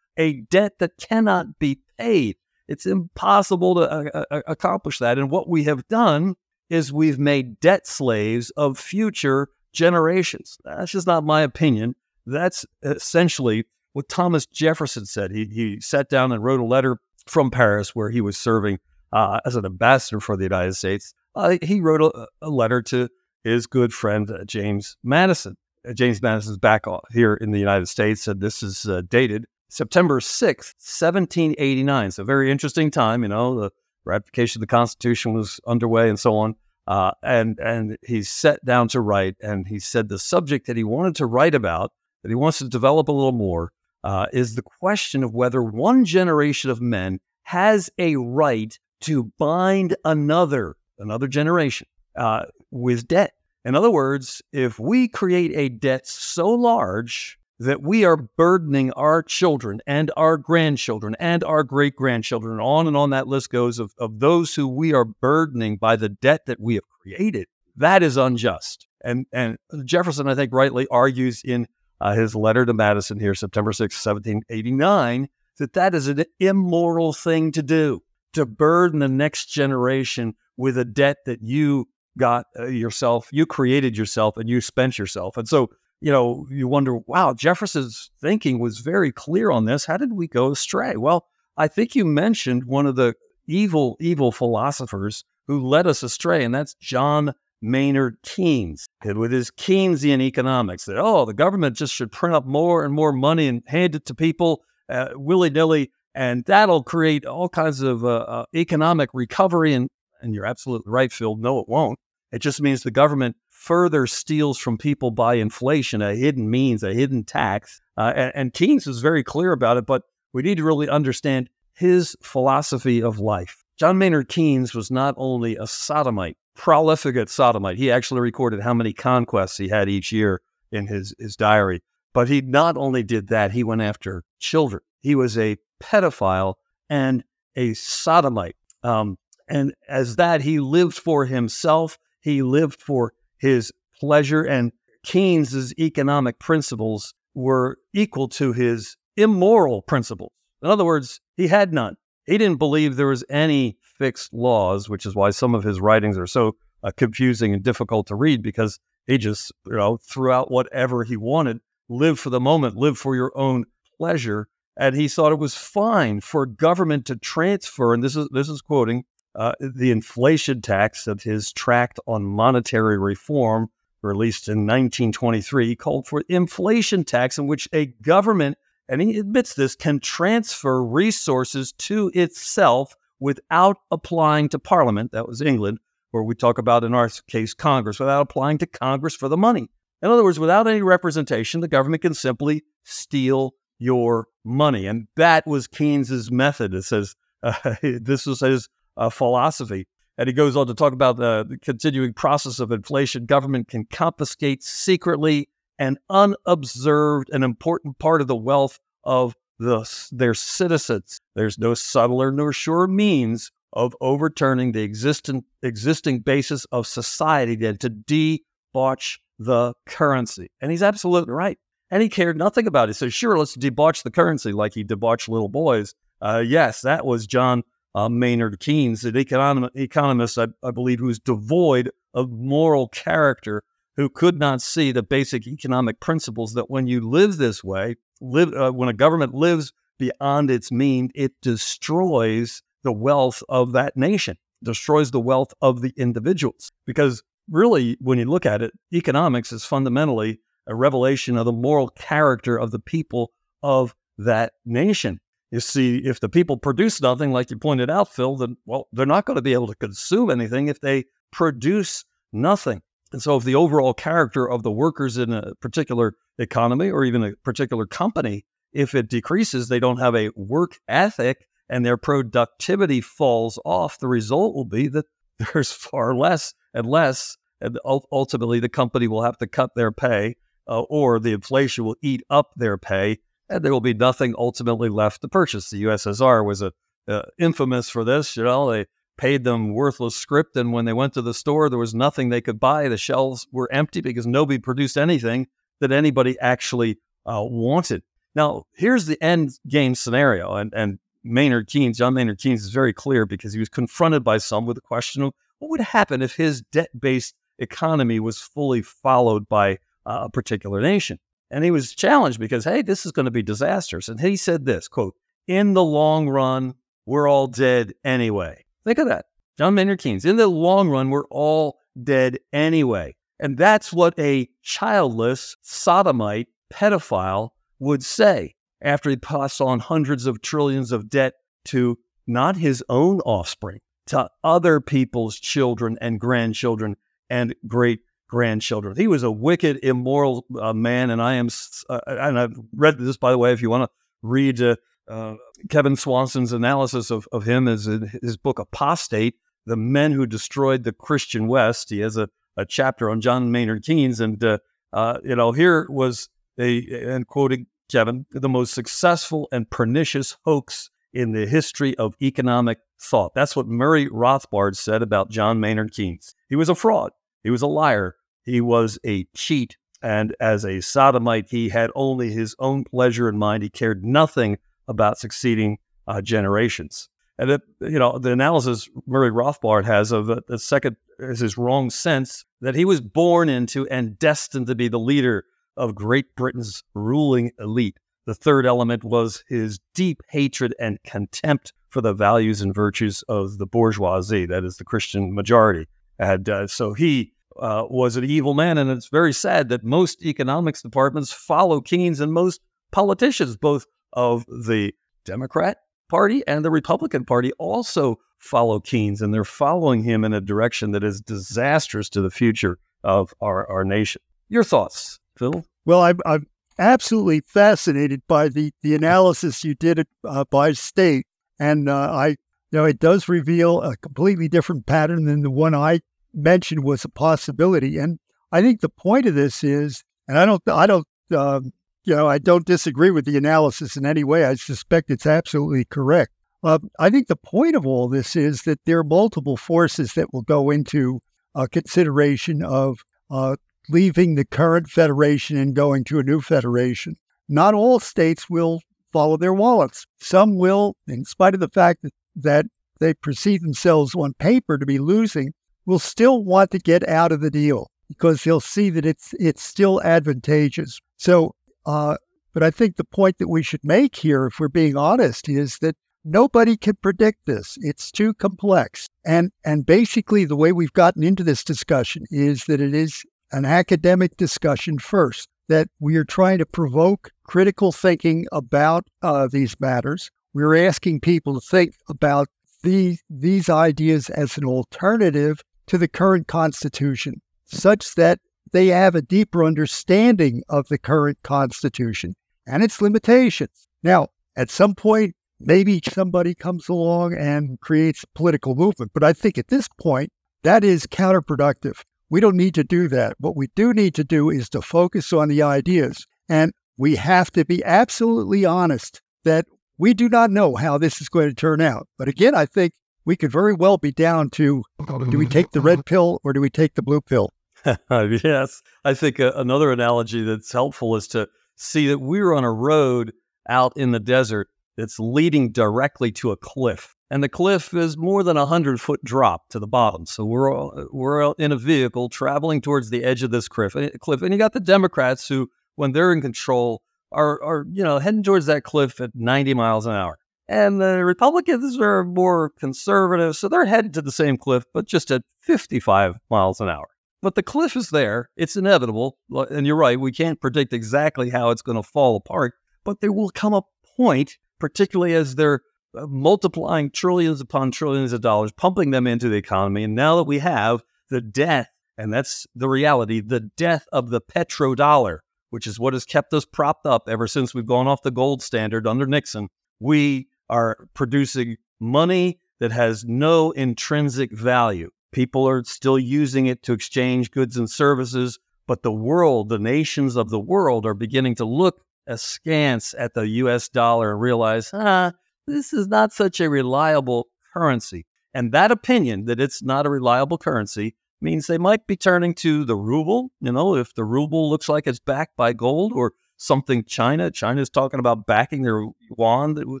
a 0.16 0.40
debt 0.50 0.72
that 0.80 0.98
cannot 0.98 1.60
be 1.60 1.78
paid. 1.96 2.34
It's 2.66 2.84
impossible 2.84 3.76
to 3.76 3.82
uh, 3.82 4.24
uh, 4.28 4.42
accomplish 4.48 4.98
that. 4.98 5.18
And 5.18 5.30
what 5.30 5.48
we 5.48 5.62
have 5.64 5.86
done 5.86 6.34
is 6.68 6.92
we've 6.92 7.20
made 7.20 7.60
debt 7.60 7.86
slaves 7.86 8.50
of 8.56 8.76
future 8.76 9.50
generations. 9.74 10.56
That's 10.64 10.92
just 10.92 11.06
not 11.06 11.24
my 11.24 11.42
opinion. 11.42 11.94
That's 12.24 12.64
essentially 12.82 13.66
what 13.92 14.08
Thomas 14.08 14.46
Jefferson 14.46 15.04
said. 15.04 15.30
He, 15.30 15.44
he 15.46 15.80
sat 15.80 16.08
down 16.08 16.32
and 16.32 16.42
wrote 16.42 16.60
a 16.60 16.64
letter 16.64 16.98
from 17.26 17.50
Paris 17.50 17.94
where 17.94 18.10
he 18.10 18.20
was 18.20 18.36
serving 18.36 18.78
uh, 19.12 19.40
as 19.44 19.56
an 19.56 19.66
ambassador 19.66 20.20
for 20.20 20.36
the 20.36 20.44
United 20.44 20.74
States. 20.74 21.14
Uh, 21.34 21.58
he 21.62 21.80
wrote 21.80 22.00
a, 22.02 22.26
a, 22.42 22.48
letter 22.50 22.80
to 22.82 23.08
his 23.42 23.66
good 23.66 23.92
friend 23.92 24.30
uh, 24.30 24.44
James 24.44 24.96
Madison. 25.02 25.56
Uh, 25.86 25.92
James 25.92 26.22
Madison's 26.22 26.58
back 26.58 26.84
here 27.12 27.34
in 27.34 27.50
the 27.50 27.58
United 27.58 27.86
States, 27.86 28.26
and 28.28 28.40
this 28.40 28.62
is 28.62 28.86
uh, 28.86 29.02
dated 29.08 29.46
September 29.68 30.20
6th, 30.20 30.74
1789. 30.78 32.12
So, 32.12 32.24
very 32.24 32.50
interesting 32.50 32.90
time. 32.90 33.22
You 33.22 33.28
know, 33.28 33.60
the 33.60 33.70
ratification 34.04 34.60
of 34.60 34.62
the 34.62 34.70
Constitution 34.70 35.32
was 35.32 35.60
underway 35.66 36.08
and 36.08 36.18
so 36.18 36.36
on. 36.36 36.54
Uh, 36.86 37.12
and 37.22 37.58
and 37.60 37.96
he 38.02 38.22
sat 38.22 38.62
down 38.64 38.88
to 38.88 39.00
write, 39.00 39.36
and 39.40 39.66
he 39.66 39.78
said 39.78 40.08
the 40.08 40.18
subject 40.18 40.66
that 40.66 40.76
he 40.76 40.84
wanted 40.84 41.16
to 41.16 41.26
write 41.26 41.54
about, 41.54 41.92
that 42.22 42.28
he 42.28 42.34
wants 42.34 42.58
to 42.58 42.68
develop 42.68 43.08
a 43.08 43.12
little 43.12 43.32
more, 43.32 43.72
uh, 44.02 44.26
is 44.32 44.54
the 44.54 44.62
question 44.62 45.24
of 45.24 45.34
whether 45.34 45.62
one 45.62 46.04
generation 46.04 46.70
of 46.70 46.80
men 46.80 47.20
has 47.44 47.90
a 47.98 48.16
right 48.16 48.78
to 49.00 49.32
bind 49.38 49.96
another, 50.04 50.76
another 50.98 51.26
generation, 51.26 51.86
uh, 52.16 52.44
with 52.70 53.08
debt. 53.08 53.32
In 53.64 53.74
other 53.74 53.90
words, 53.90 54.42
if 54.52 54.78
we 54.78 55.08
create 55.08 55.52
a 55.54 55.70
debt 55.70 56.06
so 56.06 56.48
large 56.50 57.38
that 57.58 57.82
we 57.82 58.04
are 58.04 58.16
burdening 58.16 58.90
our 58.92 59.22
children 59.22 59.80
and 59.86 60.10
our 60.16 60.36
grandchildren 60.36 61.16
and 61.20 61.44
our 61.44 61.62
great 61.62 61.94
grandchildren, 61.94 62.58
on 62.60 62.86
and 62.86 62.96
on 62.96 63.10
that 63.10 63.28
list 63.28 63.50
goes 63.50 63.78
of, 63.78 63.94
of 63.98 64.18
those 64.18 64.54
who 64.54 64.66
we 64.68 64.92
are 64.92 65.04
burdening 65.04 65.76
by 65.76 65.96
the 65.96 66.08
debt 66.08 66.46
that 66.46 66.60
we 66.60 66.74
have 66.74 66.88
created. 67.00 67.46
That 67.76 68.02
is 68.02 68.16
unjust. 68.16 68.86
And, 69.04 69.26
and 69.32 69.58
Jefferson, 69.84 70.28
I 70.28 70.34
think, 70.34 70.52
rightly 70.52 70.86
argues 70.90 71.42
in 71.44 71.68
uh, 72.00 72.14
his 72.14 72.34
letter 72.34 72.66
to 72.66 72.74
Madison 72.74 73.20
here, 73.20 73.34
September 73.34 73.72
6, 73.72 73.94
1789, 73.94 75.28
that 75.58 75.72
that 75.74 75.94
is 75.94 76.08
an 76.08 76.24
immoral 76.40 77.12
thing 77.12 77.52
to 77.52 77.62
do, 77.62 78.02
to 78.32 78.46
burden 78.46 78.98
the 78.98 79.08
next 79.08 79.46
generation 79.46 80.34
with 80.56 80.76
a 80.76 80.84
debt 80.84 81.18
that 81.26 81.42
you 81.42 81.86
got 82.18 82.46
uh, 82.58 82.66
yourself, 82.66 83.28
you 83.32 83.46
created 83.46 83.96
yourself, 83.96 84.36
and 84.36 84.48
you 84.48 84.60
spent 84.60 84.98
yourself. 84.98 85.36
And 85.36 85.48
so 85.48 85.70
you 86.04 86.12
know, 86.12 86.46
you 86.50 86.68
wonder, 86.68 86.98
wow, 87.06 87.32
Jefferson's 87.32 88.10
thinking 88.20 88.58
was 88.58 88.80
very 88.80 89.10
clear 89.10 89.50
on 89.50 89.64
this. 89.64 89.86
How 89.86 89.96
did 89.96 90.12
we 90.12 90.28
go 90.28 90.52
astray? 90.52 90.98
Well, 90.98 91.24
I 91.56 91.66
think 91.66 91.94
you 91.94 92.04
mentioned 92.04 92.64
one 92.64 92.84
of 92.84 92.96
the 92.96 93.14
evil, 93.46 93.96
evil 94.00 94.30
philosophers 94.30 95.24
who 95.46 95.66
led 95.66 95.86
us 95.86 96.02
astray, 96.02 96.44
and 96.44 96.54
that's 96.54 96.74
John 96.74 97.32
Maynard 97.62 98.18
Keynes. 98.22 98.86
And 99.02 99.16
with 99.16 99.32
his 99.32 99.50
Keynesian 99.50 100.20
economics, 100.20 100.84
that, 100.84 100.98
oh, 100.98 101.24
the 101.24 101.32
government 101.32 101.74
just 101.74 101.94
should 101.94 102.12
print 102.12 102.34
up 102.34 102.44
more 102.44 102.84
and 102.84 102.92
more 102.92 103.14
money 103.14 103.48
and 103.48 103.62
hand 103.66 103.94
it 103.94 104.04
to 104.04 104.14
people 104.14 104.62
uh, 104.90 105.08
willy 105.14 105.48
nilly, 105.48 105.90
and 106.14 106.44
that'll 106.44 106.82
create 106.82 107.24
all 107.24 107.48
kinds 107.48 107.80
of 107.80 108.04
uh, 108.04 108.08
uh, 108.08 108.44
economic 108.54 109.08
recovery. 109.14 109.72
And, 109.72 109.88
and 110.20 110.34
you're 110.34 110.44
absolutely 110.44 110.92
right, 110.92 111.10
Phil. 111.10 111.36
No, 111.36 111.60
it 111.60 111.66
won't. 111.66 111.98
It 112.30 112.40
just 112.40 112.60
means 112.60 112.82
the 112.82 112.90
government 112.90 113.36
further 113.64 114.06
steals 114.06 114.58
from 114.58 114.76
people 114.76 115.10
by 115.10 115.36
inflation, 115.36 116.02
a 116.02 116.14
hidden 116.14 116.50
means, 116.50 116.82
a 116.82 116.92
hidden 116.92 117.24
tax. 117.24 117.80
Uh, 117.96 118.12
and, 118.14 118.32
and 118.34 118.52
Keynes 118.52 118.86
is 118.86 119.00
very 119.00 119.24
clear 119.24 119.52
about 119.52 119.78
it, 119.78 119.86
but 119.86 120.02
we 120.34 120.42
need 120.42 120.58
to 120.58 120.64
really 120.64 120.86
understand 120.86 121.48
his 121.72 122.14
philosophy 122.22 123.02
of 123.02 123.18
life. 123.18 123.64
John 123.78 123.96
Maynard 123.96 124.28
Keynes 124.28 124.74
was 124.74 124.90
not 124.90 125.14
only 125.16 125.56
a 125.56 125.66
sodomite, 125.66 126.36
prolific 126.54 127.28
sodomite. 127.30 127.78
He 127.78 127.90
actually 127.90 128.20
recorded 128.20 128.60
how 128.60 128.74
many 128.74 128.92
conquests 128.92 129.56
he 129.56 129.68
had 129.68 129.88
each 129.88 130.12
year 130.12 130.42
in 130.70 130.86
his, 130.86 131.14
his 131.18 131.34
diary. 131.34 131.82
But 132.12 132.28
he 132.28 132.42
not 132.42 132.76
only 132.76 133.02
did 133.02 133.28
that, 133.28 133.52
he 133.52 133.64
went 133.64 133.80
after 133.80 134.24
children. 134.38 134.82
He 135.00 135.14
was 135.14 135.38
a 135.38 135.56
pedophile 135.82 136.56
and 136.90 137.24
a 137.56 137.72
sodomite. 137.72 138.56
Um, 138.82 139.16
and 139.48 139.74
as 139.88 140.16
that, 140.16 140.42
he 140.42 140.60
lived 140.60 140.98
for 140.98 141.24
himself. 141.24 141.98
He 142.20 142.42
lived 142.42 142.82
for 142.82 143.14
his 143.38 143.72
pleasure 143.98 144.42
and 144.42 144.72
Keynes's 145.04 145.74
economic 145.78 146.38
principles 146.38 147.14
were 147.34 147.78
equal 147.92 148.28
to 148.28 148.52
his 148.52 148.96
immoral 149.16 149.82
principles. 149.82 150.32
In 150.62 150.70
other 150.70 150.84
words, 150.84 151.20
he 151.36 151.48
had 151.48 151.72
none. 151.72 151.96
He 152.26 152.38
didn't 152.38 152.58
believe 152.58 152.96
there 152.96 153.08
was 153.08 153.24
any 153.28 153.76
fixed 153.98 154.32
laws, 154.32 154.88
which 154.88 155.04
is 155.04 155.14
why 155.14 155.30
some 155.30 155.54
of 155.54 155.62
his 155.62 155.80
writings 155.80 156.16
are 156.16 156.26
so 156.26 156.56
uh, 156.82 156.90
confusing 156.96 157.52
and 157.52 157.62
difficult 157.62 158.06
to 158.06 158.14
read 158.14 158.42
because 158.42 158.78
he 159.06 159.18
just, 159.18 159.52
you 159.66 159.76
know, 159.76 159.98
threw 159.98 160.32
out 160.32 160.50
whatever 160.50 161.04
he 161.04 161.16
wanted, 161.16 161.60
live 161.88 162.18
for 162.18 162.30
the 162.30 162.40
moment, 162.40 162.76
live 162.76 162.96
for 162.96 163.14
your 163.14 163.36
own 163.36 163.64
pleasure. 163.98 164.48
And 164.76 164.96
he 164.96 165.06
thought 165.06 165.32
it 165.32 165.38
was 165.38 165.54
fine 165.54 166.20
for 166.20 166.46
government 166.46 167.06
to 167.06 167.16
transfer, 167.16 167.94
and 167.94 168.02
this 168.02 168.16
is 168.16 168.28
this 168.32 168.48
is 168.48 168.60
quoting 168.60 169.04
uh, 169.34 169.52
the 169.60 169.90
inflation 169.90 170.60
tax 170.60 171.06
of 171.06 171.22
his 171.22 171.52
tract 171.52 171.98
on 172.06 172.24
monetary 172.24 172.98
reform, 172.98 173.68
released 174.02 174.48
in 174.48 174.66
1923, 174.66 175.76
called 175.76 176.06
for 176.06 176.22
inflation 176.28 177.04
tax 177.04 177.38
in 177.38 177.46
which 177.46 177.68
a 177.72 177.86
government, 177.86 178.58
and 178.88 179.00
he 179.00 179.18
admits 179.18 179.54
this, 179.54 179.74
can 179.74 179.98
transfer 179.98 180.84
resources 180.84 181.72
to 181.72 182.10
itself 182.14 182.94
without 183.18 183.78
applying 183.90 184.48
to 184.50 184.58
Parliament. 184.58 185.12
That 185.12 185.26
was 185.26 185.40
England, 185.40 185.78
where 186.10 186.22
we 186.22 186.34
talk 186.34 186.58
about 186.58 186.84
in 186.84 186.94
our 186.94 187.08
case 187.28 187.54
Congress, 187.54 187.98
without 187.98 188.20
applying 188.20 188.58
to 188.58 188.66
Congress 188.66 189.16
for 189.16 189.28
the 189.28 189.36
money. 189.36 189.68
In 190.02 190.10
other 190.10 190.22
words, 190.22 190.38
without 190.38 190.68
any 190.68 190.82
representation, 190.82 191.60
the 191.60 191.68
government 191.68 192.02
can 192.02 192.14
simply 192.14 192.62
steal 192.82 193.54
your 193.78 194.28
money. 194.44 194.86
And 194.86 195.08
that 195.16 195.46
was 195.46 195.66
Keynes's 195.66 196.30
method. 196.30 196.74
It 196.74 196.82
says 196.82 197.16
uh, 197.42 197.54
this 197.82 198.26
was 198.26 198.40
his 198.40 198.68
uh, 198.96 199.10
philosophy. 199.10 199.86
And 200.16 200.28
he 200.28 200.32
goes 200.32 200.56
on 200.56 200.66
to 200.68 200.74
talk 200.74 200.92
about 200.92 201.16
the, 201.16 201.44
the 201.48 201.58
continuing 201.58 202.12
process 202.12 202.60
of 202.60 202.70
inflation. 202.70 203.26
Government 203.26 203.68
can 203.68 203.84
confiscate 203.86 204.62
secretly 204.62 205.48
and 205.78 205.98
unobserved 206.08 207.30
an 207.32 207.42
important 207.42 207.98
part 207.98 208.20
of 208.20 208.28
the 208.28 208.36
wealth 208.36 208.78
of 209.02 209.34
the, 209.58 210.08
their 210.12 210.34
citizens. 210.34 211.18
There's 211.34 211.58
no 211.58 211.74
subtler 211.74 212.30
nor 212.30 212.52
sure 212.52 212.86
means 212.86 213.50
of 213.72 213.96
overturning 214.00 214.72
the 214.72 214.82
existing, 214.82 215.44
existing 215.62 216.20
basis 216.20 216.64
of 216.66 216.86
society 216.86 217.56
than 217.56 217.76
to 217.78 217.90
debauch 217.90 219.18
the 219.38 219.74
currency. 219.86 220.48
And 220.60 220.70
he's 220.70 220.82
absolutely 220.82 221.32
right. 221.32 221.58
And 221.90 222.02
he 222.02 222.08
cared 222.08 222.38
nothing 222.38 222.66
about 222.66 222.88
it. 222.88 222.94
So, 222.94 223.08
sure, 223.08 223.36
let's 223.36 223.54
debauch 223.54 224.04
the 224.04 224.10
currency 224.10 224.52
like 224.52 224.74
he 224.74 224.84
debauched 224.84 225.28
little 225.28 225.48
boys. 225.48 225.94
Uh, 226.20 226.42
yes, 226.44 226.80
that 226.82 227.04
was 227.04 227.26
John 227.26 227.62
uh, 227.94 228.08
Maynard 228.08 228.60
Keynes, 228.60 229.04
an 229.04 229.14
econom- 229.14 229.70
economist, 229.74 230.38
I, 230.38 230.48
I 230.62 230.70
believe, 230.70 230.98
who's 230.98 231.18
devoid 231.18 231.90
of 232.12 232.30
moral 232.30 232.88
character, 232.88 233.62
who 233.96 234.08
could 234.08 234.38
not 234.38 234.60
see 234.60 234.92
the 234.92 235.02
basic 235.02 235.46
economic 235.46 236.00
principles 236.00 236.54
that 236.54 236.70
when 236.70 236.86
you 236.86 237.00
live 237.00 237.36
this 237.36 237.62
way, 237.62 237.96
live 238.20 238.52
uh, 238.54 238.72
when 238.72 238.88
a 238.88 238.92
government 238.92 239.34
lives 239.34 239.72
beyond 239.98 240.50
its 240.50 240.72
means, 240.72 241.10
it 241.14 241.32
destroys 241.40 242.62
the 242.82 242.92
wealth 242.92 243.42
of 243.48 243.72
that 243.72 243.96
nation, 243.96 244.36
destroys 244.62 245.10
the 245.10 245.20
wealth 245.20 245.54
of 245.62 245.80
the 245.80 245.92
individuals. 245.96 246.72
Because 246.86 247.22
really, 247.50 247.96
when 248.00 248.18
you 248.18 248.24
look 248.24 248.46
at 248.46 248.62
it, 248.62 248.72
economics 248.92 249.52
is 249.52 249.64
fundamentally 249.64 250.40
a 250.66 250.74
revelation 250.74 251.36
of 251.36 251.44
the 251.44 251.52
moral 251.52 251.88
character 251.90 252.58
of 252.58 252.70
the 252.70 252.78
people 252.78 253.32
of 253.62 253.94
that 254.18 254.54
nation. 254.64 255.20
You 255.54 255.60
see, 255.60 255.98
if 255.98 256.18
the 256.18 256.28
people 256.28 256.56
produce 256.56 257.00
nothing, 257.00 257.30
like 257.30 257.48
you 257.48 257.56
pointed 257.56 257.88
out, 257.88 258.12
Phil, 258.12 258.34
then, 258.34 258.56
well, 258.66 258.88
they're 258.92 259.06
not 259.06 259.24
going 259.24 259.36
to 259.36 259.40
be 259.40 259.52
able 259.52 259.68
to 259.68 259.76
consume 259.76 260.28
anything 260.28 260.66
if 260.66 260.80
they 260.80 261.04
produce 261.30 262.04
nothing. 262.32 262.82
And 263.12 263.22
so, 263.22 263.36
if 263.36 263.44
the 263.44 263.54
overall 263.54 263.94
character 263.94 264.50
of 264.50 264.64
the 264.64 264.72
workers 264.72 265.16
in 265.16 265.32
a 265.32 265.54
particular 265.60 266.16
economy 266.40 266.90
or 266.90 267.04
even 267.04 267.22
a 267.22 267.36
particular 267.44 267.86
company, 267.86 268.44
if 268.72 268.96
it 268.96 269.08
decreases, 269.08 269.68
they 269.68 269.78
don't 269.78 270.00
have 270.00 270.16
a 270.16 270.32
work 270.34 270.80
ethic 270.88 271.46
and 271.68 271.86
their 271.86 271.98
productivity 271.98 273.00
falls 273.00 273.56
off, 273.64 274.00
the 274.00 274.08
result 274.08 274.56
will 274.56 274.64
be 274.64 274.88
that 274.88 275.06
there's 275.38 275.70
far 275.70 276.16
less 276.16 276.52
and 276.74 276.84
less. 276.84 277.36
And 277.60 277.78
ultimately, 277.84 278.58
the 278.58 278.68
company 278.68 279.06
will 279.06 279.22
have 279.22 279.38
to 279.38 279.46
cut 279.46 279.70
their 279.76 279.92
pay 279.92 280.34
uh, 280.66 280.80
or 280.80 281.20
the 281.20 281.32
inflation 281.32 281.84
will 281.84 281.96
eat 282.02 282.24
up 282.28 282.50
their 282.56 282.76
pay 282.76 283.18
and 283.48 283.64
there 283.64 283.72
will 283.72 283.80
be 283.80 283.94
nothing 283.94 284.34
ultimately 284.38 284.88
left 284.88 285.20
to 285.22 285.28
purchase. 285.28 285.70
The 285.70 285.84
USSR 285.84 286.44
was 286.44 286.62
a, 286.62 286.72
uh, 287.06 287.22
infamous 287.38 287.90
for 287.90 288.04
this. 288.04 288.36
You 288.36 288.44
know, 288.44 288.70
they 288.70 288.86
paid 289.16 289.44
them 289.44 289.74
worthless 289.74 290.16
script, 290.16 290.56
and 290.56 290.72
when 290.72 290.84
they 290.84 290.92
went 290.92 291.14
to 291.14 291.22
the 291.22 291.34
store, 291.34 291.68
there 291.68 291.78
was 291.78 291.94
nothing 291.94 292.28
they 292.28 292.40
could 292.40 292.58
buy. 292.58 292.88
The 292.88 292.96
shelves 292.96 293.46
were 293.52 293.70
empty 293.72 294.00
because 294.00 294.26
nobody 294.26 294.58
produced 294.58 294.96
anything 294.96 295.46
that 295.80 295.92
anybody 295.92 296.38
actually 296.40 296.98
uh, 297.26 297.42
wanted. 297.42 298.02
Now, 298.34 298.64
here's 298.74 299.06
the 299.06 299.22
end 299.22 299.58
game 299.68 299.94
scenario, 299.94 300.54
and 300.54 300.72
and 300.74 300.98
Maynard 301.22 301.68
Keynes, 301.68 301.98
John 301.98 302.14
Maynard 302.14 302.38
Keynes, 302.38 302.64
is 302.64 302.70
very 302.70 302.92
clear 302.92 303.24
because 303.24 303.52
he 303.52 303.58
was 303.58 303.68
confronted 303.68 304.24
by 304.24 304.38
some 304.38 304.66
with 304.66 304.76
the 304.76 304.82
question 304.82 305.22
of 305.22 305.32
what 305.58 305.70
would 305.70 305.80
happen 305.80 306.20
if 306.20 306.36
his 306.36 306.62
debt-based 306.72 307.34
economy 307.58 308.20
was 308.20 308.38
fully 308.38 308.82
followed 308.82 309.48
by 309.48 309.78
uh, 310.04 310.24
a 310.24 310.30
particular 310.30 310.80
nation. 310.80 311.18
And 311.50 311.64
he 311.64 311.70
was 311.70 311.94
challenged 311.94 312.40
because, 312.40 312.64
hey, 312.64 312.82
this 312.82 313.06
is 313.06 313.12
going 313.12 313.24
to 313.24 313.30
be 313.30 313.42
disastrous. 313.42 314.08
And 314.08 314.20
he 314.20 314.36
said 314.36 314.64
this 314.64 314.88
quote, 314.88 315.14
in 315.46 315.74
the 315.74 315.84
long 315.84 316.28
run, 316.28 316.74
we're 317.06 317.28
all 317.28 317.46
dead 317.46 317.94
anyway. 318.04 318.64
Think 318.84 318.98
of 318.98 319.08
that. 319.08 319.26
John 319.58 319.74
Maynard 319.74 320.00
Keynes, 320.00 320.24
in 320.24 320.36
the 320.36 320.48
long 320.48 320.88
run, 320.88 321.10
we're 321.10 321.28
all 321.28 321.78
dead 322.02 322.38
anyway. 322.52 323.14
And 323.38 323.56
that's 323.56 323.92
what 323.92 324.18
a 324.18 324.48
childless 324.62 325.56
sodomite 325.62 326.48
pedophile 326.72 327.50
would 327.78 328.02
say 328.02 328.54
after 328.82 329.10
he 329.10 329.16
passed 329.16 329.60
on 329.60 329.78
hundreds 329.78 330.26
of 330.26 330.42
trillions 330.42 330.92
of 330.92 331.08
debt 331.08 331.34
to 331.66 331.98
not 332.26 332.56
his 332.56 332.82
own 332.88 333.20
offspring, 333.20 333.80
to 334.06 334.28
other 334.42 334.80
people's 334.80 335.38
children 335.38 335.96
and 336.00 336.20
grandchildren 336.20 336.96
and 337.30 337.54
great 337.66 338.00
grandchildren. 338.34 338.96
He 338.96 339.06
was 339.06 339.22
a 339.22 339.30
wicked, 339.30 339.78
immoral 339.84 340.44
uh, 340.60 340.72
man, 340.72 341.10
and 341.10 341.22
I 341.22 341.34
am. 341.34 341.48
Uh, 341.88 342.00
and 342.08 342.36
I've 342.36 342.58
read 342.74 342.98
this, 342.98 343.16
by 343.16 343.30
the 343.30 343.38
way. 343.38 343.52
If 343.52 343.62
you 343.62 343.70
want 343.70 343.88
to 343.88 343.90
read 344.22 344.60
uh, 344.60 344.74
uh, 345.06 345.36
Kevin 345.68 345.94
Swanson's 345.94 346.52
analysis 346.52 347.12
of, 347.12 347.28
of 347.30 347.44
him, 347.44 347.68
is 347.68 347.86
in 347.86 348.10
his 348.22 348.36
book 348.36 348.58
Apostate: 348.58 349.36
The 349.66 349.76
Men 349.76 350.10
Who 350.10 350.26
Destroyed 350.26 350.82
the 350.82 350.92
Christian 350.92 351.46
West. 351.46 351.90
He 351.90 352.00
has 352.00 352.16
a, 352.16 352.28
a 352.56 352.66
chapter 352.66 353.08
on 353.08 353.20
John 353.20 353.52
Maynard 353.52 353.84
Keynes, 353.84 354.18
and 354.18 354.42
uh, 354.42 354.58
uh, 354.92 355.20
you 355.22 355.36
know 355.36 355.52
here 355.52 355.86
was 355.88 356.28
a 356.58 356.84
and 357.06 357.28
quoting 357.28 357.66
Kevin, 357.88 358.26
the 358.32 358.48
most 358.48 358.74
successful 358.74 359.46
and 359.52 359.70
pernicious 359.70 360.36
hoax 360.44 360.90
in 361.12 361.30
the 361.30 361.46
history 361.46 361.96
of 361.98 362.16
economic 362.20 362.78
thought. 363.00 363.32
That's 363.32 363.54
what 363.54 363.68
Murray 363.68 364.08
Rothbard 364.08 364.74
said 364.74 365.02
about 365.02 365.30
John 365.30 365.60
Maynard 365.60 365.92
Keynes. 365.92 366.34
He 366.48 366.56
was 366.56 366.68
a 366.68 366.74
fraud. 366.74 367.12
He 367.44 367.50
was 367.50 367.62
a 367.62 367.68
liar. 367.68 368.16
He 368.44 368.60
was 368.60 368.98
a 369.04 369.24
cheat. 369.34 369.76
And 370.02 370.36
as 370.38 370.64
a 370.64 370.82
sodomite, 370.82 371.48
he 371.48 371.70
had 371.70 371.90
only 371.94 372.30
his 372.30 372.54
own 372.58 372.84
pleasure 372.84 373.28
in 373.28 373.38
mind. 373.38 373.62
He 373.62 373.70
cared 373.70 374.04
nothing 374.04 374.58
about 374.86 375.18
succeeding 375.18 375.78
uh, 376.06 376.20
generations. 376.20 377.08
And 377.38 377.50
it, 377.50 377.62
you 377.80 377.98
know, 377.98 378.18
the 378.18 378.32
analysis 378.32 378.88
Murray 379.06 379.30
Rothbard 379.30 379.84
has 379.86 380.12
of 380.12 380.30
uh, 380.30 380.40
the 380.46 380.58
second 380.58 380.96
is 381.18 381.40
his 381.40 381.58
wrong 381.58 381.90
sense 381.90 382.44
that 382.60 382.74
he 382.74 382.84
was 382.84 383.00
born 383.00 383.48
into 383.48 383.88
and 383.88 384.18
destined 384.18 384.66
to 384.66 384.74
be 384.74 384.88
the 384.88 384.98
leader 384.98 385.44
of 385.76 385.94
Great 385.94 386.36
Britain's 386.36 386.82
ruling 386.94 387.50
elite. 387.58 387.98
The 388.26 388.34
third 388.34 388.66
element 388.66 389.04
was 389.04 389.44
his 389.48 389.80
deep 389.94 390.22
hatred 390.30 390.74
and 390.78 390.98
contempt 391.04 391.72
for 391.88 392.00
the 392.00 392.14
values 392.14 392.60
and 392.60 392.74
virtues 392.74 393.22
of 393.28 393.58
the 393.58 393.66
bourgeoisie, 393.66 394.46
that 394.46 394.64
is, 394.64 394.76
the 394.76 394.84
Christian 394.84 395.34
majority. 395.34 395.86
And 396.18 396.48
uh, 396.48 396.66
so 396.68 396.94
he 396.94 397.33
uh, 397.58 397.84
was 397.88 398.16
an 398.16 398.24
evil 398.24 398.54
man. 398.54 398.78
And 398.78 398.90
it's 398.90 399.08
very 399.08 399.32
sad 399.32 399.68
that 399.68 399.84
most 399.84 400.22
economics 400.24 400.82
departments 400.82 401.32
follow 401.32 401.80
Keynes 401.80 402.20
and 402.20 402.32
most 402.32 402.60
politicians, 402.92 403.56
both 403.56 403.86
of 404.12 404.44
the 404.46 404.94
Democrat 405.24 405.78
Party 406.08 406.42
and 406.46 406.64
the 406.64 406.70
Republican 406.70 407.24
Party, 407.24 407.52
also 407.52 408.18
follow 408.38 408.80
Keynes. 408.80 409.22
And 409.22 409.32
they're 409.32 409.44
following 409.44 410.02
him 410.02 410.24
in 410.24 410.32
a 410.32 410.40
direction 410.40 410.92
that 410.92 411.04
is 411.04 411.20
disastrous 411.20 412.08
to 412.10 412.20
the 412.20 412.30
future 412.30 412.78
of 413.02 413.34
our, 413.40 413.68
our 413.70 413.84
nation. 413.84 414.22
Your 414.48 414.64
thoughts, 414.64 415.18
Phil? 415.36 415.64
Well, 415.84 416.00
I'm, 416.02 416.18
I'm 416.26 416.46
absolutely 416.78 417.40
fascinated 417.40 418.22
by 418.26 418.48
the, 418.48 418.72
the 418.82 418.94
analysis 418.94 419.64
you 419.64 419.74
did 419.74 420.06
uh, 420.24 420.44
by 420.50 420.72
state. 420.72 421.26
And 421.58 421.88
uh, 421.88 422.12
I, 422.12 422.28
you 422.28 422.36
know, 422.72 422.84
it 422.84 422.98
does 422.98 423.28
reveal 423.28 423.80
a 423.82 423.96
completely 423.96 424.48
different 424.48 424.86
pattern 424.86 425.24
than 425.24 425.42
the 425.42 425.50
one 425.50 425.74
I 425.74 426.00
mentioned 426.34 426.84
was 426.84 427.04
a 427.04 427.08
possibility. 427.08 427.98
And 427.98 428.18
I 428.52 428.60
think 428.60 428.80
the 428.80 428.88
point 428.88 429.26
of 429.26 429.34
this 429.34 429.64
is, 429.64 430.04
and 430.28 430.38
I 430.38 430.46
don't, 430.46 430.62
I 430.68 430.86
don't, 430.86 431.06
um, 431.34 431.72
you 432.04 432.14
know, 432.14 432.28
I 432.28 432.38
don't 432.38 432.66
disagree 432.66 433.10
with 433.10 433.24
the 433.24 433.36
analysis 433.36 433.96
in 433.96 434.04
any 434.04 434.24
way. 434.24 434.44
I 434.44 434.54
suspect 434.54 435.10
it's 435.10 435.26
absolutely 435.26 435.84
correct. 435.86 436.32
Uh, 436.62 436.78
I 436.98 437.10
think 437.10 437.28
the 437.28 437.36
point 437.36 437.76
of 437.76 437.86
all 437.86 438.08
this 438.08 438.36
is 438.36 438.62
that 438.62 438.80
there 438.84 438.98
are 438.98 439.04
multiple 439.04 439.56
forces 439.56 440.14
that 440.14 440.32
will 440.32 440.42
go 440.42 440.70
into 440.70 441.20
uh, 441.54 441.66
consideration 441.70 442.62
of 442.62 443.00
uh, 443.30 443.56
leaving 443.88 444.34
the 444.34 444.44
current 444.44 444.88
federation 444.88 445.56
and 445.56 445.74
going 445.74 446.04
to 446.04 446.18
a 446.18 446.22
new 446.22 446.40
federation. 446.40 447.16
Not 447.48 447.74
all 447.74 448.00
states 448.00 448.48
will 448.48 448.80
follow 449.12 449.36
their 449.36 449.52
wallets. 449.52 450.06
Some 450.20 450.56
will, 450.56 450.96
in 451.06 451.24
spite 451.24 451.54
of 451.54 451.60
the 451.60 451.68
fact 451.68 452.02
that, 452.02 452.12
that 452.36 452.66
they 452.98 453.14
perceive 453.14 453.60
themselves 453.60 454.14
on 454.14 454.32
paper 454.34 454.78
to 454.78 454.86
be 454.86 454.98
losing, 454.98 455.52
will 455.86 455.98
still 455.98 456.44
want 456.44 456.70
to 456.70 456.78
get 456.78 457.06
out 457.08 457.32
of 457.32 457.40
the 457.40 457.50
deal 457.50 457.90
because 458.08 458.44
he'll 458.44 458.60
see 458.60 458.90
that 458.90 459.06
it's 459.06 459.34
it's 459.38 459.62
still 459.62 460.02
advantageous. 460.02 461.00
So, 461.16 461.54
uh, 461.86 462.16
but 462.52 462.62
I 462.62 462.70
think 462.70 462.96
the 462.96 463.04
point 463.04 463.38
that 463.38 463.48
we 463.48 463.62
should 463.62 463.84
make 463.84 464.16
here, 464.16 464.46
if 464.46 464.60
we're 464.60 464.68
being 464.68 464.96
honest, 464.96 465.48
is 465.48 465.78
that 465.78 465.96
nobody 466.24 466.76
can 466.76 466.96
predict 466.96 467.46
this. 467.46 467.76
It's 467.80 468.10
too 468.10 468.34
complex. 468.34 469.08
And 469.24 469.50
and 469.64 469.86
basically, 469.86 470.44
the 470.44 470.56
way 470.56 470.72
we've 470.72 470.92
gotten 470.92 471.22
into 471.22 471.44
this 471.44 471.64
discussion 471.64 472.24
is 472.30 472.64
that 472.64 472.80
it 472.80 472.94
is 472.94 473.24
an 473.52 473.64
academic 473.64 474.36
discussion 474.36 474.98
first, 474.98 475.48
that 475.68 475.88
we 476.00 476.16
are 476.16 476.24
trying 476.24 476.58
to 476.58 476.66
provoke 476.66 477.30
critical 477.44 477.92
thinking 477.92 478.46
about 478.52 479.06
uh, 479.22 479.48
these 479.50 479.78
matters. 479.80 480.30
We're 480.54 480.86
asking 480.86 481.20
people 481.20 481.54
to 481.54 481.66
think 481.66 481.94
about 482.08 482.48
these, 482.82 483.22
these 483.30 483.68
ideas 483.68 484.28
as 484.30 484.58
an 484.58 484.64
alternative 484.64 485.60
to 485.86 485.98
the 485.98 486.08
current 486.08 486.46
Constitution, 486.46 487.40
such 487.64 488.14
that 488.14 488.40
they 488.72 488.88
have 488.88 489.14
a 489.14 489.22
deeper 489.22 489.64
understanding 489.64 490.62
of 490.68 490.88
the 490.88 490.98
current 490.98 491.38
Constitution 491.42 492.34
and 492.66 492.82
its 492.82 493.00
limitations. 493.00 493.88
Now, 494.02 494.28
at 494.56 494.70
some 494.70 494.94
point, 494.94 495.34
maybe 495.60 496.00
somebody 496.08 496.54
comes 496.54 496.88
along 496.88 497.34
and 497.34 497.80
creates 497.80 498.22
a 498.22 498.38
political 498.38 498.74
movement, 498.74 499.12
but 499.14 499.24
I 499.24 499.32
think 499.32 499.58
at 499.58 499.68
this 499.68 499.88
point, 500.00 500.30
that 500.62 500.82
is 500.82 501.06
counterproductive. 501.06 502.00
We 502.30 502.40
don't 502.40 502.56
need 502.56 502.74
to 502.74 502.84
do 502.84 503.06
that. 503.08 503.36
What 503.38 503.56
we 503.56 503.68
do 503.74 503.92
need 503.92 504.14
to 504.14 504.24
do 504.24 504.50
is 504.50 504.68
to 504.70 504.82
focus 504.82 505.32
on 505.32 505.48
the 505.48 505.62
ideas. 505.62 506.26
And 506.48 506.72
we 506.96 507.16
have 507.16 507.50
to 507.52 507.64
be 507.64 507.84
absolutely 507.84 508.64
honest 508.64 509.20
that 509.44 509.66
we 509.98 510.14
do 510.14 510.28
not 510.28 510.50
know 510.50 510.74
how 510.74 510.98
this 510.98 511.20
is 511.20 511.28
going 511.28 511.48
to 511.48 511.54
turn 511.54 511.80
out. 511.80 512.08
But 512.18 512.28
again, 512.28 512.54
I 512.54 512.66
think 512.66 512.92
we 513.24 513.36
could 513.36 513.52
very 513.52 513.74
well 513.74 513.98
be 513.98 514.12
down 514.12 514.50
to 514.50 514.84
do 515.30 515.38
we 515.38 515.46
take 515.46 515.70
the 515.70 515.80
red 515.80 516.04
pill 516.04 516.40
or 516.44 516.52
do 516.52 516.60
we 516.60 516.70
take 516.70 516.94
the 516.94 517.02
blue 517.02 517.20
pill? 517.20 517.50
yes. 518.10 518.82
I 519.04 519.14
think 519.14 519.40
uh, 519.40 519.52
another 519.56 519.92
analogy 519.92 520.42
that's 520.42 520.72
helpful 520.72 521.16
is 521.16 521.28
to 521.28 521.48
see 521.76 522.08
that 522.08 522.18
we're 522.18 522.54
on 522.54 522.64
a 522.64 522.72
road 522.72 523.32
out 523.68 523.92
in 523.96 524.12
the 524.12 524.20
desert 524.20 524.68
that's 524.96 525.18
leading 525.18 525.70
directly 525.72 526.30
to 526.32 526.50
a 526.50 526.56
cliff 526.56 527.14
and 527.34 527.42
the 527.42 527.48
cliff 527.48 527.92
is 527.94 528.16
more 528.16 528.44
than 528.44 528.56
a 528.56 528.64
hundred 528.64 529.00
foot 529.00 529.22
drop 529.24 529.68
to 529.70 529.80
the 529.80 529.88
bottom. 529.88 530.24
So 530.24 530.44
we're 530.44 531.08
we're 531.10 531.52
in 531.58 531.72
a 531.72 531.76
vehicle 531.76 532.28
traveling 532.28 532.80
towards 532.80 533.10
the 533.10 533.24
edge 533.24 533.42
of 533.42 533.50
this 533.50 533.66
cliff. 533.66 533.96
Eh, 533.96 534.10
cliff, 534.20 534.42
and 534.42 534.52
you 534.52 534.58
got 534.58 534.72
the 534.72 534.78
Democrats 534.78 535.48
who, 535.48 535.68
when 535.96 536.12
they're 536.12 536.32
in 536.32 536.40
control, 536.40 537.02
are 537.32 537.60
are 537.62 537.86
you 537.90 538.04
know 538.04 538.18
heading 538.18 538.44
towards 538.44 538.66
that 538.66 538.84
cliff 538.84 539.20
at 539.20 539.30
90 539.34 539.74
miles 539.74 540.06
an 540.06 540.12
hour, 540.12 540.38
and 540.68 541.00
the 541.00 541.24
Republicans 541.24 541.98
are 542.00 542.24
more 542.24 542.70
conservative, 542.70 543.56
so 543.56 543.68
they're 543.68 543.84
headed 543.84 544.14
to 544.14 544.22
the 544.22 544.32
same 544.32 544.56
cliff, 544.56 544.84
but 544.92 545.06
just 545.06 545.30
at 545.30 545.42
55 545.60 546.36
miles 546.50 546.80
an 546.80 546.88
hour. 546.88 547.08
But 547.42 547.54
the 547.54 547.62
cliff 547.62 547.96
is 547.96 548.10
there; 548.10 548.48
it's 548.56 548.76
inevitable, 548.76 549.36
and 549.50 549.86
you're 549.86 549.96
right. 549.96 550.18
We 550.18 550.32
can't 550.32 550.60
predict 550.60 550.92
exactly 550.94 551.50
how 551.50 551.70
it's 551.70 551.82
going 551.82 551.96
to 551.96 552.02
fall 552.02 552.36
apart, 552.36 552.74
but 553.04 553.20
there 553.20 553.32
will 553.32 553.50
come 553.50 553.74
a 553.74 553.82
point, 554.16 554.56
particularly 554.78 555.34
as 555.34 555.54
they're 555.54 555.82
uh, 556.16 556.26
multiplying 556.26 557.10
trillions 557.10 557.60
upon 557.60 557.90
trillions 557.90 558.32
of 558.32 558.40
dollars, 558.40 558.72
pumping 558.72 559.10
them 559.10 559.26
into 559.26 559.48
the 559.48 559.56
economy. 559.56 560.04
And 560.04 560.14
now 560.14 560.36
that 560.36 560.44
we 560.44 560.60
have 560.60 561.02
the 561.28 561.40
death, 561.40 561.90
and 562.16 562.32
that's 562.32 562.66
the 562.74 562.88
reality, 562.88 563.40
the 563.40 563.60
death 563.76 564.06
of 564.12 564.30
the 564.30 564.40
petrodollar, 564.40 565.40
which 565.70 565.86
is 565.86 565.98
what 565.98 566.14
has 566.14 566.24
kept 566.24 566.54
us 566.54 566.64
propped 566.64 567.04
up 567.04 567.24
ever 567.28 567.46
since 567.46 567.74
we've 567.74 567.84
gone 567.84 568.06
off 568.06 568.22
the 568.22 568.30
gold 568.30 568.62
standard 568.62 569.06
under 569.06 569.26
Nixon, 569.26 569.68
we 570.00 570.48
are 570.68 571.08
producing 571.14 571.76
money 572.00 572.58
that 572.80 572.92
has 572.92 573.24
no 573.24 573.70
intrinsic 573.72 574.52
value. 574.52 575.10
People 575.32 575.68
are 575.68 575.82
still 575.84 576.18
using 576.18 576.66
it 576.66 576.82
to 576.84 576.92
exchange 576.92 577.50
goods 577.50 577.76
and 577.76 577.90
services, 577.90 578.58
but 578.86 579.02
the 579.02 579.12
world, 579.12 579.68
the 579.68 579.78
nations 579.78 580.36
of 580.36 580.50
the 580.50 580.60
world, 580.60 581.06
are 581.06 581.14
beginning 581.14 581.54
to 581.56 581.64
look 581.64 582.04
askance 582.26 583.14
at 583.18 583.34
the 583.34 583.46
US 583.48 583.88
dollar 583.88 584.32
and 584.32 584.40
realize, 584.40 584.90
ah, 584.92 585.32
this 585.66 585.92
is 585.92 586.08
not 586.08 586.32
such 586.32 586.60
a 586.60 586.70
reliable 586.70 587.48
currency. 587.72 588.26
And 588.52 588.72
that 588.72 588.90
opinion 588.90 589.46
that 589.46 589.60
it's 589.60 589.82
not 589.82 590.06
a 590.06 590.10
reliable 590.10 590.58
currency 590.58 591.16
means 591.40 591.66
they 591.66 591.78
might 591.78 592.06
be 592.06 592.16
turning 592.16 592.54
to 592.54 592.84
the 592.84 592.96
ruble. 592.96 593.50
You 593.60 593.72
know, 593.72 593.96
if 593.96 594.14
the 594.14 594.24
ruble 594.24 594.70
looks 594.70 594.88
like 594.88 595.06
it's 595.06 595.18
backed 595.18 595.56
by 595.56 595.72
gold 595.72 596.12
or 596.14 596.32
something 596.56 597.04
China, 597.04 597.50
China's 597.50 597.90
talking 597.90 598.20
about 598.20 598.46
backing 598.46 598.82
their 598.82 599.04
yuan. 599.30 600.00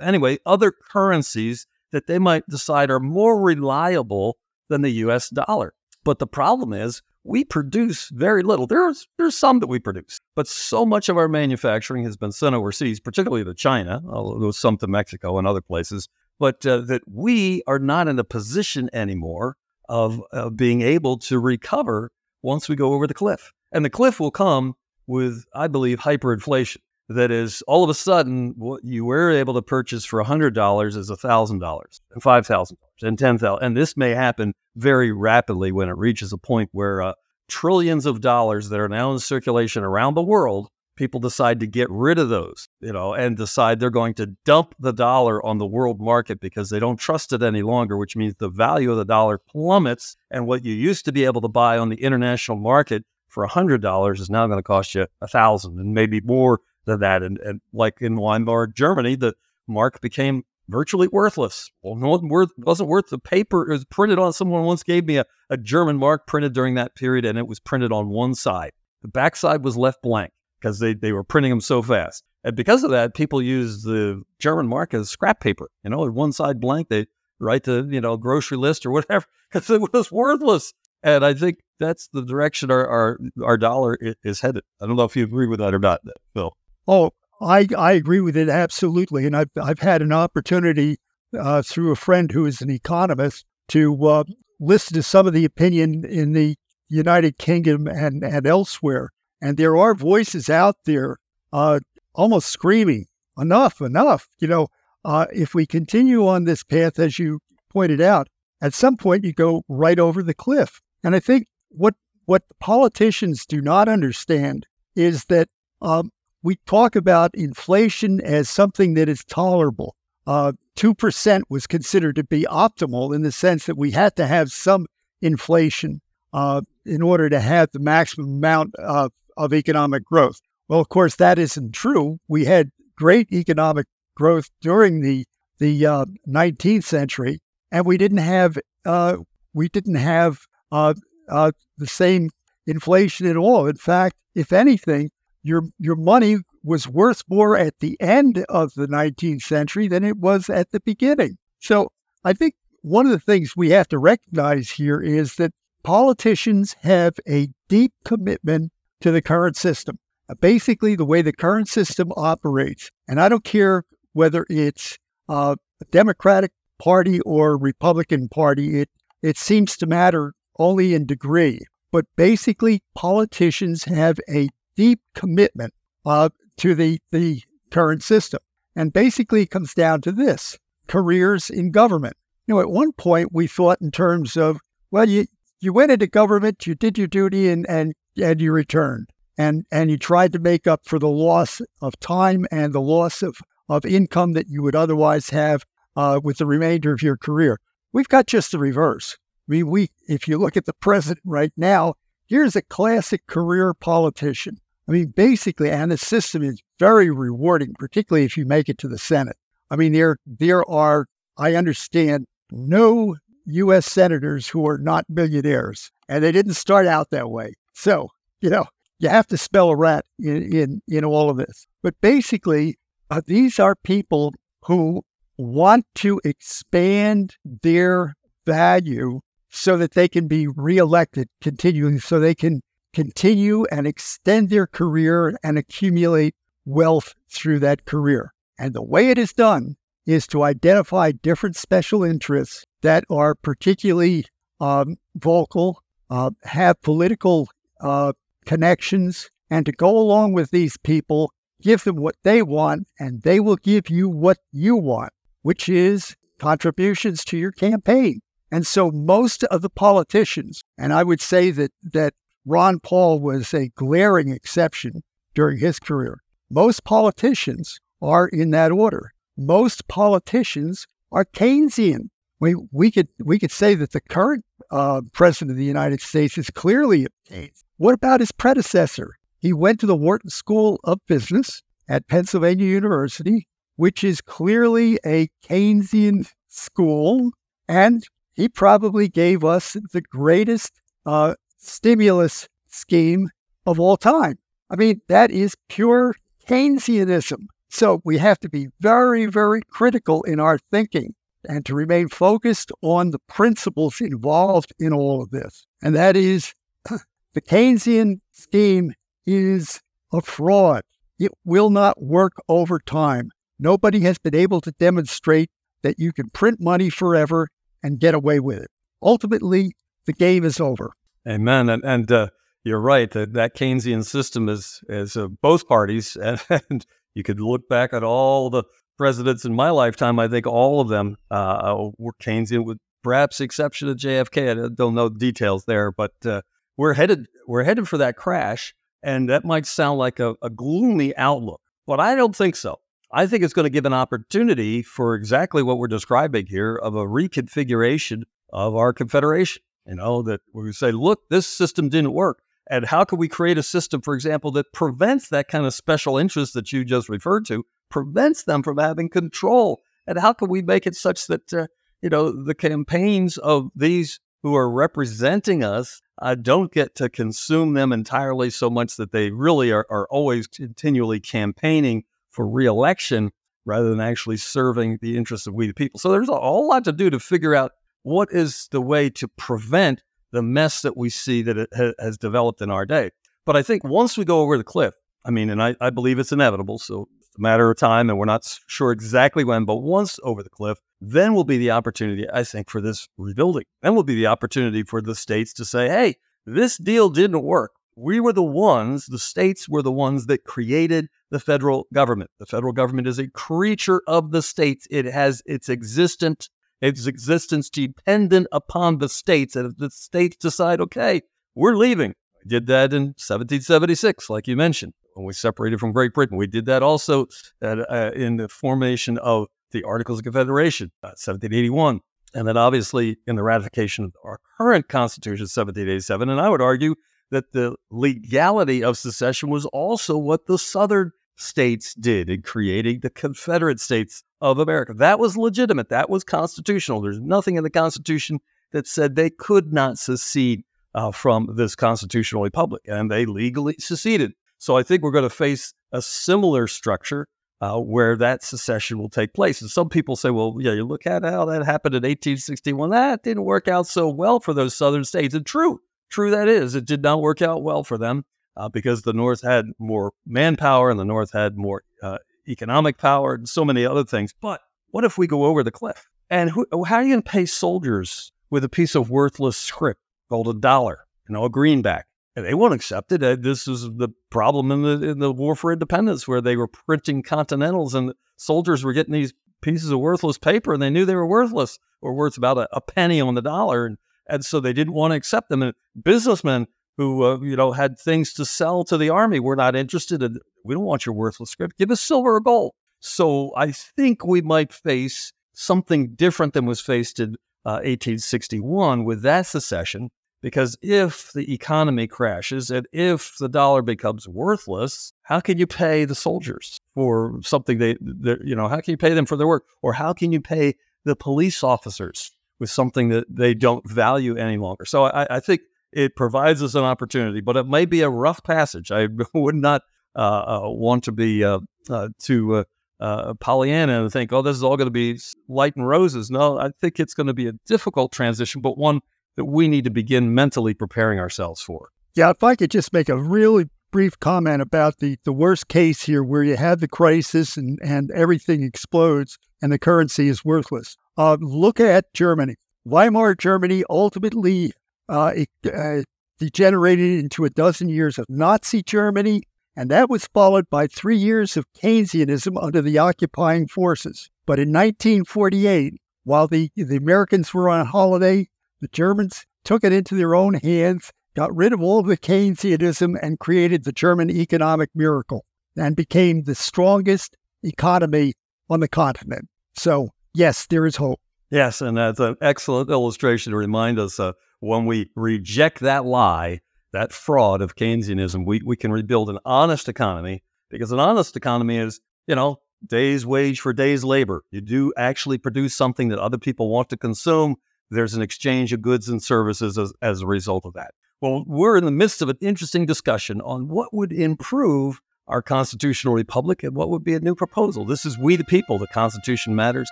Anyway, 0.00 0.38
other 0.46 0.72
currencies 0.72 1.66
that 1.92 2.06
they 2.06 2.18
might 2.18 2.46
decide 2.48 2.90
are 2.90 3.00
more 3.00 3.40
reliable 3.40 4.38
than 4.68 4.82
the 4.82 4.90
US 4.90 5.28
dollar. 5.28 5.74
But 6.04 6.18
the 6.18 6.26
problem 6.26 6.72
is 6.72 7.02
we 7.24 7.44
produce 7.44 8.08
very 8.08 8.42
little. 8.42 8.66
There's 8.66 9.06
there's 9.18 9.36
some 9.36 9.60
that 9.60 9.66
we 9.66 9.78
produce, 9.78 10.18
but 10.34 10.48
so 10.48 10.86
much 10.86 11.08
of 11.08 11.18
our 11.18 11.28
manufacturing 11.28 12.04
has 12.04 12.16
been 12.16 12.32
sent 12.32 12.54
overseas, 12.54 13.00
particularly 13.00 13.44
to 13.44 13.54
China, 13.54 14.02
although 14.08 14.50
some 14.50 14.78
to 14.78 14.86
Mexico 14.86 15.38
and 15.38 15.46
other 15.46 15.60
places. 15.60 16.08
But 16.38 16.64
uh, 16.64 16.78
that 16.82 17.02
we 17.06 17.62
are 17.66 17.78
not 17.78 18.08
in 18.08 18.18
a 18.18 18.24
position 18.24 18.88
anymore 18.94 19.56
of 19.88 20.22
uh, 20.32 20.48
being 20.48 20.80
able 20.80 21.18
to 21.18 21.38
recover 21.38 22.10
once 22.42 22.68
we 22.68 22.76
go 22.76 22.94
over 22.94 23.06
the 23.06 23.14
cliff. 23.14 23.52
And 23.72 23.84
the 23.84 23.90
cliff 23.90 24.18
will 24.18 24.30
come 24.30 24.74
with, 25.06 25.44
I 25.54 25.68
believe, 25.68 26.00
hyperinflation. 26.00 26.78
That 27.10 27.32
is, 27.32 27.60
all 27.66 27.82
of 27.82 27.90
a 27.90 27.94
sudden, 27.94 28.54
what 28.56 28.84
you 28.84 29.04
were 29.04 29.32
able 29.32 29.54
to 29.54 29.62
purchase 29.62 30.04
for 30.04 30.22
$100 30.22 30.96
is 30.96 31.10
$1,000 31.10 32.00
and 32.12 32.22
$5,000 32.22 32.76
and 33.02 33.18
$10,000. 33.18 33.58
And 33.60 33.76
this 33.76 33.96
may 33.96 34.10
happen 34.10 34.54
very 34.76 35.10
rapidly 35.10 35.72
when 35.72 35.88
it 35.88 35.96
reaches 35.96 36.32
a 36.32 36.38
point 36.38 36.68
where 36.70 37.02
uh, 37.02 37.14
trillions 37.48 38.06
of 38.06 38.20
dollars 38.20 38.68
that 38.68 38.78
are 38.78 38.88
now 38.88 39.10
in 39.10 39.18
circulation 39.18 39.82
around 39.82 40.14
the 40.14 40.22
world 40.22 40.68
people 41.00 41.18
decide 41.18 41.58
to 41.58 41.66
get 41.66 41.88
rid 41.90 42.18
of 42.18 42.28
those, 42.28 42.68
you 42.80 42.92
know, 42.92 43.14
and 43.14 43.38
decide 43.38 43.80
they're 43.80 43.88
going 43.88 44.12
to 44.12 44.26
dump 44.44 44.74
the 44.78 44.92
dollar 44.92 45.44
on 45.46 45.56
the 45.56 45.66
world 45.66 45.98
market 45.98 46.38
because 46.38 46.68
they 46.68 46.78
don't 46.78 47.00
trust 47.00 47.32
it 47.32 47.42
any 47.42 47.62
longer, 47.62 47.96
which 47.96 48.16
means 48.16 48.34
the 48.38 48.50
value 48.50 48.90
of 48.90 48.98
the 48.98 49.04
dollar 49.06 49.38
plummets. 49.38 50.14
And 50.30 50.46
what 50.46 50.62
you 50.62 50.74
used 50.74 51.06
to 51.06 51.12
be 51.12 51.24
able 51.24 51.40
to 51.40 51.48
buy 51.48 51.78
on 51.78 51.88
the 51.88 52.02
international 52.02 52.58
market 52.58 53.02
for 53.28 53.48
$100 53.48 54.20
is 54.20 54.28
now 54.28 54.46
going 54.46 54.58
to 54.58 54.62
cost 54.62 54.94
you 54.94 55.06
a 55.22 55.26
thousand 55.26 55.80
and 55.80 55.94
maybe 55.94 56.20
more 56.20 56.60
than 56.86 57.00
that. 57.00 57.22
And, 57.22 57.38
and 57.38 57.60
like 57.72 57.98
in 58.00 58.16
Weimar, 58.16 58.68
Germany, 58.68 59.16
the 59.16 59.34
mark 59.66 60.00
became 60.00 60.44
virtually 60.68 61.08
worthless. 61.08 61.70
Well, 61.82 61.96
no 61.96 62.08
one 62.10 62.28
worth 62.28 62.50
wasn't 62.56 62.88
worth 62.88 63.08
the 63.10 63.18
paper. 63.18 63.68
It 63.68 63.72
was 63.72 63.84
printed 63.84 64.18
on. 64.18 64.32
Someone 64.32 64.62
once 64.62 64.82
gave 64.82 65.04
me 65.04 65.16
a, 65.16 65.24
a 65.50 65.56
German 65.56 65.96
mark 65.96 66.26
printed 66.26 66.52
during 66.52 66.74
that 66.76 66.94
period, 66.94 67.24
and 67.24 67.38
it 67.38 67.46
was 67.46 67.60
printed 67.60 67.92
on 67.92 68.08
one 68.08 68.34
side. 68.34 68.72
The 69.02 69.08
backside 69.08 69.64
was 69.64 69.76
left 69.76 70.02
blank 70.02 70.32
because 70.60 70.78
they, 70.78 70.94
they 70.94 71.12
were 71.12 71.24
printing 71.24 71.50
them 71.50 71.60
so 71.60 71.82
fast. 71.82 72.24
And 72.44 72.56
because 72.56 72.84
of 72.84 72.90
that, 72.90 73.14
people 73.14 73.42
used 73.42 73.84
the 73.84 74.22
German 74.38 74.66
mark 74.66 74.94
as 74.94 75.10
scrap 75.10 75.40
paper. 75.40 75.70
You 75.84 75.90
know, 75.90 76.06
one 76.10 76.32
side 76.32 76.60
blank, 76.60 76.88
they 76.88 77.06
write 77.38 77.64
the, 77.64 77.86
you 77.90 78.00
know, 78.00 78.16
grocery 78.16 78.56
list 78.56 78.86
or 78.86 78.90
whatever 78.90 79.26
because 79.52 79.68
it 79.70 79.92
was 79.92 80.10
worthless. 80.10 80.72
And 81.02 81.24
I 81.24 81.34
think 81.34 81.58
that's 81.78 82.08
the 82.08 82.22
direction 82.22 82.70
our, 82.70 82.86
our, 82.86 83.18
our 83.42 83.56
dollar 83.56 83.98
is 84.22 84.40
headed. 84.40 84.64
I 84.80 84.86
don't 84.86 84.96
know 84.96 85.04
if 85.04 85.16
you 85.16 85.24
agree 85.24 85.46
with 85.46 85.60
that 85.60 85.74
or 85.74 85.78
not, 85.78 86.00
Phil. 86.34 86.54
Oh, 86.90 87.12
I, 87.40 87.68
I 87.78 87.92
agree 87.92 88.20
with 88.20 88.36
it 88.36 88.48
absolutely. 88.48 89.24
And 89.26 89.36
I've, 89.36 89.50
I've 89.60 89.78
had 89.78 90.02
an 90.02 90.12
opportunity 90.12 90.98
uh, 91.38 91.62
through 91.62 91.92
a 91.92 91.96
friend 91.96 92.30
who 92.30 92.44
is 92.46 92.60
an 92.60 92.70
economist 92.70 93.44
to 93.68 94.06
uh, 94.06 94.24
listen 94.58 94.94
to 94.94 95.02
some 95.02 95.26
of 95.26 95.32
the 95.32 95.44
opinion 95.44 96.04
in 96.04 96.32
the 96.32 96.56
United 96.88 97.38
Kingdom 97.38 97.86
and, 97.86 98.24
and 98.24 98.46
elsewhere 98.46 99.10
and 99.40 99.56
there 99.56 99.76
are 99.76 99.94
voices 99.94 100.50
out 100.50 100.76
there 100.84 101.16
uh, 101.52 101.80
almost 102.14 102.48
screaming, 102.48 103.06
enough, 103.38 103.80
enough. 103.80 104.28
You 104.38 104.48
know, 104.48 104.68
uh, 105.04 105.26
if 105.32 105.54
we 105.54 105.66
continue 105.66 106.26
on 106.26 106.44
this 106.44 106.62
path, 106.62 106.98
as 106.98 107.18
you 107.18 107.40
pointed 107.70 108.00
out, 108.00 108.28
at 108.60 108.74
some 108.74 108.96
point 108.96 109.24
you 109.24 109.32
go 109.32 109.62
right 109.68 109.98
over 109.98 110.22
the 110.22 110.34
cliff. 110.34 110.80
And 111.02 111.16
I 111.16 111.20
think 111.20 111.46
what 111.70 111.94
what 112.26 112.42
politicians 112.60 113.46
do 113.46 113.60
not 113.60 113.88
understand 113.88 114.66
is 114.94 115.24
that 115.24 115.48
um, 115.80 116.10
we 116.42 116.56
talk 116.66 116.96
about 116.96 117.34
inflation 117.34 118.20
as 118.20 118.48
something 118.48 118.94
that 118.94 119.08
is 119.08 119.24
tolerable. 119.24 119.94
Uh, 120.26 120.52
2% 120.76 121.42
was 121.48 121.66
considered 121.66 122.16
to 122.16 122.24
be 122.24 122.46
optimal 122.50 123.14
in 123.14 123.22
the 123.22 123.32
sense 123.32 123.66
that 123.66 123.76
we 123.76 123.90
had 123.90 124.16
to 124.16 124.26
have 124.26 124.50
some 124.50 124.86
inflation 125.20 126.00
uh, 126.32 126.62
in 126.86 127.02
order 127.02 127.28
to 127.28 127.40
have 127.40 127.70
the 127.72 127.78
maximum 127.78 128.34
amount 128.36 128.74
of 128.76 129.12
of 129.36 129.54
economic 129.54 130.04
growth. 130.04 130.40
Well, 130.68 130.80
of 130.80 130.88
course, 130.88 131.16
that 131.16 131.38
isn't 131.38 131.72
true. 131.72 132.18
We 132.28 132.44
had 132.44 132.70
great 132.96 133.32
economic 133.32 133.86
growth 134.14 134.50
during 134.60 135.00
the 135.00 135.24
the 135.58 135.86
uh, 135.86 136.04
19th 136.28 136.84
century, 136.84 137.40
and 137.72 137.84
we 137.84 137.98
didn't 137.98 138.18
have 138.18 138.58
uh, 138.84 139.16
we 139.52 139.68
didn't 139.68 139.96
have 139.96 140.46
uh, 140.72 140.94
uh, 141.28 141.52
the 141.76 141.86
same 141.86 142.30
inflation 142.66 143.26
at 143.26 143.36
all. 143.36 143.66
In 143.66 143.76
fact, 143.76 144.16
if 144.34 144.52
anything, 144.52 145.10
your 145.42 145.62
your 145.78 145.96
money 145.96 146.38
was 146.62 146.86
worth 146.86 147.22
more 147.28 147.56
at 147.56 147.78
the 147.80 147.96
end 148.00 148.44
of 148.48 148.74
the 148.74 148.86
19th 148.86 149.42
century 149.42 149.88
than 149.88 150.04
it 150.04 150.18
was 150.18 150.50
at 150.50 150.70
the 150.70 150.80
beginning. 150.80 151.38
So 151.58 151.90
I 152.24 152.32
think 152.32 152.54
one 152.82 153.06
of 153.06 153.12
the 153.12 153.20
things 153.20 153.56
we 153.56 153.70
have 153.70 153.88
to 153.88 153.98
recognize 153.98 154.70
here 154.72 155.00
is 155.00 155.36
that 155.36 155.52
politicians 155.82 156.76
have 156.82 157.14
a 157.28 157.48
deep 157.68 157.92
commitment 158.04 158.72
to 159.00 159.10
the 159.10 159.22
current 159.22 159.56
system. 159.56 159.98
Uh, 160.28 160.34
basically, 160.34 160.94
the 160.94 161.04
way 161.04 161.22
the 161.22 161.32
current 161.32 161.68
system 161.68 162.12
operates, 162.16 162.90
and 163.08 163.20
I 163.20 163.28
don't 163.28 163.44
care 163.44 163.84
whether 164.12 164.46
it's 164.48 164.98
uh, 165.28 165.56
a 165.80 165.84
Democratic 165.86 166.52
Party 166.78 167.20
or 167.20 167.56
Republican 167.56 168.28
Party, 168.28 168.80
it, 168.80 168.90
it 169.22 169.36
seems 169.36 169.76
to 169.78 169.86
matter 169.86 170.34
only 170.58 170.94
in 170.94 171.06
degree. 171.06 171.60
But 171.92 172.04
basically, 172.16 172.82
politicians 172.94 173.84
have 173.84 174.20
a 174.28 174.48
deep 174.80 175.02
commitment 175.14 175.74
uh, 176.06 176.30
to 176.56 176.74
the, 176.74 176.98
the 177.10 177.42
current 177.70 178.02
system. 178.02 178.40
And 178.74 178.94
basically, 178.94 179.42
it 179.42 179.50
comes 179.50 179.74
down 179.74 180.00
to 180.00 180.10
this 180.10 180.58
careers 180.86 181.50
in 181.50 181.70
government. 181.70 182.16
You 182.46 182.54
know, 182.54 182.60
at 182.62 182.70
one 182.70 182.92
point, 182.92 183.28
we 183.30 183.46
thought 183.46 183.82
in 183.82 183.90
terms 183.90 184.38
of, 184.38 184.58
well, 184.90 185.06
you, 185.06 185.26
you 185.60 185.74
went 185.74 185.92
into 185.92 186.06
government, 186.06 186.66
you 186.66 186.74
did 186.74 186.96
your 186.96 187.08
duty, 187.08 187.50
and, 187.50 187.68
and 187.68 187.92
and 188.16 188.40
you 188.40 188.52
returned. 188.52 189.10
And, 189.36 189.66
and 189.70 189.90
you 189.90 189.98
tried 189.98 190.32
to 190.32 190.38
make 190.38 190.66
up 190.66 190.80
for 190.86 190.98
the 190.98 191.10
loss 191.10 191.60
of 191.82 192.00
time 192.00 192.46
and 192.50 192.72
the 192.72 192.80
loss 192.80 193.22
of, 193.22 193.36
of 193.68 193.84
income 193.84 194.32
that 194.32 194.48
you 194.48 194.62
would 194.62 194.74
otherwise 194.74 195.28
have 195.28 195.62
uh, 195.94 196.20
with 196.24 196.38
the 196.38 196.46
remainder 196.46 196.90
of 196.94 197.02
your 197.02 197.18
career. 197.18 197.60
We've 197.92 198.08
got 198.08 198.26
just 198.26 198.50
the 198.50 198.58
reverse. 198.58 199.18
I 199.46 199.52
mean, 199.52 199.68
we, 199.68 199.90
if 200.08 200.26
you 200.26 200.38
look 200.38 200.56
at 200.56 200.64
the 200.64 200.72
president 200.72 201.20
right 201.26 201.52
now, 201.58 201.94
here's 202.26 202.56
a 202.56 202.62
classic 202.62 203.26
career 203.26 203.74
politician. 203.74 204.56
I 204.90 204.92
mean, 204.92 205.12
basically, 205.14 205.70
and 205.70 205.92
the 205.92 205.96
system 205.96 206.42
is 206.42 206.60
very 206.80 207.10
rewarding, 207.10 207.74
particularly 207.78 208.24
if 208.26 208.36
you 208.36 208.44
make 208.44 208.68
it 208.68 208.76
to 208.78 208.88
the 208.88 208.98
Senate. 208.98 209.36
I 209.70 209.76
mean, 209.76 209.92
there 209.92 210.16
there 210.26 210.68
are, 210.68 211.06
I 211.38 211.54
understand, 211.54 212.26
no 212.50 213.14
U.S. 213.46 213.86
senators 213.86 214.48
who 214.48 214.66
are 214.66 214.78
not 214.78 215.04
millionaires, 215.08 215.92
and 216.08 216.24
they 216.24 216.32
didn't 216.32 216.54
start 216.54 216.88
out 216.88 217.10
that 217.10 217.30
way. 217.30 217.54
So, 217.72 218.08
you 218.40 218.50
know, 218.50 218.64
you 218.98 219.08
have 219.08 219.28
to 219.28 219.36
spell 219.36 219.68
a 219.68 219.76
rat 219.76 220.06
in, 220.18 220.52
in, 220.52 220.82
in 220.88 221.04
all 221.04 221.30
of 221.30 221.36
this. 221.36 221.68
But 221.84 221.94
basically, 222.00 222.76
uh, 223.12 223.20
these 223.24 223.60
are 223.60 223.76
people 223.76 224.34
who 224.64 225.04
want 225.36 225.86
to 225.96 226.20
expand 226.24 227.36
their 227.44 228.16
value 228.44 229.20
so 229.50 229.76
that 229.76 229.92
they 229.92 230.08
can 230.08 230.26
be 230.26 230.48
reelected 230.48 231.28
continuing, 231.40 232.00
so 232.00 232.18
they 232.18 232.34
can 232.34 232.60
continue 232.92 233.64
and 233.70 233.86
extend 233.86 234.48
their 234.48 234.66
career 234.66 235.38
and 235.42 235.58
accumulate 235.58 236.34
wealth 236.64 237.14
through 237.28 237.58
that 237.60 237.84
career. 237.84 238.32
And 238.58 238.74
the 238.74 238.82
way 238.82 239.10
it 239.10 239.18
is 239.18 239.32
done 239.32 239.76
is 240.06 240.26
to 240.28 240.42
identify 240.42 241.12
different 241.12 241.56
special 241.56 242.02
interests 242.02 242.64
that 242.82 243.04
are 243.10 243.34
particularly 243.34 244.24
um, 244.60 244.96
vocal, 245.16 245.82
uh, 246.10 246.30
have 246.42 246.80
political 246.82 247.48
uh, 247.80 248.12
connections, 248.44 249.30
and 249.50 249.66
to 249.66 249.72
go 249.72 249.96
along 249.96 250.32
with 250.32 250.50
these 250.50 250.76
people, 250.78 251.32
give 251.60 251.84
them 251.84 251.96
what 251.96 252.16
they 252.22 252.42
want, 252.42 252.86
and 252.98 253.22
they 253.22 253.40
will 253.40 253.56
give 253.56 253.88
you 253.90 254.08
what 254.08 254.38
you 254.52 254.76
want, 254.76 255.12
which 255.42 255.68
is 255.68 256.16
contributions 256.38 257.24
to 257.24 257.36
your 257.36 257.52
campaign. 257.52 258.20
And 258.52 258.66
so 258.66 258.90
most 258.90 259.44
of 259.44 259.62
the 259.62 259.70
politicians, 259.70 260.62
and 260.76 260.92
I 260.92 261.04
would 261.04 261.20
say 261.20 261.50
that 261.52 261.72
that 261.82 262.14
Ron 262.46 262.80
Paul 262.80 263.20
was 263.20 263.52
a 263.52 263.68
glaring 263.70 264.30
exception 264.30 265.02
during 265.34 265.58
his 265.58 265.78
career. 265.78 266.22
Most 266.50 266.84
politicians 266.84 267.78
are 268.02 268.28
in 268.28 268.50
that 268.50 268.72
order. 268.72 269.12
Most 269.36 269.86
politicians 269.88 270.86
are 271.12 271.24
Keynesian. 271.24 272.08
We, 272.40 272.54
we 272.72 272.90
could 272.90 273.08
we 273.22 273.38
could 273.38 273.50
say 273.50 273.74
that 273.74 273.92
the 273.92 274.00
current 274.00 274.44
uh, 274.70 275.02
president 275.12 275.50
of 275.50 275.56
the 275.58 275.64
United 275.64 276.00
States 276.00 276.38
is 276.38 276.50
clearly 276.50 277.06
Keynesian. 277.30 277.62
What 277.76 277.94
about 277.94 278.20
his 278.20 278.32
predecessor? 278.32 279.16
He 279.38 279.52
went 279.52 279.80
to 279.80 279.86
the 279.86 279.96
Wharton 279.96 280.30
School 280.30 280.80
of 280.84 280.98
Business 281.06 281.62
at 281.88 282.08
Pennsylvania 282.08 282.66
University, 282.66 283.46
which 283.76 284.04
is 284.04 284.20
clearly 284.20 284.98
a 285.04 285.28
Keynesian 285.42 286.30
school, 286.48 287.30
and 287.68 288.02
he 288.34 288.48
probably 288.48 289.08
gave 289.08 289.44
us 289.44 289.76
the 289.92 290.02
greatest 290.02 290.72
uh, 291.06 291.34
stimulus 291.60 292.48
scheme 292.68 293.28
of 293.66 293.78
all 293.78 293.96
time. 293.96 294.38
I 294.70 294.76
mean, 294.76 295.00
that 295.08 295.30
is 295.30 295.56
pure 295.68 296.14
Keynesianism. 296.48 297.46
So 297.68 298.00
we 298.04 298.18
have 298.18 298.40
to 298.40 298.48
be 298.48 298.68
very, 298.80 299.26
very 299.26 299.62
critical 299.70 300.22
in 300.24 300.40
our 300.40 300.58
thinking 300.72 301.14
and 301.48 301.64
to 301.66 301.74
remain 301.74 302.08
focused 302.08 302.72
on 302.82 303.10
the 303.10 303.18
principles 303.28 304.00
involved 304.00 304.72
in 304.78 304.92
all 304.92 305.22
of 305.22 305.30
this. 305.30 305.66
And 305.82 305.94
that 305.94 306.16
is 306.16 306.52
the 307.34 307.40
Keynesian 307.40 308.20
scheme 308.32 308.92
is 309.26 309.80
a 310.12 310.20
fraud. 310.20 310.82
It 311.18 311.30
will 311.44 311.70
not 311.70 312.02
work 312.02 312.32
over 312.48 312.78
time. 312.78 313.30
Nobody 313.58 314.00
has 314.00 314.18
been 314.18 314.34
able 314.34 314.60
to 314.62 314.72
demonstrate 314.72 315.50
that 315.82 315.98
you 315.98 316.12
can 316.12 316.30
print 316.30 316.60
money 316.60 316.90
forever 316.90 317.48
and 317.82 318.00
get 318.00 318.14
away 318.14 318.40
with 318.40 318.58
it. 318.58 318.70
Ultimately, 319.02 319.72
the 320.06 320.12
game 320.12 320.44
is 320.44 320.60
over. 320.60 320.92
Amen. 321.28 321.68
And, 321.68 321.84
and 321.84 322.10
uh, 322.10 322.28
you're 322.64 322.80
right 322.80 323.10
that 323.12 323.32
that 323.34 323.56
Keynesian 323.56 324.04
system 324.04 324.48
is 324.48 324.80
is 324.88 325.16
uh, 325.16 325.28
both 325.28 325.66
parties, 325.66 326.16
and, 326.22 326.40
and, 326.48 326.86
you 327.14 327.24
could 327.24 327.40
look 327.40 327.68
back 327.68 327.92
at 327.92 328.04
all 328.04 328.50
the 328.50 328.62
presidents 328.96 329.44
in 329.44 329.52
my 329.52 329.70
lifetime. 329.70 330.20
I 330.20 330.28
think 330.28 330.46
all 330.46 330.80
of 330.80 330.88
them 330.88 331.16
uh, 331.28 331.88
were 331.98 332.12
Keynesian, 332.22 332.64
with 332.64 332.78
perhaps 333.02 333.38
the 333.38 333.44
exception 333.44 333.88
of 333.88 333.96
JFK. 333.96 334.64
I 334.64 334.68
don't 334.72 334.94
know 334.94 335.08
details 335.08 335.64
there, 335.64 335.90
but 335.90 336.12
uh, 336.24 336.42
we're 336.76 336.94
headed 336.94 337.26
we're 337.48 337.64
headed 337.64 337.88
for 337.88 337.98
that 337.98 338.16
crash, 338.16 338.74
and 339.02 339.28
that 339.28 339.44
might 339.44 339.66
sound 339.66 339.98
like 339.98 340.20
a, 340.20 340.36
a 340.40 340.50
gloomy 340.50 341.16
outlook, 341.16 341.60
but 341.86 341.98
I 341.98 342.14
don't 342.14 342.36
think 342.36 342.54
so. 342.54 342.78
I 343.12 343.26
think 343.26 343.42
it's 343.42 343.54
going 343.54 343.64
to 343.64 343.70
give 343.70 343.86
an 343.86 343.92
opportunity 343.92 344.82
for 344.82 345.16
exactly 345.16 345.64
what 345.64 345.78
we're 345.78 345.88
describing 345.88 346.46
here 346.46 346.76
of 346.76 346.94
a 346.94 347.04
reconfiguration 347.04 348.22
of 348.52 348.76
our 348.76 348.92
confederation. 348.92 349.62
You 349.86 349.96
know, 349.96 350.22
that 350.22 350.40
we 350.52 350.72
say, 350.72 350.92
look, 350.92 351.28
this 351.30 351.46
system 351.46 351.88
didn't 351.88 352.12
work. 352.12 352.42
And 352.68 352.84
how 352.84 353.04
can 353.04 353.18
we 353.18 353.28
create 353.28 353.58
a 353.58 353.62
system, 353.62 354.00
for 354.00 354.14
example, 354.14 354.52
that 354.52 354.72
prevents 354.72 355.28
that 355.30 355.48
kind 355.48 355.66
of 355.66 355.74
special 355.74 356.16
interest 356.16 356.54
that 356.54 356.72
you 356.72 356.84
just 356.84 357.08
referred 357.08 357.44
to, 357.46 357.64
prevents 357.88 358.44
them 358.44 358.62
from 358.62 358.78
having 358.78 359.08
control? 359.08 359.80
And 360.06 360.18
how 360.18 360.32
can 360.32 360.48
we 360.48 360.62
make 360.62 360.86
it 360.86 360.94
such 360.94 361.26
that, 361.26 361.52
uh, 361.52 361.66
you 362.00 362.08
know, 362.08 362.30
the 362.30 362.54
campaigns 362.54 363.38
of 363.38 363.70
these 363.74 364.20
who 364.42 364.54
are 364.54 364.70
representing 364.70 365.64
us 365.64 366.00
uh, 366.22 366.34
don't 366.34 366.72
get 366.72 366.94
to 366.96 367.08
consume 367.08 367.74
them 367.74 367.92
entirely 367.92 368.50
so 368.50 368.70
much 368.70 368.96
that 368.96 369.12
they 369.12 369.30
really 369.30 369.72
are, 369.72 369.86
are 369.90 370.06
always 370.10 370.46
continually 370.46 371.20
campaigning 371.20 372.04
for 372.30 372.48
reelection 372.48 373.32
rather 373.66 373.90
than 373.90 374.00
actually 374.00 374.36
serving 374.36 374.98
the 375.02 375.16
interests 375.16 375.46
of 375.46 375.54
we 375.54 375.66
the 375.66 375.74
people. 375.74 376.00
So 376.00 376.10
there's 376.10 376.28
a 376.28 376.36
whole 376.36 376.68
lot 376.68 376.84
to 376.84 376.92
do 376.92 377.10
to 377.10 377.18
figure 377.18 377.54
out 377.54 377.72
what 378.02 378.28
is 378.32 378.68
the 378.70 378.80
way 378.80 379.10
to 379.10 379.28
prevent 379.28 380.02
the 380.32 380.42
mess 380.42 380.82
that 380.82 380.96
we 380.96 381.10
see 381.10 381.42
that 381.42 381.68
ha- 381.76 381.92
has 381.98 382.16
developed 382.16 382.62
in 382.62 382.70
our 382.70 382.86
day. 382.86 383.10
But 383.44 383.56
I 383.56 383.62
think 383.62 383.84
once 383.84 384.16
we 384.16 384.24
go 384.24 384.40
over 384.40 384.56
the 384.56 384.64
cliff, 384.64 384.94
I 385.24 385.30
mean, 385.30 385.50
and 385.50 385.62
I, 385.62 385.76
I 385.80 385.90
believe 385.90 386.18
it's 386.18 386.32
inevitable, 386.32 386.78
so 386.78 387.08
it's 387.18 387.36
a 387.36 387.40
matter 387.40 387.70
of 387.70 387.78
time, 387.78 388.08
and 388.08 388.18
we're 388.18 388.26
not 388.26 388.58
sure 388.66 388.92
exactly 388.92 389.44
when, 389.44 389.64
but 389.64 389.76
once 389.76 390.18
over 390.22 390.42
the 390.42 390.50
cliff, 390.50 390.78
then 391.00 391.34
will 391.34 391.44
be 391.44 391.58
the 391.58 391.70
opportunity, 391.70 392.26
I 392.32 392.44
think, 392.44 392.70
for 392.70 392.80
this 392.80 393.08
rebuilding. 393.16 393.64
Then 393.82 393.94
will 393.94 394.02
be 394.02 394.14
the 394.14 394.26
opportunity 394.26 394.82
for 394.82 395.00
the 395.00 395.14
states 395.14 395.52
to 395.54 395.64
say, 395.64 395.88
hey, 395.88 396.16
this 396.46 396.78
deal 396.78 397.10
didn't 397.10 397.42
work. 397.42 397.72
We 397.96 398.20
were 398.20 398.32
the 398.32 398.42
ones, 398.42 399.06
the 399.06 399.18
states 399.18 399.68
were 399.68 399.82
the 399.82 399.92
ones 399.92 400.26
that 400.26 400.44
created 400.44 401.08
the 401.30 401.40
federal 401.40 401.86
government. 401.92 402.30
The 402.38 402.46
federal 402.46 402.72
government 402.72 403.08
is 403.08 403.18
a 403.18 403.28
creature 403.28 404.02
of 404.06 404.30
the 404.30 404.42
states. 404.42 404.86
It 404.90 405.04
has 405.06 405.42
its 405.44 405.68
existent 405.68 406.48
its 406.80 407.06
existence 407.06 407.68
dependent 407.70 408.46
upon 408.52 408.98
the 408.98 409.08
states. 409.08 409.56
And 409.56 409.70
if 409.70 409.76
the 409.76 409.90
states 409.90 410.36
decide, 410.36 410.80
okay, 410.80 411.22
we're 411.54 411.76
leaving. 411.76 412.14
We 412.44 412.48
did 412.48 412.66
that 412.68 412.92
in 412.92 413.14
1776, 413.18 414.30
like 414.30 414.48
you 414.48 414.56
mentioned, 414.56 414.94
when 415.14 415.26
we 415.26 415.32
separated 415.32 415.78
from 415.78 415.92
Great 415.92 416.14
Britain. 416.14 416.38
We 416.38 416.46
did 416.46 416.66
that 416.66 416.82
also 416.82 417.26
at, 417.60 417.78
uh, 417.90 418.12
in 418.14 418.36
the 418.36 418.48
formation 418.48 419.18
of 419.18 419.48
the 419.72 419.84
Articles 419.84 420.20
of 420.20 420.24
Confederation, 420.24 420.90
uh, 421.02 421.14
1781. 421.16 422.00
And 422.32 422.46
then 422.46 422.56
obviously 422.56 423.18
in 423.26 423.36
the 423.36 423.42
ratification 423.42 424.04
of 424.04 424.12
our 424.24 424.40
current 424.56 424.88
Constitution, 424.88 425.44
1787. 425.44 426.28
And 426.28 426.40
I 426.40 426.48
would 426.48 426.62
argue 426.62 426.94
that 427.30 427.52
the 427.52 427.76
legality 427.90 428.82
of 428.82 428.96
secession 428.96 429.50
was 429.50 429.66
also 429.66 430.16
what 430.16 430.46
the 430.46 430.58
Southern 430.58 431.12
states 431.40 431.94
did 431.94 432.28
in 432.28 432.42
creating 432.42 433.00
the 433.00 433.10
Confederate 433.10 433.80
States 433.80 434.22
of 434.40 434.58
America. 434.58 434.94
That 434.94 435.18
was 435.18 435.36
legitimate. 435.36 435.88
That 435.88 436.10
was 436.10 436.24
constitutional. 436.24 437.00
There's 437.00 437.20
nothing 437.20 437.56
in 437.56 437.64
the 437.64 437.70
Constitution 437.70 438.40
that 438.72 438.86
said 438.86 439.16
they 439.16 439.30
could 439.30 439.72
not 439.72 439.98
secede 439.98 440.64
uh, 440.94 441.12
from 441.12 441.54
this 441.56 441.74
constitutional 441.74 442.42
republic, 442.42 442.82
and 442.86 443.10
they 443.10 443.26
legally 443.26 443.76
seceded. 443.78 444.32
So 444.58 444.76
I 444.76 444.82
think 444.82 445.02
we're 445.02 445.10
going 445.10 445.22
to 445.22 445.30
face 445.30 445.72
a 445.92 446.02
similar 446.02 446.66
structure 446.66 447.26
uh, 447.60 447.78
where 447.78 448.16
that 448.16 448.42
secession 448.42 448.98
will 448.98 449.08
take 449.08 449.34
place. 449.34 449.60
And 449.60 449.70
some 449.70 449.88
people 449.88 450.16
say, 450.16 450.30
well, 450.30 450.56
yeah, 450.58 450.72
you 450.72 450.84
look 450.84 451.06
at 451.06 451.24
how 451.24 451.44
that 451.46 451.64
happened 451.64 451.94
in 451.94 452.02
1861. 452.02 452.90
That 452.90 453.22
didn't 453.22 453.44
work 453.44 453.68
out 453.68 453.86
so 453.86 454.08
well 454.08 454.40
for 454.40 454.54
those 454.54 454.76
southern 454.76 455.04
states. 455.04 455.34
And 455.34 455.44
true, 455.44 455.80
true 456.08 456.30
that 456.30 456.48
is. 456.48 456.74
It 456.74 456.86
did 456.86 457.02
not 457.02 457.20
work 457.20 457.42
out 457.42 457.62
well 457.62 457.84
for 457.84 457.98
them 457.98 458.24
uh, 458.56 458.68
because 458.68 459.02
the 459.02 459.12
North 459.12 459.42
had 459.42 459.66
more 459.78 460.12
manpower 460.26 460.90
and 460.90 460.98
the 460.98 461.04
North 461.04 461.32
had 461.32 461.56
more 461.56 461.82
uh, 462.02 462.18
economic 462.48 462.98
power 462.98 463.34
and 463.34 463.48
so 463.48 463.64
many 463.64 463.84
other 463.84 464.04
things. 464.04 464.34
But 464.40 464.60
what 464.90 465.04
if 465.04 465.18
we 465.18 465.26
go 465.26 465.44
over 465.44 465.62
the 465.62 465.70
cliff? 465.70 466.08
And 466.30 466.50
who, 466.50 466.66
how 466.84 466.96
are 466.96 467.02
you 467.02 467.10
going 467.10 467.22
to 467.22 467.30
pay 467.30 467.46
soldiers 467.46 468.32
with 468.50 468.64
a 468.64 468.68
piece 468.68 468.94
of 468.94 469.10
worthless 469.10 469.56
script 469.56 470.00
called 470.28 470.48
a 470.48 470.54
dollar, 470.54 471.06
you 471.28 471.32
know, 471.32 471.44
a 471.44 471.50
greenback? 471.50 472.06
And 472.36 472.46
they 472.46 472.54
won't 472.54 472.74
accept 472.74 473.10
it. 473.10 473.22
Uh, 473.22 473.36
this 473.36 473.66
is 473.66 473.82
the 473.82 474.08
problem 474.30 474.70
in 474.70 474.82
the 474.82 475.10
in 475.10 475.18
the 475.18 475.32
War 475.32 475.56
for 475.56 475.72
Independence, 475.72 476.28
where 476.28 476.40
they 476.40 476.56
were 476.56 476.68
printing 476.68 477.24
Continentals 477.24 477.94
and 477.94 478.14
soldiers 478.36 478.84
were 478.84 478.92
getting 478.92 479.12
these 479.12 479.34
pieces 479.62 479.90
of 479.90 479.98
worthless 479.98 480.38
paper, 480.38 480.72
and 480.72 480.80
they 480.80 480.90
knew 480.90 481.04
they 481.04 481.16
were 481.16 481.26
worthless 481.26 481.78
or 482.00 482.14
worth 482.14 482.38
about 482.38 482.56
a, 482.56 482.68
a 482.72 482.80
penny 482.80 483.20
on 483.20 483.34
the 483.34 483.42
dollar, 483.42 483.84
and 483.84 483.98
and 484.28 484.44
so 484.44 484.60
they 484.60 484.72
didn't 484.72 484.94
want 484.94 485.10
to 485.10 485.16
accept 485.16 485.48
them. 485.48 485.62
And 485.62 485.74
businessmen 486.00 486.68
who 487.00 487.24
uh, 487.24 487.40
you 487.40 487.56
know 487.56 487.72
had 487.72 487.98
things 487.98 488.34
to 488.34 488.44
sell 488.44 488.84
to 488.84 488.98
the 488.98 489.08
army. 489.08 489.40
We're 489.40 489.54
not 489.54 489.74
interested 489.74 490.22
in. 490.22 490.38
We 490.66 490.74
don't 490.74 490.84
want 490.84 491.06
your 491.06 491.14
worthless 491.14 491.48
script. 491.48 491.78
Give 491.78 491.90
us 491.90 492.02
silver 492.02 492.34
or 492.34 492.40
gold. 492.40 492.74
So 493.00 493.52
I 493.56 493.72
think 493.72 494.26
we 494.26 494.42
might 494.42 494.70
face 494.70 495.32
something 495.54 496.10
different 496.14 496.52
than 496.52 496.66
was 496.66 496.82
faced 496.82 497.18
in 497.18 497.36
uh, 497.64 497.80
1861 497.80 499.04
with 499.04 499.22
that 499.22 499.46
secession. 499.46 500.10
Because 500.42 500.76
if 500.82 501.32
the 501.32 501.52
economy 501.52 502.06
crashes 502.06 502.70
and 502.70 502.86
if 502.92 503.34
the 503.40 503.48
dollar 503.48 503.80
becomes 503.80 504.28
worthless, 504.28 505.12
how 505.22 505.40
can 505.40 505.58
you 505.58 505.66
pay 505.66 506.04
the 506.04 506.14
soldiers 506.14 506.78
for 506.94 507.40
something 507.42 507.78
they, 507.78 507.96
you 508.44 508.54
know, 508.56 508.68
how 508.68 508.80
can 508.80 508.92
you 508.92 508.98
pay 508.98 509.14
them 509.14 509.26
for 509.26 509.36
their 509.36 509.48
work? 509.48 509.64
Or 509.82 509.94
how 509.94 510.12
can 510.12 510.32
you 510.32 510.40
pay 510.40 510.74
the 511.04 511.16
police 511.16 511.62
officers 511.62 512.30
with 512.58 512.70
something 512.70 513.08
that 513.10 513.24
they 513.28 513.54
don't 513.54 513.88
value 513.88 514.36
any 514.36 514.56
longer? 514.56 514.86
So 514.86 515.04
I, 515.04 515.36
I 515.36 515.40
think 515.40 515.60
it 515.92 516.16
provides 516.16 516.62
us 516.62 516.74
an 516.74 516.84
opportunity, 516.84 517.40
but 517.40 517.56
it 517.56 517.66
may 517.66 517.84
be 517.84 518.02
a 518.02 518.10
rough 518.10 518.42
passage. 518.42 518.90
I 518.90 519.08
would 519.34 519.54
not 519.54 519.82
uh, 520.16 520.18
uh, 520.64 520.70
want 520.70 521.04
to 521.04 521.12
be 521.12 521.44
uh, 521.44 521.60
uh 521.88 522.08
too 522.18 522.56
uh, 522.56 522.64
uh, 523.00 523.34
Pollyanna 523.34 524.02
and 524.02 524.12
think, 524.12 524.32
oh, 524.32 524.42
this 524.42 524.56
is 524.56 524.62
all 524.62 524.76
going 524.76 524.86
to 524.86 524.90
be 524.90 525.18
light 525.48 525.74
and 525.76 525.86
roses. 525.86 526.30
No, 526.30 526.58
I 526.58 526.70
think 526.80 527.00
it's 527.00 527.14
going 527.14 527.28
to 527.28 527.34
be 527.34 527.46
a 527.46 527.52
difficult 527.66 528.12
transition, 528.12 528.60
but 528.60 528.76
one 528.76 529.00
that 529.36 529.46
we 529.46 529.68
need 529.68 529.84
to 529.84 529.90
begin 529.90 530.34
mentally 530.34 530.74
preparing 530.74 531.18
ourselves 531.18 531.62
for. 531.62 531.88
Yeah, 532.14 532.30
if 532.30 532.42
I 532.42 532.56
could 532.56 532.70
just 532.70 532.92
make 532.92 533.08
a 533.08 533.16
really 533.16 533.68
brief 533.90 534.18
comment 534.20 534.62
about 534.62 534.98
the, 534.98 535.16
the 535.24 535.32
worst 535.32 535.68
case 535.68 536.02
here 536.02 536.22
where 536.22 536.42
you 536.42 536.56
have 536.56 536.80
the 536.80 536.88
crisis 536.88 537.56
and, 537.56 537.78
and 537.82 538.10
everything 538.10 538.62
explodes 538.62 539.38
and 539.62 539.72
the 539.72 539.78
currency 539.78 540.28
is 540.28 540.44
worthless. 540.44 540.96
look 541.16 541.80
at 541.80 542.12
Germany. 542.14 542.56
Weimar 542.84 543.34
Germany 543.34 543.84
ultimately 543.90 544.72
uh, 545.10 545.32
it 545.34 545.48
uh, 545.66 546.02
degenerated 546.38 547.18
into 547.18 547.44
a 547.44 547.50
dozen 547.50 547.88
years 547.88 548.18
of 548.18 548.24
Nazi 548.28 548.82
Germany, 548.82 549.42
and 549.76 549.90
that 549.90 550.08
was 550.08 550.28
followed 550.28 550.70
by 550.70 550.86
three 550.86 551.16
years 551.16 551.56
of 551.56 551.66
Keynesianism 551.74 552.62
under 552.62 552.80
the 552.80 552.98
occupying 552.98 553.66
forces. 553.66 554.30
But 554.46 554.58
in 554.58 554.68
1948, 554.68 555.94
while 556.24 556.46
the, 556.46 556.70
the 556.76 556.96
Americans 556.96 557.52
were 557.52 557.68
on 557.68 557.86
holiday, 557.86 558.48
the 558.80 558.88
Germans 558.88 559.44
took 559.64 559.84
it 559.84 559.92
into 559.92 560.14
their 560.14 560.34
own 560.34 560.54
hands, 560.54 561.12
got 561.34 561.54
rid 561.54 561.72
of 561.72 561.82
all 561.82 562.02
the 562.02 562.16
Keynesianism, 562.16 563.18
and 563.20 563.38
created 563.38 563.84
the 563.84 563.92
German 563.92 564.30
economic 564.30 564.90
miracle 564.94 565.44
and 565.76 565.96
became 565.96 566.44
the 566.44 566.54
strongest 566.54 567.36
economy 567.62 568.34
on 568.68 568.80
the 568.80 568.88
continent. 568.88 569.48
So, 569.74 570.10
yes, 570.34 570.66
there 570.66 570.86
is 570.86 570.96
hope. 570.96 571.20
Yes, 571.50 571.80
and 571.80 571.96
that's 571.96 572.20
an 572.20 572.36
excellent 572.40 572.90
illustration 572.90 573.50
to 573.50 573.56
remind 573.56 573.98
us 573.98 574.20
uh, 574.20 574.32
when 574.60 574.86
we 574.86 575.10
reject 575.16 575.80
that 575.80 576.04
lie, 576.04 576.60
that 576.92 577.12
fraud 577.12 577.60
of 577.62 577.76
Keynesianism, 577.76 578.46
we, 578.46 578.60
we 578.64 578.76
can 578.76 578.92
rebuild 578.92 579.30
an 579.30 579.38
honest 579.44 579.88
economy 579.88 580.42
because 580.70 580.92
an 580.92 581.00
honest 581.00 581.36
economy 581.36 581.78
is, 581.78 582.00
you 582.26 582.34
know, 582.34 582.60
day's 582.86 583.26
wage 583.26 583.60
for 583.60 583.72
day's 583.72 584.04
labor. 584.04 584.44
You 584.50 584.60
do 584.60 584.92
actually 584.96 585.38
produce 585.38 585.74
something 585.74 586.08
that 586.08 586.18
other 586.18 586.38
people 586.38 586.68
want 586.68 586.88
to 586.90 586.96
consume. 586.96 587.56
There's 587.90 588.14
an 588.14 588.22
exchange 588.22 588.72
of 588.72 588.82
goods 588.82 589.08
and 589.08 589.22
services 589.22 589.76
as, 589.76 589.92
as 590.00 590.22
a 590.22 590.26
result 590.26 590.64
of 590.64 590.74
that. 590.74 590.92
Well, 591.20 591.44
we're 591.46 591.76
in 591.76 591.84
the 591.84 591.90
midst 591.90 592.22
of 592.22 592.28
an 592.28 592.38
interesting 592.40 592.86
discussion 592.86 593.40
on 593.42 593.68
what 593.68 593.92
would 593.92 594.12
improve 594.12 595.00
our 595.28 595.42
constitutional 595.42 596.14
republic 596.14 596.62
and 596.62 596.74
what 596.74 596.90
would 596.90 597.04
be 597.04 597.14
a 597.14 597.20
new 597.20 597.34
proposal. 597.34 597.84
This 597.84 598.04
is 598.04 598.18
We 598.18 598.36
the 598.36 598.44
People, 598.44 598.78
the 598.78 598.86
Constitution 598.88 599.54
Matters, 599.54 599.90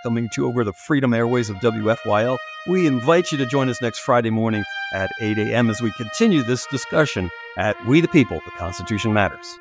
coming 0.02 0.28
to 0.34 0.42
you 0.42 0.48
over 0.48 0.64
the 0.64 0.72
Freedom 0.72 1.14
Airways 1.14 1.50
of 1.50 1.56
WFYL. 1.56 2.36
We 2.68 2.86
invite 2.86 3.30
you 3.30 3.38
to 3.38 3.46
join 3.46 3.68
us 3.68 3.80
next 3.80 4.00
Friday 4.00 4.30
morning 4.30 4.64
at 4.92 5.10
8 5.20 5.38
a.m. 5.38 5.70
as 5.70 5.80
we 5.80 5.92
continue 5.92 6.42
this 6.42 6.66
discussion 6.66 7.30
at 7.56 7.76
We 7.86 8.00
the 8.00 8.08
People, 8.08 8.40
the 8.44 8.52
Constitution 8.52 9.12
Matters. 9.12 9.58